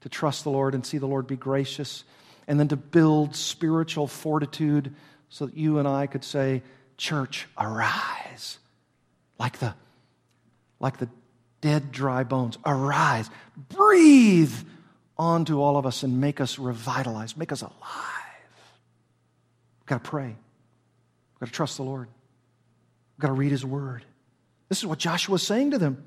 to 0.00 0.08
trust 0.08 0.44
the 0.44 0.50
Lord 0.50 0.74
and 0.74 0.84
see 0.84 0.98
the 0.98 1.06
Lord 1.06 1.26
be 1.26 1.36
gracious 1.36 2.04
and 2.48 2.58
then 2.58 2.68
to 2.68 2.76
build 2.76 3.34
spiritual 3.34 4.06
fortitude 4.06 4.94
so 5.28 5.46
that 5.46 5.56
you 5.56 5.78
and 5.78 5.88
I 5.88 6.06
could 6.06 6.24
say, 6.24 6.62
Church, 6.96 7.46
arise. 7.58 8.58
Like 9.38 9.58
the, 9.58 9.74
like 10.80 10.96
the 10.96 11.08
dead, 11.60 11.92
dry 11.92 12.24
bones, 12.24 12.56
arise. 12.64 13.28
Breathe 13.68 14.54
onto 15.18 15.60
all 15.60 15.76
of 15.76 15.84
us 15.84 16.02
and 16.02 16.20
make 16.20 16.40
us 16.40 16.58
revitalized, 16.58 17.36
make 17.36 17.52
us 17.52 17.62
alive. 17.62 17.72
We've 19.80 19.86
got 19.86 20.04
to 20.04 20.10
pray. 20.10 20.28
We've 20.28 21.40
got 21.40 21.46
to 21.46 21.52
trust 21.52 21.76
the 21.76 21.82
Lord. 21.82 22.08
We've 23.16 23.22
got 23.22 23.28
to 23.28 23.34
read 23.34 23.50
His 23.50 23.64
Word. 23.64 24.04
This 24.68 24.78
is 24.78 24.86
what 24.86 24.98
Joshua 24.98 25.34
is 25.36 25.42
saying 25.42 25.72
to 25.72 25.78
them. 25.78 26.02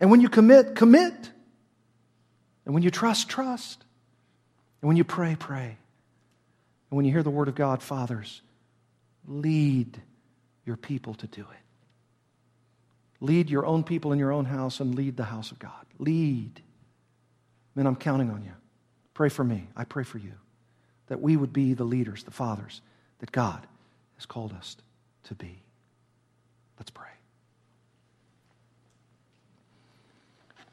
And 0.00 0.10
when 0.10 0.20
you 0.20 0.28
commit, 0.28 0.74
commit. 0.74 1.14
And 2.64 2.74
when 2.74 2.82
you 2.82 2.90
trust, 2.90 3.28
trust. 3.28 3.85
And 4.86 4.88
when 4.90 4.96
you 4.96 5.02
pray, 5.02 5.34
pray. 5.36 5.76
And 6.90 6.96
when 6.96 7.04
you 7.04 7.10
hear 7.10 7.24
the 7.24 7.28
word 7.28 7.48
of 7.48 7.56
God, 7.56 7.82
fathers, 7.82 8.40
lead 9.26 10.00
your 10.64 10.76
people 10.76 11.14
to 11.14 11.26
do 11.26 11.40
it. 11.40 11.58
Lead 13.20 13.50
your 13.50 13.66
own 13.66 13.82
people 13.82 14.12
in 14.12 14.20
your 14.20 14.30
own 14.30 14.44
house 14.44 14.78
and 14.78 14.94
lead 14.94 15.16
the 15.16 15.24
house 15.24 15.50
of 15.50 15.58
God. 15.58 15.84
Lead. 15.98 16.62
Men, 17.74 17.88
I'm 17.88 17.96
counting 17.96 18.30
on 18.30 18.44
you. 18.44 18.52
Pray 19.12 19.28
for 19.28 19.42
me. 19.42 19.66
I 19.76 19.82
pray 19.82 20.04
for 20.04 20.18
you. 20.18 20.34
That 21.08 21.20
we 21.20 21.36
would 21.36 21.52
be 21.52 21.74
the 21.74 21.82
leaders, 21.82 22.22
the 22.22 22.30
fathers 22.30 22.80
that 23.18 23.32
God 23.32 23.66
has 24.18 24.24
called 24.24 24.52
us 24.52 24.76
to 25.24 25.34
be. 25.34 25.62
Let's 26.78 26.92
pray. 26.92 27.08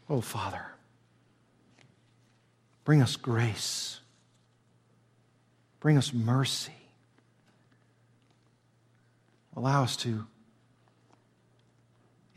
Oh, 0.07 0.22
Father. 0.22 0.68
Bring 2.86 3.01
us 3.01 3.16
grace. 3.16 4.01
Bring 5.84 5.97
us 5.97 6.13
mercy. 6.13 6.71
Allow 9.53 9.84
us 9.84 9.97
to 9.97 10.25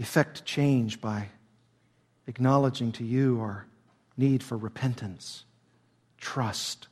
effect 0.00 0.44
change 0.44 1.00
by 1.00 1.28
acknowledging 2.26 2.90
to 2.90 3.04
you 3.04 3.38
our 3.40 3.64
need 4.16 4.42
for 4.42 4.56
repentance, 4.56 5.44
trust. 6.18 6.88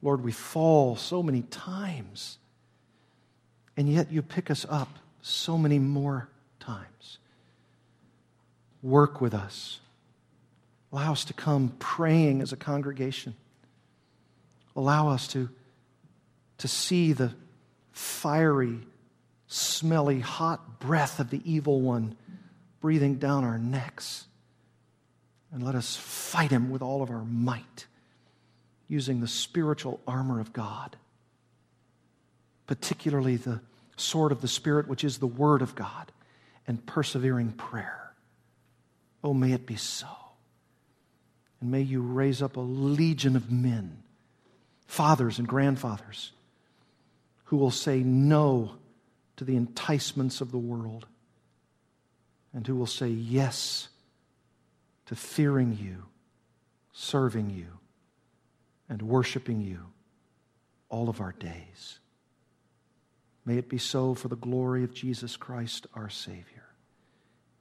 Lord, 0.00 0.22
we 0.22 0.30
fall 0.30 0.94
so 0.94 1.24
many 1.24 1.42
times, 1.42 2.38
and 3.76 3.92
yet 3.92 4.12
you 4.12 4.22
pick 4.22 4.48
us 4.48 4.64
up 4.70 4.90
so 5.22 5.58
many 5.58 5.80
more 5.80 6.28
times. 6.60 7.18
Work 8.80 9.20
with 9.20 9.34
us. 9.34 9.80
Allow 10.92 11.10
us 11.10 11.24
to 11.24 11.32
come 11.32 11.72
praying 11.80 12.40
as 12.42 12.52
a 12.52 12.56
congregation. 12.56 13.34
Allow 14.78 15.08
us 15.08 15.26
to, 15.28 15.48
to 16.58 16.68
see 16.68 17.12
the 17.12 17.34
fiery, 17.90 18.78
smelly, 19.48 20.20
hot 20.20 20.78
breath 20.78 21.18
of 21.18 21.30
the 21.30 21.42
evil 21.44 21.80
one 21.80 22.16
breathing 22.80 23.16
down 23.16 23.42
our 23.42 23.58
necks. 23.58 24.26
And 25.50 25.64
let 25.64 25.74
us 25.74 25.96
fight 25.96 26.52
him 26.52 26.70
with 26.70 26.80
all 26.80 27.02
of 27.02 27.10
our 27.10 27.24
might, 27.24 27.86
using 28.86 29.20
the 29.20 29.26
spiritual 29.26 29.98
armor 30.06 30.38
of 30.38 30.52
God, 30.52 30.96
particularly 32.68 33.34
the 33.34 33.60
sword 33.96 34.30
of 34.30 34.42
the 34.42 34.46
Spirit, 34.46 34.86
which 34.86 35.02
is 35.02 35.18
the 35.18 35.26
Word 35.26 35.60
of 35.60 35.74
God, 35.74 36.12
and 36.68 36.86
persevering 36.86 37.50
prayer. 37.50 38.12
Oh, 39.24 39.34
may 39.34 39.50
it 39.50 39.66
be 39.66 39.74
so. 39.74 40.06
And 41.60 41.72
may 41.72 41.82
you 41.82 42.00
raise 42.00 42.42
up 42.42 42.56
a 42.56 42.60
legion 42.60 43.34
of 43.34 43.50
men, 43.50 44.04
fathers 44.88 45.38
and 45.38 45.46
grandfathers, 45.46 46.32
who 47.44 47.56
will 47.56 47.70
say 47.70 48.00
no 48.00 48.72
to 49.36 49.44
the 49.44 49.56
enticements 49.56 50.40
of 50.40 50.50
the 50.50 50.58
world 50.58 51.06
and 52.52 52.66
who 52.66 52.74
will 52.74 52.86
say 52.86 53.08
yes 53.08 53.88
to 55.06 55.14
fearing 55.14 55.78
you, 55.80 56.04
serving 56.92 57.50
you, 57.50 57.66
and 58.88 59.00
worshiping 59.02 59.60
you 59.60 59.78
all 60.88 61.08
of 61.08 61.20
our 61.20 61.32
days. 61.32 62.00
May 63.44 63.58
it 63.58 63.68
be 63.68 63.78
so 63.78 64.14
for 64.14 64.28
the 64.28 64.36
glory 64.36 64.84
of 64.84 64.92
Jesus 64.92 65.36
Christ, 65.36 65.86
our 65.94 66.10
Savior, 66.10 66.66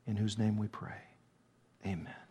in 0.06 0.16
whose 0.16 0.38
name 0.38 0.58
we 0.58 0.68
pray. 0.68 1.04
Amen. 1.86 2.27